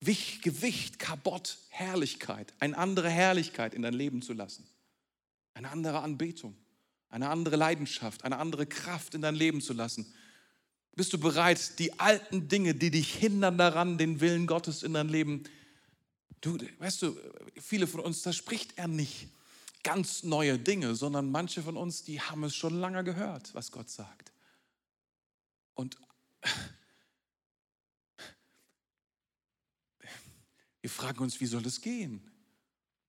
Gewicht, 0.00 0.98
Kabott, 0.98 1.58
Herrlichkeit, 1.68 2.52
eine 2.60 2.76
andere 2.76 3.10
Herrlichkeit 3.10 3.74
in 3.74 3.82
dein 3.82 3.94
Leben 3.94 4.22
zu 4.22 4.32
lassen. 4.32 4.66
Eine 5.54 5.70
andere 5.70 6.00
Anbetung, 6.00 6.56
eine 7.08 7.28
andere 7.28 7.56
Leidenschaft, 7.56 8.24
eine 8.24 8.38
andere 8.38 8.66
Kraft 8.66 9.14
in 9.14 9.22
dein 9.22 9.34
Leben 9.34 9.60
zu 9.60 9.72
lassen. 9.72 10.12
Bist 10.96 11.12
du 11.12 11.18
bereit, 11.18 11.78
die 11.78 11.98
alten 12.00 12.48
Dinge, 12.48 12.74
die 12.74 12.90
dich 12.90 13.14
hindern 13.14 13.56
daran, 13.56 13.98
den 13.98 14.20
Willen 14.20 14.46
Gottes 14.46 14.82
in 14.82 14.94
dein 14.94 15.08
Leben 15.08 15.44
Du, 16.40 16.58
weißt 16.78 17.02
du, 17.02 17.18
viele 17.60 17.86
von 17.88 18.00
uns, 18.00 18.22
da 18.22 18.32
spricht 18.32 18.78
er 18.78 18.88
nicht 18.88 19.28
ganz 19.82 20.22
neue 20.22 20.58
Dinge, 20.58 20.94
sondern 20.94 21.30
manche 21.30 21.62
von 21.62 21.76
uns, 21.76 22.04
die 22.04 22.20
haben 22.20 22.44
es 22.44 22.54
schon 22.54 22.78
lange 22.78 23.02
gehört, 23.04 23.54
was 23.54 23.72
Gott 23.72 23.90
sagt. 23.90 24.32
Und 25.74 25.96
wir 30.80 30.90
fragen 30.90 31.18
uns, 31.20 31.40
wie 31.40 31.46
soll 31.46 31.62
das 31.62 31.80
gehen? 31.80 32.30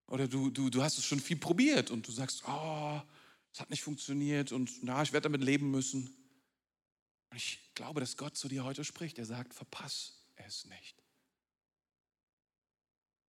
Oder 0.08 0.28
du, 0.28 0.50
du, 0.50 0.70
du 0.70 0.82
hast 0.82 0.98
es 0.98 1.06
schon 1.06 1.20
viel 1.20 1.38
probiert 1.38 1.92
und 1.92 2.08
du 2.08 2.12
sagst, 2.12 2.44
oh, 2.48 3.02
es 3.54 3.60
hat 3.60 3.70
nicht 3.70 3.84
funktioniert 3.84 4.52
und 4.52 4.84
na, 4.84 5.04
ich 5.04 5.14
werde 5.14 5.30
damit 5.30 5.44
leben 5.44 5.70
müssen. 5.70 6.16
Und 7.30 7.38
ich 7.38 7.60
glaube, 7.76 8.00
dass 8.00 8.18
Gott 8.18 8.38
zu 8.38 8.48
dir 8.48 8.64
heute 8.64 8.84
spricht. 8.84 9.18
Er 9.20 9.26
sagt, 9.26 9.54
verpass 9.54 10.26
es 10.36 10.66
nicht. 10.66 11.04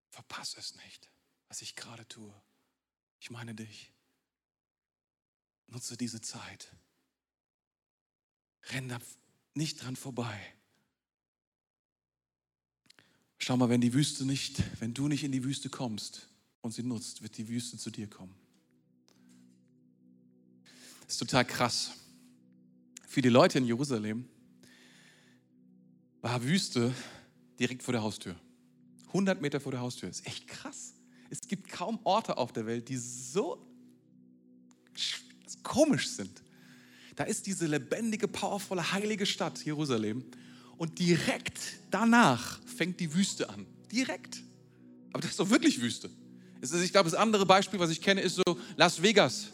Verpass 0.10 0.56
es 0.58 0.76
nicht, 0.76 1.10
was 1.48 1.62
ich 1.62 1.76
gerade 1.76 2.08
tue. 2.08 2.34
Ich 3.20 3.30
meine 3.30 3.54
dich. 3.56 3.92
Nutze 5.68 5.98
diese 5.98 6.22
Zeit. 6.22 6.72
Renn 8.70 8.90
da 8.90 9.00
nicht 9.54 9.84
dran 9.84 9.96
vorbei. 9.96 10.54
Schau 13.40 13.58
mal, 13.58 13.70
wenn 13.70 13.82
die 13.82 13.94
Wüste 13.94 14.26
nicht, 14.26 14.64
wenn 14.82 14.94
du 14.94 15.08
nicht 15.08 15.24
in 15.24 15.32
die 15.32 15.44
Wüste 15.44 15.70
kommst 15.70 16.28
und 16.62 16.72
sie 16.72 16.84
nutzt, 16.84 17.22
wird 17.22 17.38
die 17.38 17.48
Wüste 17.48 17.78
zu 17.78 17.92
dir 17.92 18.10
kommen. 18.10 18.36
Das 21.02 21.14
ist 21.14 21.20
total 21.20 21.46
krass. 21.46 21.92
Für 23.08 23.22
die 23.22 23.30
Leute 23.30 23.58
in 23.58 23.66
Jerusalem 23.66 24.26
war 26.22 26.44
Wüste 26.44 26.94
direkt 27.58 27.82
vor 27.82 27.94
der 27.94 28.04
Haustür. 28.04 28.36
100 29.08 29.42
Meter 29.42 29.62
vor 29.62 29.72
der 29.72 29.80
Haustür. 29.80 30.10
Ist 30.10 30.28
echt 30.28 30.46
krass. 30.46 30.94
Es 31.30 31.42
gibt 31.48 31.72
kaum 31.72 32.00
Orte 32.04 32.38
auf 32.38 32.52
der 32.52 32.66
Welt, 32.66 32.90
die 32.90 32.98
so 32.98 33.66
komisch 35.64 36.10
sind. 36.10 36.44
Da 37.16 37.24
ist 37.24 37.48
diese 37.48 37.66
lebendige, 37.66 38.28
powervolle, 38.28 38.92
heilige 38.92 39.26
Stadt 39.26 39.64
Jerusalem 39.64 40.26
und 40.78 41.00
direkt 41.00 41.60
danach 41.90 42.60
fängt 42.64 43.00
die 43.00 43.14
Wüste 43.14 43.50
an. 43.50 43.66
Direkt. 43.90 44.44
Aber 45.14 45.22
das 45.22 45.32
ist 45.32 45.40
doch 45.40 45.50
wirklich 45.50 45.82
Wüste. 45.82 46.10
Ich 46.62 46.92
glaube, 46.92 47.10
das 47.10 47.18
andere 47.18 47.46
Beispiel, 47.46 47.80
was 47.80 47.90
ich 47.90 48.02
kenne, 48.02 48.20
ist 48.20 48.36
so 48.36 48.60
Las 48.76 49.02
Vegas. 49.02 49.48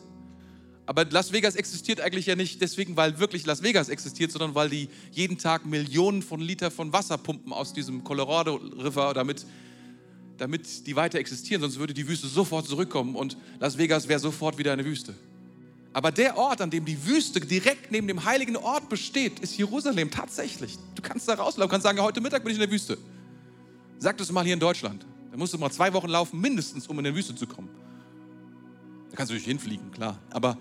Aber 0.85 1.05
Las 1.05 1.31
Vegas 1.31 1.55
existiert 1.55 2.01
eigentlich 2.01 2.25
ja 2.25 2.35
nicht 2.35 2.61
deswegen, 2.61 2.97
weil 2.97 3.19
wirklich 3.19 3.45
Las 3.45 3.63
Vegas 3.63 3.87
existiert, 3.89 4.31
sondern 4.31 4.53
weil 4.53 4.69
die 4.69 4.89
jeden 5.11 5.37
Tag 5.37 5.65
Millionen 5.65 6.21
von 6.21 6.41
Liter 6.41 6.71
von 6.71 6.91
Wasser 6.91 7.17
pumpen 7.17 7.53
aus 7.53 7.73
diesem 7.73 8.03
Colorado 8.03 8.55
River, 8.55 9.13
damit, 9.13 9.45
damit 10.37 10.85
die 10.85 10.95
weiter 10.95 11.19
existieren. 11.19 11.61
Sonst 11.61 11.79
würde 11.79 11.93
die 11.93 12.07
Wüste 12.07 12.27
sofort 12.27 12.67
zurückkommen 12.67 13.15
und 13.15 13.37
Las 13.59 13.77
Vegas 13.77 14.07
wäre 14.09 14.19
sofort 14.19 14.57
wieder 14.57 14.73
eine 14.73 14.83
Wüste. 14.83 15.13
Aber 15.93 16.11
der 16.11 16.37
Ort, 16.37 16.59
an 16.59 16.71
dem 16.71 16.85
die 16.85 17.05
Wüste 17.05 17.39
direkt 17.39 17.91
neben 17.91 18.07
dem 18.07 18.25
heiligen 18.25 18.57
Ort 18.57 18.89
besteht, 18.89 19.39
ist 19.39 19.57
Jerusalem 19.57 20.09
tatsächlich. 20.09 20.77
Du 20.95 21.01
kannst 21.01 21.27
da 21.29 21.35
rauslaufen, 21.35 21.69
kannst 21.69 21.83
sagen, 21.83 22.01
heute 22.01 22.19
Mittag 22.19 22.43
bin 22.43 22.51
ich 22.51 22.57
in 22.57 22.67
der 22.67 22.71
Wüste. 22.71 22.97
Sag 23.99 24.17
das 24.17 24.31
mal 24.31 24.43
hier 24.43 24.55
in 24.55 24.59
Deutschland. 24.59 25.05
Da 25.31 25.37
musst 25.37 25.53
du 25.53 25.57
mal 25.57 25.71
zwei 25.71 25.93
Wochen 25.93 26.09
laufen, 26.09 26.41
mindestens, 26.41 26.87
um 26.87 26.97
in 26.97 27.05
die 27.05 27.15
Wüste 27.15 27.35
zu 27.35 27.47
kommen. 27.47 27.69
Da 29.13 29.17
kannst 29.17 29.29
du 29.29 29.35
natürlich 29.35 29.45
hinfliegen, 29.45 29.91
klar. 29.91 30.17
Aber 30.31 30.57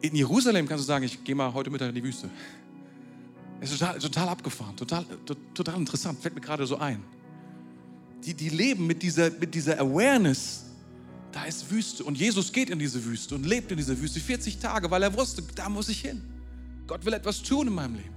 in 0.00 0.16
Jerusalem 0.16 0.66
kannst 0.66 0.82
du 0.82 0.86
sagen, 0.88 1.04
ich 1.04 1.22
gehe 1.22 1.36
mal 1.36 1.54
heute 1.54 1.70
Mittag 1.70 1.90
in 1.90 1.94
die 1.94 2.02
Wüste. 2.02 2.28
Es 3.60 3.70
ist 3.70 3.78
total, 3.78 4.00
total 4.00 4.28
abgefahren, 4.28 4.76
total, 4.76 5.06
total 5.54 5.76
interessant, 5.76 6.20
fällt 6.20 6.34
mir 6.34 6.40
gerade 6.40 6.66
so 6.66 6.78
ein. 6.78 7.00
Die, 8.24 8.34
die 8.34 8.48
leben 8.48 8.88
mit 8.88 9.04
dieser, 9.04 9.30
mit 9.30 9.54
dieser 9.54 9.78
Awareness, 9.78 10.64
da 11.30 11.44
ist 11.44 11.70
Wüste. 11.70 12.02
Und 12.02 12.18
Jesus 12.18 12.52
geht 12.52 12.70
in 12.70 12.80
diese 12.80 13.04
Wüste 13.04 13.36
und 13.36 13.46
lebt 13.46 13.70
in 13.70 13.76
dieser 13.76 13.96
Wüste 14.00 14.18
40 14.18 14.58
Tage, 14.58 14.90
weil 14.90 15.04
er 15.04 15.16
wusste, 15.16 15.44
da 15.54 15.68
muss 15.68 15.88
ich 15.88 16.00
hin. 16.00 16.22
Gott 16.88 17.04
will 17.04 17.12
etwas 17.12 17.40
tun 17.40 17.68
in 17.68 17.74
meinem 17.76 17.94
Leben. 17.94 18.14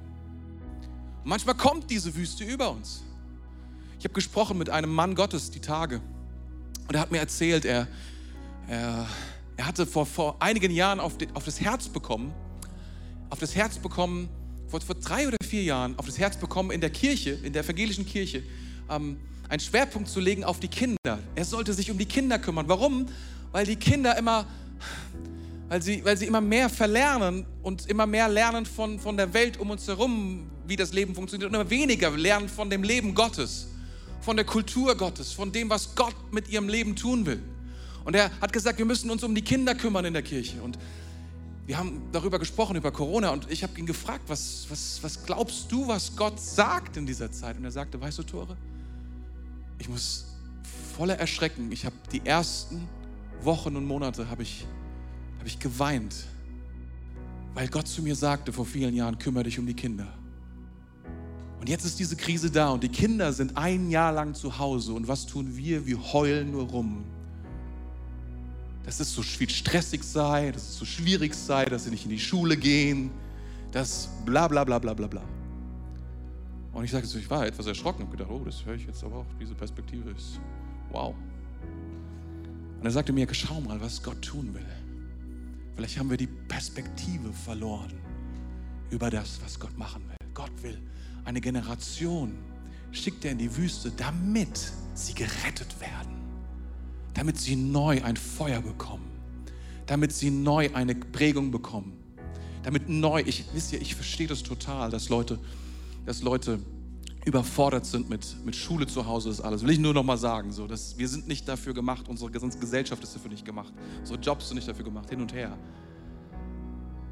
Und 1.23 1.29
manchmal 1.29 1.53
kommt 1.53 1.91
diese 1.91 2.15
Wüste 2.15 2.43
über 2.43 2.71
uns. 2.71 3.03
Ich 3.99 4.03
habe 4.03 4.15
gesprochen 4.15 4.57
mit 4.57 4.71
einem 4.71 4.91
Mann 4.91 5.13
Gottes 5.13 5.51
die 5.51 5.59
Tage 5.59 6.01
und 6.87 6.95
er 6.95 7.01
hat 7.01 7.11
mir 7.11 7.19
erzählt, 7.19 7.65
er, 7.65 7.87
er 8.67 9.05
er 9.59 9.65
hatte 9.65 9.85
vor, 9.85 10.05
vor 10.05 10.37
einigen 10.39 10.71
Jahren 10.71 11.01
auf, 11.01 11.17
auf 11.33 11.43
das 11.43 11.59
Herz 11.59 11.89
bekommen, 11.89 12.33
auf 13.29 13.39
das 13.39 13.55
Herz 13.55 13.77
bekommen, 13.77 14.29
vor, 14.69 14.79
vor 14.79 14.95
drei 14.95 15.27
oder 15.27 15.35
vier 15.43 15.63
Jahren, 15.63 15.99
auf 15.99 16.05
das 16.05 16.17
Herz 16.17 16.37
bekommen 16.37 16.71
in 16.71 16.79
der 16.79 16.91
Kirche, 16.91 17.31
in 17.31 17.51
der 17.51 17.65
evangelischen 17.65 18.05
Kirche, 18.05 18.41
ähm, 18.89 19.17
einen 19.49 19.59
Schwerpunkt 19.59 20.07
zu 20.07 20.21
legen 20.21 20.45
auf 20.45 20.61
die 20.61 20.69
Kinder. 20.69 21.19
Er 21.35 21.43
sollte 21.43 21.73
sich 21.73 21.91
um 21.91 21.97
die 21.97 22.05
Kinder 22.05 22.39
kümmern. 22.39 22.69
Warum? 22.69 23.07
Weil 23.51 23.65
die 23.65 23.75
Kinder 23.75 24.17
immer, 24.17 24.45
weil 25.67 25.81
sie, 25.81 26.05
weil 26.05 26.15
sie 26.15 26.27
immer 26.27 26.39
mehr 26.39 26.69
verlernen 26.69 27.45
und 27.61 27.85
immer 27.89 28.05
mehr 28.05 28.29
lernen 28.29 28.65
von, 28.65 28.97
von 28.97 29.17
der 29.17 29.33
Welt 29.33 29.59
um 29.59 29.71
uns 29.71 29.85
herum, 29.89 30.49
wie 30.67 30.77
das 30.77 30.93
Leben 30.93 31.13
funktioniert, 31.13 31.49
und 31.49 31.59
immer 31.59 31.69
weniger 31.69 32.11
lernen 32.11 32.47
von 32.47 32.69
dem 32.69 32.83
Leben 32.83 33.13
Gottes, 33.13 33.67
von 34.21 34.37
der 34.37 34.45
Kultur 34.45 34.95
Gottes, 34.95 35.33
von 35.33 35.51
dem, 35.51 35.69
was 35.69 35.95
Gott 35.95 36.15
mit 36.31 36.47
ihrem 36.47 36.69
Leben 36.69 36.95
tun 36.95 37.25
will. 37.25 37.43
Und 38.03 38.15
er 38.15 38.31
hat 38.41 38.53
gesagt, 38.53 38.77
wir 38.77 38.85
müssen 38.85 39.09
uns 39.09 39.23
um 39.23 39.35
die 39.35 39.41
Kinder 39.41 39.75
kümmern 39.75 40.05
in 40.05 40.13
der 40.13 40.23
Kirche. 40.23 40.61
Und 40.61 40.77
wir 41.65 41.77
haben 41.77 42.01
darüber 42.11 42.39
gesprochen, 42.39 42.75
über 42.75 42.91
Corona. 42.91 43.29
Und 43.29 43.49
ich 43.51 43.61
habe 43.61 43.77
ihn 43.77 43.85
gefragt, 43.85 44.23
was, 44.27 44.65
was, 44.69 44.99
was 45.03 45.23
glaubst 45.25 45.71
du, 45.71 45.87
was 45.87 46.15
Gott 46.15 46.39
sagt 46.39 46.97
in 46.97 47.05
dieser 47.05 47.31
Zeit? 47.31 47.57
Und 47.57 47.63
er 47.63 47.71
sagte, 47.71 48.01
weißt 48.01 48.17
du, 48.17 48.23
Tore, 48.23 48.57
ich 49.77 49.87
muss 49.87 50.25
voller 50.97 51.19
Erschrecken, 51.19 51.71
ich 51.71 51.85
habe 51.85 51.95
die 52.11 52.25
ersten 52.25 52.87
Wochen 53.43 53.75
und 53.75 53.85
Monate 53.85 54.29
habe 54.29 54.43
ich, 54.43 54.65
hab 55.37 55.45
ich 55.45 55.59
geweint, 55.59 56.15
weil 57.53 57.67
Gott 57.67 57.87
zu 57.87 58.01
mir 58.01 58.15
sagte 58.15 58.51
vor 58.51 58.65
vielen 58.65 58.95
Jahren, 58.95 59.17
kümmere 59.17 59.43
dich 59.43 59.59
um 59.59 59.65
die 59.65 59.75
Kinder. 59.75 60.07
Und 61.59 61.69
jetzt 61.69 61.85
ist 61.85 61.99
diese 61.99 62.15
Krise 62.15 62.49
da 62.49 62.69
und 62.69 62.83
die 62.83 62.89
Kinder 62.89 63.31
sind 63.31 63.57
ein 63.57 63.89
Jahr 63.91 64.11
lang 64.11 64.33
zu 64.33 64.57
Hause. 64.57 64.93
Und 64.93 65.07
was 65.07 65.25
tun 65.25 65.55
wir? 65.55 65.85
Wir 65.85 66.13
heulen 66.13 66.51
nur 66.51 66.63
rum 66.63 67.03
dass 68.89 68.99
es 68.99 69.13
so 69.13 69.21
viel 69.21 69.47
stressig 69.47 70.03
sei, 70.03 70.51
dass 70.51 70.63
es 70.63 70.77
so 70.79 70.83
schwierig 70.83 71.35
sei, 71.35 71.65
dass 71.65 71.83
sie 71.83 71.91
nicht 71.91 72.05
in 72.05 72.09
die 72.09 72.17
Schule 72.17 72.57
gehen, 72.57 73.11
dass 73.71 74.09
bla 74.25 74.47
bla 74.47 74.63
bla 74.63 74.79
bla 74.79 74.95
bla 74.95 75.05
bla. 75.05 75.21
Und 76.73 76.85
ich 76.85 76.91
jetzt, 76.91 77.13
ich 77.13 77.29
war 77.29 77.45
etwas 77.45 77.67
erschrocken 77.67 78.05
und 78.05 78.11
gedacht, 78.11 78.31
oh, 78.31 78.41
das 78.43 78.65
höre 78.65 78.73
ich 78.73 78.87
jetzt 78.87 79.03
aber 79.03 79.17
auch, 79.17 79.25
diese 79.39 79.53
Perspektive 79.53 80.09
ist 80.09 80.39
wow. 80.91 81.13
Und 82.79 82.83
er 82.83 82.89
sagte 82.89 83.13
mir, 83.13 83.27
schau 83.31 83.61
mal, 83.61 83.79
was 83.79 84.01
Gott 84.01 84.23
tun 84.23 84.55
will. 84.55 84.65
Vielleicht 85.75 85.99
haben 85.99 86.09
wir 86.09 86.17
die 86.17 86.25
Perspektive 86.47 87.31
verloren 87.31 87.93
über 88.89 89.11
das, 89.11 89.39
was 89.43 89.59
Gott 89.59 89.77
machen 89.77 90.01
will. 90.07 90.17
Gott 90.33 90.63
will 90.63 90.81
eine 91.25 91.41
Generation, 91.41 92.33
schickt 92.91 93.23
er 93.23 93.33
in 93.33 93.37
die 93.37 93.55
Wüste, 93.55 93.91
damit 93.91 94.71
sie 94.95 95.13
gerettet 95.13 95.79
werden, 95.79 96.18
damit 97.19 97.37
sie 97.37 97.57
neu 97.57 98.01
ein 98.01 98.15
Feuer 98.15 98.61
bekommen, 98.61 99.03
damit 99.87 100.13
sie 100.13 100.31
neu 100.31 100.69
eine 100.73 100.95
Prägung 100.95 101.51
bekommen, 101.51 101.91
damit 102.63 102.87
neu, 102.87 103.21
ich, 103.25 103.43
wisst 103.51 103.73
ihr, 103.73 103.81
ich 103.81 103.93
verstehe 103.93 104.25
das 104.25 104.41
total, 104.41 104.89
dass 104.89 105.09
Leute, 105.09 105.37
dass 106.05 106.21
Leute 106.21 106.59
überfordert 107.25 107.85
sind 107.85 108.09
mit, 108.09 108.37
mit 108.45 108.55
Schule 108.55 108.87
zu 108.87 109.05
Hause, 109.05 109.31
ist 109.31 109.41
alles. 109.41 109.63
Will 109.63 109.71
ich 109.71 109.79
nur 109.79 109.93
noch 109.93 110.03
mal 110.03 110.17
sagen, 110.17 110.53
so, 110.53 110.65
dass 110.65 110.97
wir 110.97 111.09
sind 111.09 111.27
nicht 111.27 111.45
dafür 111.45 111.73
gemacht, 111.73 112.07
unsere 112.07 112.31
Gesellschaft 112.31 113.03
ist 113.03 113.13
dafür 113.13 113.31
nicht 113.31 113.43
gemacht, 113.43 113.73
unsere 113.99 114.17
Jobs 114.17 114.47
sind 114.47 114.55
nicht 114.55 114.69
dafür 114.69 114.85
gemacht, 114.85 115.09
hin 115.09 115.19
und 115.19 115.33
her. 115.33 115.57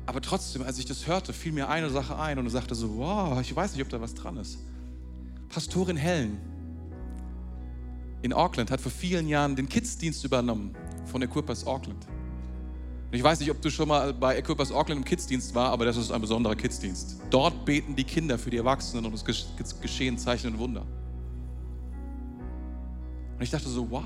Aber 0.05 0.22
trotzdem, 0.22 0.62
als 0.64 0.80
ich 0.80 0.86
das 0.86 1.05
hörte, 1.05 1.34
fiel 1.34 1.51
mir 1.51 1.68
eine 1.68 1.89
Sache 1.89 2.18
ein 2.18 2.39
und 2.39 2.49
sagte 2.49 2.76
so, 2.76 2.95
wow, 2.95 3.41
ich 3.41 3.53
weiß 3.53 3.74
nicht, 3.74 3.82
ob 3.82 3.89
da 3.89 3.99
was 3.99 4.14
dran 4.14 4.38
ist. 4.38 4.58
Pastorin 5.49 5.97
Helen 5.97 6.39
in 8.22 8.34
Auckland 8.34 8.72
hat 8.72 8.82
vor 8.82 8.91
vielen 8.91 9.28
Jahren 9.28 9.55
den 9.55 9.70
Kids-Dienst 9.70 10.24
übernommen 10.26 10.76
von 11.05 11.22
Equippers 11.22 11.65
Auckland. 11.65 12.07
Ich 13.11 13.24
weiß 13.24 13.39
nicht, 13.39 13.49
ob 13.49 13.61
du 13.61 13.70
schon 13.70 13.88
mal 13.88 14.13
bei 14.13 14.38
Equippers 14.38 14.72
Auckland 14.72 14.99
im 14.99 15.05
Kids-Dienst 15.05 15.55
war, 15.55 15.70
aber 15.72 15.86
das 15.86 15.95
ist 15.95 16.11
ein 16.11 16.20
besonderer 16.20 16.55
Kids-Dienst. 16.55 17.22
Dort 17.30 17.63
beten 17.63 17.95
die 17.95 18.03
Kinder 18.03 18.38
für 18.38 18.49
die 18.49 18.57
Erwachsenen 18.57 19.05
und 19.05 19.13
es 19.13 19.24
geschehen 19.82 20.18
Zeichen 20.18 20.53
und 20.53 20.59
Wunder. 20.59 20.86
Und 23.38 23.43
ich 23.43 23.49
dachte 23.49 23.70
so, 23.70 23.89
wow. 23.89 24.03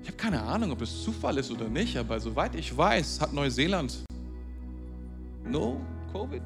Ich 0.00 0.08
habe 0.08 0.16
keine 0.16 0.42
Ahnung, 0.42 0.70
ob 0.70 0.80
es 0.80 1.02
Zufall 1.02 1.36
ist 1.38 1.50
oder 1.50 1.68
nicht, 1.68 1.96
aber 1.96 2.18
soweit 2.18 2.54
ich 2.54 2.76
weiß, 2.76 3.20
hat 3.20 3.32
Neuseeland 3.32 4.04
no 5.44 5.80
Covid. 6.12 6.42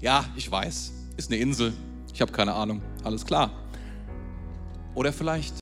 Ja, 0.00 0.24
ich 0.36 0.50
weiß, 0.50 0.92
ist 1.16 1.30
eine 1.30 1.40
Insel. 1.40 1.72
Ich 2.12 2.20
habe 2.20 2.32
keine 2.32 2.54
Ahnung. 2.54 2.80
Alles 3.06 3.24
klar. 3.24 3.52
Oder 4.96 5.12
vielleicht 5.12 5.54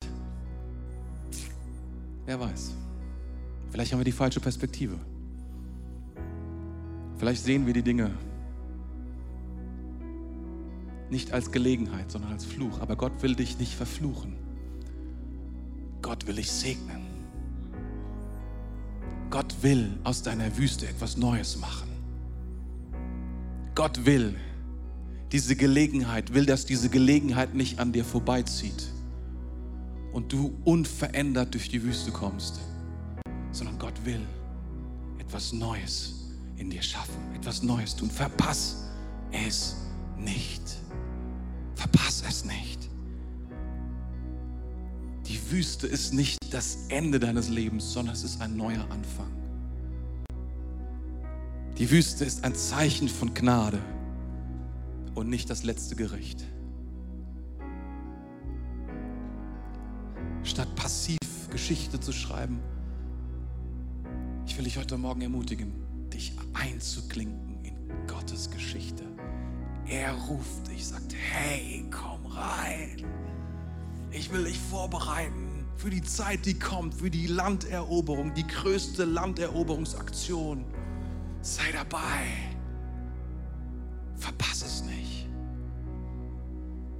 Wer 2.27 2.41
weiß. 2.41 2.75
Vielleicht 3.71 3.93
haben 3.93 4.01
wir 4.01 4.05
die 4.05 4.13
falsche 4.13 4.41
Perspektive. 4.41 4.99
Vielleicht 7.19 7.45
sehen 7.45 7.67
wir 7.67 7.75
die 7.75 7.83
Dinge 7.83 8.13
nicht 11.11 11.33
als 11.33 11.53
Gelegenheit, 11.53 12.11
sondern 12.11 12.33
als 12.33 12.47
Fluch. 12.47 12.81
Aber 12.81 12.97
Gott 12.97 13.23
will 13.23 13.35
dich 13.35 13.59
nicht 13.59 13.75
verfluchen. 13.75 14.37
Gott 16.01 16.27
will 16.27 16.37
dich 16.37 16.51
segnen. 16.51 17.05
Gott 19.29 19.55
will 19.63 19.99
aus 20.03 20.23
deiner 20.23 20.57
Wüste 20.57 20.89
etwas 20.89 21.19
Neues 21.19 21.59
machen. 21.59 21.91
Gott 23.75 24.07
will 24.07 24.35
diese 25.33 25.57
Gelegenheit, 25.57 26.35
will, 26.35 26.47
dass 26.47 26.67
diese 26.67 26.89
Gelegenheit 26.89 27.55
nicht 27.55 27.79
an 27.79 27.93
dir 27.93 28.05
vorbeizieht 28.05 28.89
und 30.13 30.33
du 30.33 30.55
unverändert 30.65 31.55
durch 31.55 31.69
die 31.69 31.83
Wüste 31.83 32.13
kommst, 32.13 32.61
sondern 33.51 33.79
Gott 33.79 34.05
will 34.05 34.21
etwas 35.19 35.53
Neues 35.53 36.15
in 36.57 36.71
dir 36.71 36.83
schaffen, 36.83 37.21
etwas 37.35 37.63
Neues 37.63 37.97
tun. 37.97 38.11
Verpass 38.11 38.85
es 39.33 39.77
nicht. 40.19 40.63
Verpass 41.75 42.23
es 42.29 42.45
nicht. 42.45 42.89
Die 45.27 45.51
Wüste 45.51 45.87
ist 45.87 46.13
nicht 46.13 46.39
das 46.51 46.87
Ende 46.89 47.19
deines 47.19 47.49
Lebens, 47.49 47.93
sondern 47.93 48.15
es 48.15 48.23
ist 48.23 48.41
ein 48.41 48.57
neuer 48.57 48.87
Anfang. 48.91 49.31
Die 51.79 51.91
Wüste 51.91 52.25
ist 52.25 52.45
ein 52.45 52.55
Zeichen 52.55 53.09
von 53.09 53.35
Gnade 53.35 53.81
und 55.15 55.29
nicht 55.29 55.51
das 55.51 55.65
letzte 55.65 55.97
Gericht. 55.97 56.45
statt 60.55 60.75
passiv 60.77 61.19
Geschichte 61.51 61.99
zu 61.99 62.13
schreiben. 62.13 62.61
Ich 64.47 64.57
will 64.57 64.65
dich 64.65 64.79
heute 64.79 64.97
Morgen 64.97 65.23
ermutigen, 65.23 65.73
dich 66.13 66.33
einzuklinken 66.53 67.65
in 67.65 68.07
Gottes 68.07 68.51
Geschichte. 68.51 69.05
Er 69.87 70.13
ruft 70.13 70.69
dich, 70.69 70.87
sagt, 70.87 71.15
hey, 71.15 71.85
komm 71.91 72.27
rein. 72.27 73.05
Ich 74.11 74.33
will 74.33 74.45
dich 74.45 74.59
vorbereiten 74.59 75.67
für 75.77 75.91
die 75.91 76.03
Zeit, 76.03 76.47
die 76.47 76.59
kommt, 76.59 76.95
für 76.95 77.11
die 77.11 77.27
Landeroberung, 77.27 78.33
die 78.35 78.47
größte 78.47 79.05
Landeroberungsaktion. 79.05 80.65
Sei 81.43 81.73
dabei. 81.73 82.54
Verpass 84.25 84.63
es 84.63 84.83
nicht. 84.85 85.29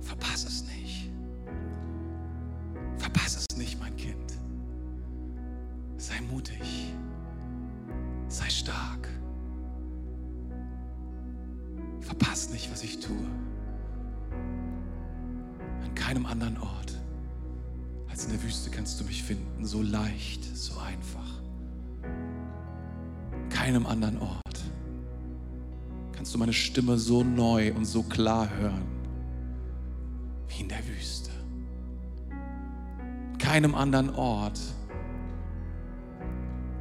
Verpass 0.03 0.45
es 0.45 0.65
nicht. 0.67 1.11
Verpass 2.99 3.37
es 3.39 3.57
nicht, 3.57 3.81
mein 3.81 3.97
Kind. 3.97 4.39
Sei 5.97 6.21
mutig. 6.31 6.93
Sei 8.29 8.51
stark. 8.51 9.09
Verpass 12.03 12.51
nicht, 12.51 12.71
was 12.71 12.83
ich 12.83 13.01
tue. 13.01 13.27
An 15.83 15.95
keinem 15.95 16.27
anderen 16.27 16.59
Ort 16.59 17.01
als 18.11 18.27
in 18.27 18.33
der 18.33 18.43
Wüste 18.43 18.69
kannst 18.71 19.01
du 19.01 19.05
mich 19.05 19.23
finden. 19.23 19.65
So 19.65 19.81
leicht, 19.81 20.45
so 20.55 20.79
einfach. 20.79 21.41
An 22.03 23.49
keinem 23.49 23.87
anderen 23.87 24.19
Ort 24.19 24.44
kannst 26.25 26.35
du 26.37 26.39
meine 26.39 26.55
Stimme 26.55 26.97
so 26.97 27.23
neu 27.23 27.75
und 27.75 27.85
so 27.85 28.03
klar 28.03 28.49
hören 28.57 28.87
wie 30.49 30.63
in 30.63 30.71
der 30.71 30.79
Wüste 30.89 31.31
keinem 33.39 33.75
anderen 33.75 34.09
Ort 34.09 34.59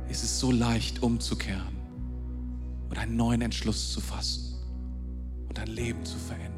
ist 0.07 0.23
es 0.23 0.39
so 0.39 0.49
leicht 0.49 1.03
umzukehren 1.03 1.75
und 2.89 2.97
einen 2.97 3.17
neuen 3.17 3.41
Entschluss 3.41 3.91
zu 3.91 3.99
fassen 3.99 4.55
und 5.49 5.57
dein 5.57 5.67
Leben 5.67 6.05
zu 6.05 6.17
verändern. 6.17 6.52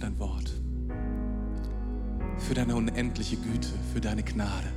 Für 0.00 0.06
dein 0.06 0.18
Wort, 0.18 0.50
für 2.38 2.54
deine 2.54 2.74
unendliche 2.74 3.36
Güte, 3.36 3.68
für 3.92 4.00
deine 4.00 4.22
Gnade. 4.22 4.68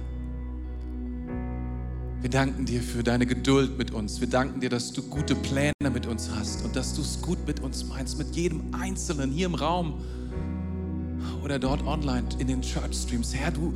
Wir 2.20 2.30
danken 2.30 2.66
dir 2.66 2.82
für 2.82 3.04
deine 3.04 3.26
Geduld 3.26 3.78
mit 3.78 3.92
uns. 3.92 4.20
Wir 4.20 4.28
danken 4.28 4.60
dir, 4.60 4.70
dass 4.70 4.92
du 4.92 5.02
gute 5.04 5.36
Pläne 5.36 5.90
mit 5.94 6.08
uns 6.08 6.30
hast 6.30 6.66
und 6.66 6.76
dass 6.76 6.94
du 6.94 7.02
es 7.02 7.22
gut 7.22 7.38
mit 7.48 7.62
uns 7.62 7.86
meinst, 7.86 8.18
mit 8.18 8.36
jedem 8.36 8.74
Einzelnen 8.74 9.32
hier 9.32 9.46
im 9.46 9.56
Raum 9.56 10.02
oder 11.42 11.58
dort 11.58 11.86
online 11.86 12.28
in 12.40 12.48
den 12.48 12.62
Church 12.62 12.94
Streams. 12.94 13.34
Herr, 13.34 13.52
du, 13.52 13.74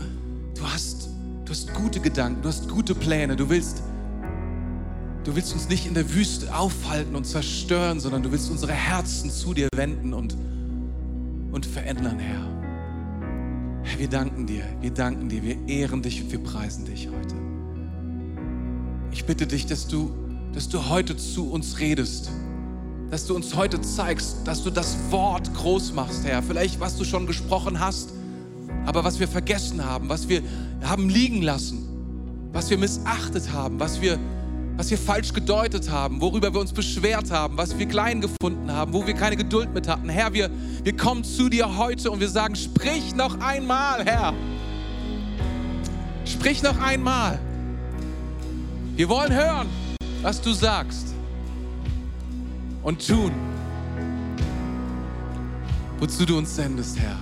du, 0.53 0.63
hast, 0.63 1.07
du 1.45 1.51
hast 1.51 1.73
gute 1.73 2.01
Gedanken, 2.01 2.41
du 2.41 2.49
hast 2.49 2.67
gute 2.67 2.93
Pläne. 2.93 3.37
Du 3.37 3.49
willst, 3.49 3.81
du 5.23 5.33
willst 5.33 5.53
uns 5.53 5.69
nicht 5.69 5.85
in 5.85 5.93
der 5.93 6.13
Wüste 6.13 6.53
aufhalten 6.53 7.15
und 7.15 7.25
zerstören, 7.25 8.01
sondern 8.01 8.21
du 8.21 8.33
willst 8.33 8.51
unsere 8.51 8.73
Herzen 8.73 9.31
zu 9.31 9.53
dir 9.53 9.69
wenden 9.73 10.13
und, 10.13 10.35
und 11.51 11.65
verändern, 11.65 12.19
Herr. 12.19 12.47
Herr, 13.83 13.99
wir 13.99 14.09
danken 14.09 14.45
dir, 14.45 14.63
wir 14.81 14.91
danken 14.91 15.29
dir, 15.29 15.43
wir 15.43 15.67
ehren 15.67 16.01
dich 16.01 16.21
und 16.23 16.31
wir 16.31 16.43
preisen 16.43 16.85
dich 16.85 17.07
heute. 17.07 17.35
Ich 19.11 19.25
bitte 19.25 19.47
dich, 19.47 19.65
dass 19.65 19.87
du, 19.87 20.11
dass 20.53 20.69
du 20.69 20.89
heute 20.89 21.15
zu 21.17 21.51
uns 21.51 21.79
redest 21.79 22.31
dass 23.09 23.25
du 23.25 23.35
uns 23.35 23.55
heute 23.55 23.81
zeigst, 23.81 24.37
dass 24.45 24.63
du 24.63 24.69
das 24.69 24.97
Wort 25.11 25.53
groß 25.53 25.93
machst, 25.93 26.25
Herr. 26.25 26.43
Vielleicht, 26.43 26.79
was 26.79 26.97
du 26.97 27.05
schon 27.05 27.25
gesprochen 27.25 27.79
hast, 27.79 28.11
aber 28.85 29.03
was 29.03 29.19
wir 29.19 29.27
vergessen 29.27 29.83
haben, 29.85 30.09
was 30.09 30.27
wir 30.27 30.41
haben 30.83 31.09
liegen 31.09 31.41
lassen, 31.41 31.87
was 32.51 32.69
wir 32.69 32.77
missachtet 32.77 33.51
haben, 33.53 33.79
was 33.79 34.01
wir, 34.01 34.19
was 34.77 34.91
wir 34.91 34.97
falsch 34.97 35.33
gedeutet 35.33 35.89
haben, 35.89 36.21
worüber 36.21 36.53
wir 36.53 36.61
uns 36.61 36.71
beschwert 36.71 37.31
haben, 37.31 37.57
was 37.57 37.77
wir 37.77 37.87
klein 37.87 38.21
gefunden 38.21 38.71
haben, 38.71 38.93
wo 38.93 39.05
wir 39.05 39.15
keine 39.15 39.35
Geduld 39.35 39.73
mit 39.73 39.87
hatten. 39.87 40.07
Herr, 40.07 40.33
wir, 40.33 40.51
wir 40.83 40.95
kommen 40.95 41.23
zu 41.23 41.49
dir 41.49 41.77
heute 41.77 42.11
und 42.11 42.19
wir 42.19 42.29
sagen, 42.29 42.55
sprich 42.55 43.15
noch 43.15 43.39
einmal, 43.39 44.05
Herr. 44.05 44.33
Sprich 46.25 46.61
noch 46.61 46.79
einmal. 46.79 47.39
Wir 48.95 49.09
wollen 49.09 49.33
hören, 49.33 49.67
was 50.21 50.39
du 50.41 50.53
sagst. 50.53 51.07
und 52.87 53.05
tun, 53.05 53.33
wozu 55.99 56.25
du 56.25 56.37
uns 56.37 56.55
sendest, 56.55 56.97
Herr. 56.97 57.17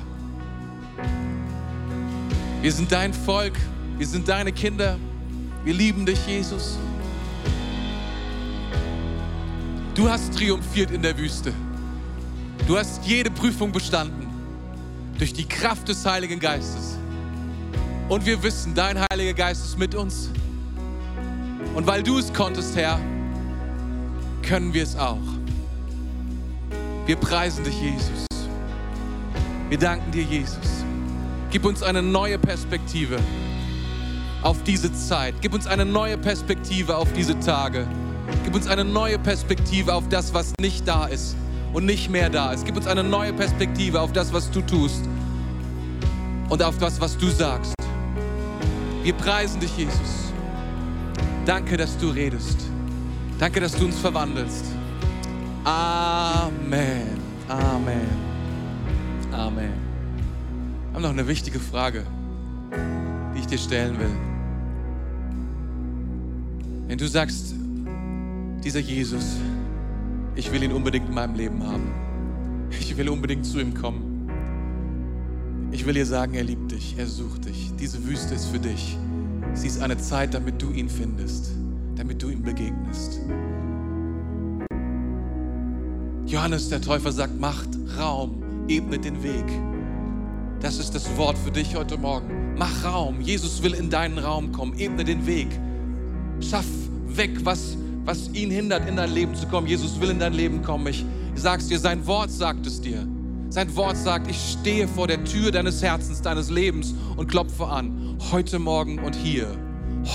Wir 2.62 2.72
sind 2.72 2.92
dein 2.92 3.12
Volk, 3.16 3.54
wir 3.98 4.06
sind 4.06 4.28
deine 4.28 4.52
Kinder, 4.52 5.00
wir 5.64 5.74
lieben 5.74 6.06
dich, 6.06 6.20
Jesus. 6.28 6.78
Du 9.96 10.10
hast 10.10 10.34
triumphiert 10.34 10.92
in 10.92 11.02
der 11.02 11.18
Wüste. 11.18 11.54
Du 12.68 12.78
hast 12.78 13.06
jede 13.06 13.32
Prüfung 13.32 13.72
bestanden 13.72 14.28
durch 15.18 15.32
die 15.32 15.46
Kraft 15.46 15.88
des 15.88 16.06
Heiligen 16.06 16.38
Geistes. 16.38 16.98
Und 18.10 18.26
wir 18.26 18.44
wissen, 18.44 18.76
dein 18.76 19.00
Heiliger 19.00 19.34
Geist 19.34 19.64
ist 19.64 19.80
mit 19.80 19.96
uns. 19.96 20.30
Und 21.74 21.88
weil 21.88 22.04
du 22.04 22.18
es 22.18 22.34
konntest, 22.34 22.76
Herr, 22.76 23.00
können 24.42 24.74
wir 24.74 24.84
es 24.84 24.98
auch. 24.98 25.18
Wir 27.06 27.16
preisen 27.16 27.64
dich, 27.64 27.82
Jesus. 27.82 28.26
Wir 29.70 29.80
danken 29.80 30.12
dir, 30.12 30.24
Jesus. 30.24 30.84
Gib 31.52 31.64
uns 31.64 31.82
eine 31.82 32.02
neue 32.02 32.38
Perspektive 32.38 33.18
auf 34.42 34.62
diese 34.64 34.94
Zeit. 34.94 35.36
Gib 35.40 35.54
uns 35.54 35.68
eine 35.68 35.86
neue 35.86 36.18
Perspektive 36.18 36.98
auf 36.98 37.14
diese 37.14 37.40
Tage. 37.40 37.88
Gib 38.44 38.56
uns 38.56 38.68
eine 38.68 38.84
neue 38.84 39.20
Perspektive 39.20 39.94
auf 39.94 40.08
das, 40.10 40.34
was 40.34 40.54
nicht 40.60 40.88
da 40.88 41.06
ist 41.06 41.36
und 41.74 41.86
nicht 41.86 42.10
mehr 42.10 42.30
da 42.30 42.52
ist. 42.54 42.66
Gib 42.66 42.76
uns 42.78 42.88
eine 42.88 43.04
neue 43.04 43.34
Perspektive 43.34 44.02
auf 44.02 44.14
das, 44.14 44.32
was 44.32 44.50
du 44.52 44.62
tust 44.62 45.04
und 46.50 46.64
auf 46.64 46.78
das, 46.78 47.02
was 47.02 47.18
du 47.18 47.28
sagst. 47.30 47.74
Wir 49.04 49.14
preisen 49.14 49.60
dich, 49.60 49.78
Jesus. 49.78 50.32
Danke, 51.46 51.78
dass 51.78 51.98
du 51.98 52.10
redest. 52.10 52.58
Danke, 53.38 53.60
dass 53.60 53.74
du 53.74 53.86
uns 53.86 54.00
verwandelst. 54.00 54.66
Amen. 55.64 57.20
Amen. 57.48 58.08
Amen. 59.32 59.74
Wir 60.90 60.94
haben 60.94 61.02
noch 61.02 61.10
eine 61.10 61.28
wichtige 61.28 61.60
Frage, 61.60 62.04
die 63.36 63.40
ich 63.40 63.48
dir 63.48 63.58
stellen 63.58 64.00
will. 64.00 64.16
Wenn 66.88 66.98
du 66.98 67.08
sagst, 67.08 67.56
dieser 68.64 68.80
Jesus, 68.80 69.38
ich 70.36 70.52
will 70.52 70.64
ihn 70.64 70.72
unbedingt 70.72 71.08
in 71.08 71.14
meinem 71.14 71.36
Leben 71.36 71.64
haben. 71.66 71.92
Ich 72.72 72.96
will 72.98 73.10
unbedingt 73.10 73.46
zu 73.46 73.60
ihm 73.60 73.74
kommen. 73.74 74.30
Ich 75.72 75.86
will 75.86 75.94
dir 75.94 76.06
sagen, 76.06 76.34
er 76.34 76.44
liebt 76.44 76.72
dich, 76.72 76.96
er 76.98 77.08
sucht 77.08 77.46
dich. 77.46 77.72
Diese 77.80 78.06
Wüste 78.06 78.36
ist 78.36 78.48
für 78.48 78.60
dich. 78.60 78.98
Sie 79.54 79.68
ist 79.68 79.82
eine 79.82 79.98
Zeit, 79.98 80.34
damit 80.34 80.62
du 80.62 80.72
ihn 80.72 80.90
findest, 80.90 81.52
damit 81.96 82.22
du 82.22 82.30
ihm 82.30 82.42
begegnest. 82.42 83.20
Johannes 86.26 86.70
der 86.70 86.82
Täufer 86.82 87.12
sagt, 87.12 87.40
macht 87.40 87.70
Raum, 87.98 88.42
ebnet 88.68 89.06
den 89.06 89.22
Weg. 89.24 89.46
Das 90.60 90.80
ist 90.80 90.96
das 90.96 91.16
Wort 91.18 91.38
für 91.38 91.52
dich 91.52 91.76
heute 91.76 91.98
Morgen. 91.98 92.56
Mach 92.58 92.84
Raum. 92.84 93.22
Jesus 93.22 93.62
will 93.62 93.74
in 93.74 93.90
deinen 93.90 94.18
Raum 94.18 94.52
kommen. 94.52 94.78
Ebne 94.80 95.04
den 95.04 95.26
Weg. 95.28 95.48
Schaff 96.40 96.66
weg, 97.08 97.32
was 97.44 97.78
was 98.06 98.30
ihn 98.34 98.52
hindert, 98.52 98.88
in 98.88 98.96
dein 98.96 99.12
Leben 99.12 99.36
zu 99.36 99.48
kommen. 99.48 99.68
Jesus 99.68 100.00
will 100.00 100.12
in 100.12 100.20
dein 100.20 100.34
Leben 100.34 100.62
kommen. 100.62 100.88
Ich 100.88 101.04
sag's 101.36 101.68
dir, 101.68 101.80
sein 101.80 102.06
Wort 102.06 102.32
sagt 102.32 102.66
es 102.66 102.80
dir. 102.80 103.08
Sein 103.50 103.76
Wort 103.76 103.98
sagt, 103.98 104.30
ich 104.30 104.38
stehe 104.38 104.88
vor 104.88 105.08
der 105.08 105.24
Tür 105.24 105.52
deines 105.52 105.82
Herzens, 105.82 106.22
deines 106.22 106.50
Lebens 106.50 106.94
und 107.16 107.28
klopfe 107.28 107.66
an. 107.68 108.18
Heute 108.32 108.60
Morgen 108.60 109.00
und 109.00 109.16
hier. 109.16 109.48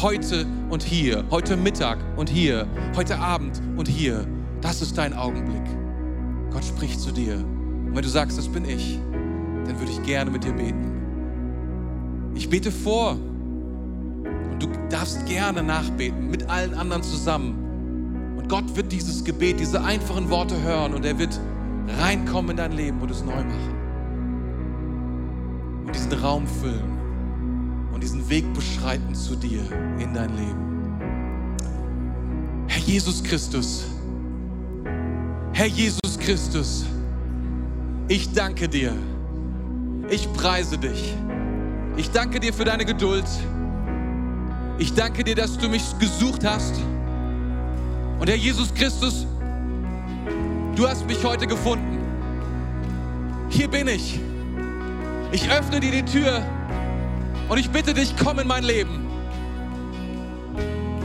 Heute 0.02 0.46
und 0.68 0.82
hier. 0.82 1.24
Heute 1.30 1.56
Mittag 1.56 1.98
und 2.16 2.28
hier. 2.28 2.66
Heute 2.96 3.18
Abend 3.18 3.60
und 3.76 3.88
hier. 3.88 4.26
Das 4.60 4.82
ist 4.82 4.98
dein 4.98 5.14
Augenblick. 5.14 5.62
Gott 6.50 6.64
spricht 6.64 7.00
zu 7.00 7.12
dir. 7.12 7.36
Und 7.36 7.94
wenn 7.94 8.02
du 8.02 8.08
sagst, 8.08 8.36
das 8.38 8.48
bin 8.48 8.64
ich, 8.64 8.98
dann 9.64 9.78
würde 9.78 9.90
ich 9.90 10.02
gerne 10.02 10.30
mit 10.30 10.44
dir 10.44 10.52
beten. 10.52 12.32
Ich 12.34 12.48
bete 12.48 12.70
vor. 12.70 13.12
Und 13.12 14.62
du 14.62 14.68
darfst 14.90 15.26
gerne 15.26 15.62
nachbeten 15.62 16.30
mit 16.30 16.48
allen 16.50 16.74
anderen 16.74 17.02
zusammen. 17.02 17.59
Gott 18.50 18.74
wird 18.74 18.90
dieses 18.90 19.22
Gebet, 19.22 19.60
diese 19.60 19.80
einfachen 19.84 20.28
Worte 20.28 20.60
hören 20.60 20.92
und 20.92 21.04
er 21.04 21.16
wird 21.20 21.38
reinkommen 22.00 22.50
in 22.50 22.56
dein 22.56 22.72
Leben 22.72 23.00
und 23.00 23.08
es 23.08 23.22
neu 23.24 23.36
machen. 23.44 23.76
Und 25.86 25.94
diesen 25.94 26.12
Raum 26.14 26.48
füllen 26.48 26.98
und 27.94 28.02
diesen 28.02 28.28
Weg 28.28 28.52
beschreiten 28.52 29.14
zu 29.14 29.36
dir 29.36 29.60
in 30.00 30.12
dein 30.12 30.36
Leben. 30.36 30.96
Herr 32.66 32.82
Jesus 32.82 33.22
Christus, 33.22 33.84
Herr 35.52 35.66
Jesus 35.66 36.18
Christus, 36.18 36.84
ich 38.08 38.32
danke 38.32 38.68
dir. 38.68 38.92
Ich 40.08 40.30
preise 40.32 40.76
dich. 40.76 41.14
Ich 41.96 42.10
danke 42.10 42.40
dir 42.40 42.52
für 42.52 42.64
deine 42.64 42.84
Geduld. 42.84 43.26
Ich 44.78 44.92
danke 44.92 45.22
dir, 45.22 45.36
dass 45.36 45.56
du 45.56 45.68
mich 45.68 45.96
gesucht 46.00 46.44
hast 46.44 46.80
und 48.20 48.28
Herr 48.28 48.36
Jesus 48.36 48.72
Christus, 48.74 49.26
du 50.76 50.86
hast 50.86 51.06
mich 51.06 51.24
heute 51.24 51.46
gefunden. 51.46 51.98
Hier 53.48 53.66
bin 53.66 53.88
ich. 53.88 54.20
Ich 55.32 55.50
öffne 55.50 55.80
dir 55.80 55.90
die 55.90 56.04
Tür 56.04 56.44
und 57.48 57.56
ich 57.56 57.70
bitte 57.70 57.94
dich, 57.94 58.14
komm 58.22 58.38
in 58.38 58.46
mein 58.46 58.62
Leben. 58.62 59.06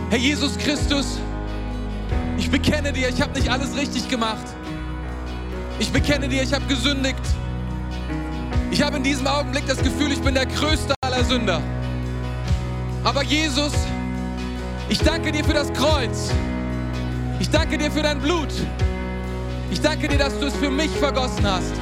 Herr 0.09 0.19
Jesus 0.19 0.57
Christus, 0.57 1.17
ich 2.37 2.51
bekenne 2.51 2.91
dir, 2.91 3.07
ich 3.07 3.21
habe 3.21 3.33
nicht 3.33 3.49
alles 3.49 3.77
richtig 3.77 4.09
gemacht. 4.09 4.45
Ich 5.79 5.91
bekenne 5.91 6.27
dir, 6.27 6.43
ich 6.43 6.53
habe 6.53 6.65
gesündigt. 6.65 7.23
Ich 8.71 8.81
habe 8.81 8.97
in 8.97 9.03
diesem 9.03 9.25
Augenblick 9.25 9.65
das 9.67 9.77
Gefühl, 9.77 10.11
ich 10.11 10.21
bin 10.21 10.33
der 10.33 10.47
größte 10.47 10.93
aller 11.01 11.23
Sünder. 11.23 11.61
Aber 13.05 13.23
Jesus, 13.23 13.71
ich 14.89 14.99
danke 14.99 15.31
dir 15.31 15.45
für 15.45 15.53
das 15.53 15.71
Kreuz. 15.71 16.31
Ich 17.39 17.49
danke 17.49 17.77
dir 17.77 17.91
für 17.91 18.01
dein 18.01 18.19
Blut. 18.19 18.49
Ich 19.69 19.81
danke 19.81 20.07
dir, 20.07 20.17
dass 20.17 20.39
du 20.39 20.45
es 20.45 20.55
für 20.55 20.69
mich 20.69 20.91
vergossen 20.91 21.45
hast. 21.45 21.73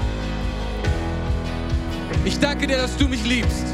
Ich 2.25 2.39
danke 2.39 2.65
dir, 2.65 2.77
dass 2.77 2.97
du 2.97 3.07
mich 3.07 3.23
liebst 3.23 3.65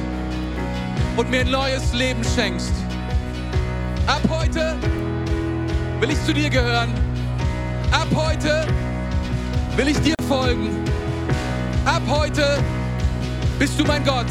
und 1.15 1.30
mir 1.30 1.41
ein 1.41 1.51
neues 1.51 1.93
Leben 1.93 2.21
schenkst. 2.36 2.73
Ab 4.07 4.21
heute 4.30 4.75
will 5.99 6.09
ich 6.09 6.25
zu 6.25 6.34
dir 6.34 6.49
gehören. 6.49 6.93
Ab 7.91 8.07
heute 8.13 8.67
will 9.75 9.88
ich 9.88 9.99
dir 10.01 10.15
folgen. 10.27 10.69
Ab 11.86 12.01
heute 12.09 12.57
bist 13.57 13.80
du 13.80 13.86
mein 13.86 14.03
Gott. 14.03 14.27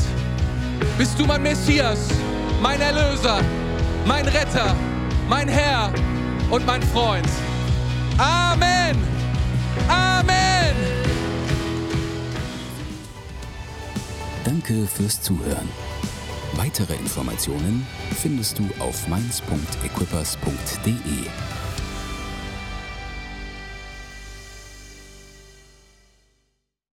Bist 0.98 1.18
du 1.18 1.24
mein 1.24 1.42
Messias, 1.42 2.08
mein 2.60 2.80
Erlöser, 2.80 3.40
mein 4.04 4.26
Retter, 4.26 4.74
mein 5.28 5.48
Herr 5.48 5.92
und 6.50 6.66
mein 6.66 6.82
Freund. 6.82 7.28
Amen. 8.18 8.98
Amen. 9.88 10.76
Danke 14.44 14.86
fürs 14.86 15.22
Zuhören. 15.22 15.68
Weitere 16.54 16.94
Informationen 16.94 17.86
findest 18.20 18.58
du 18.58 18.68
auf 18.80 19.06
mainz.equippers.de. 19.08 21.47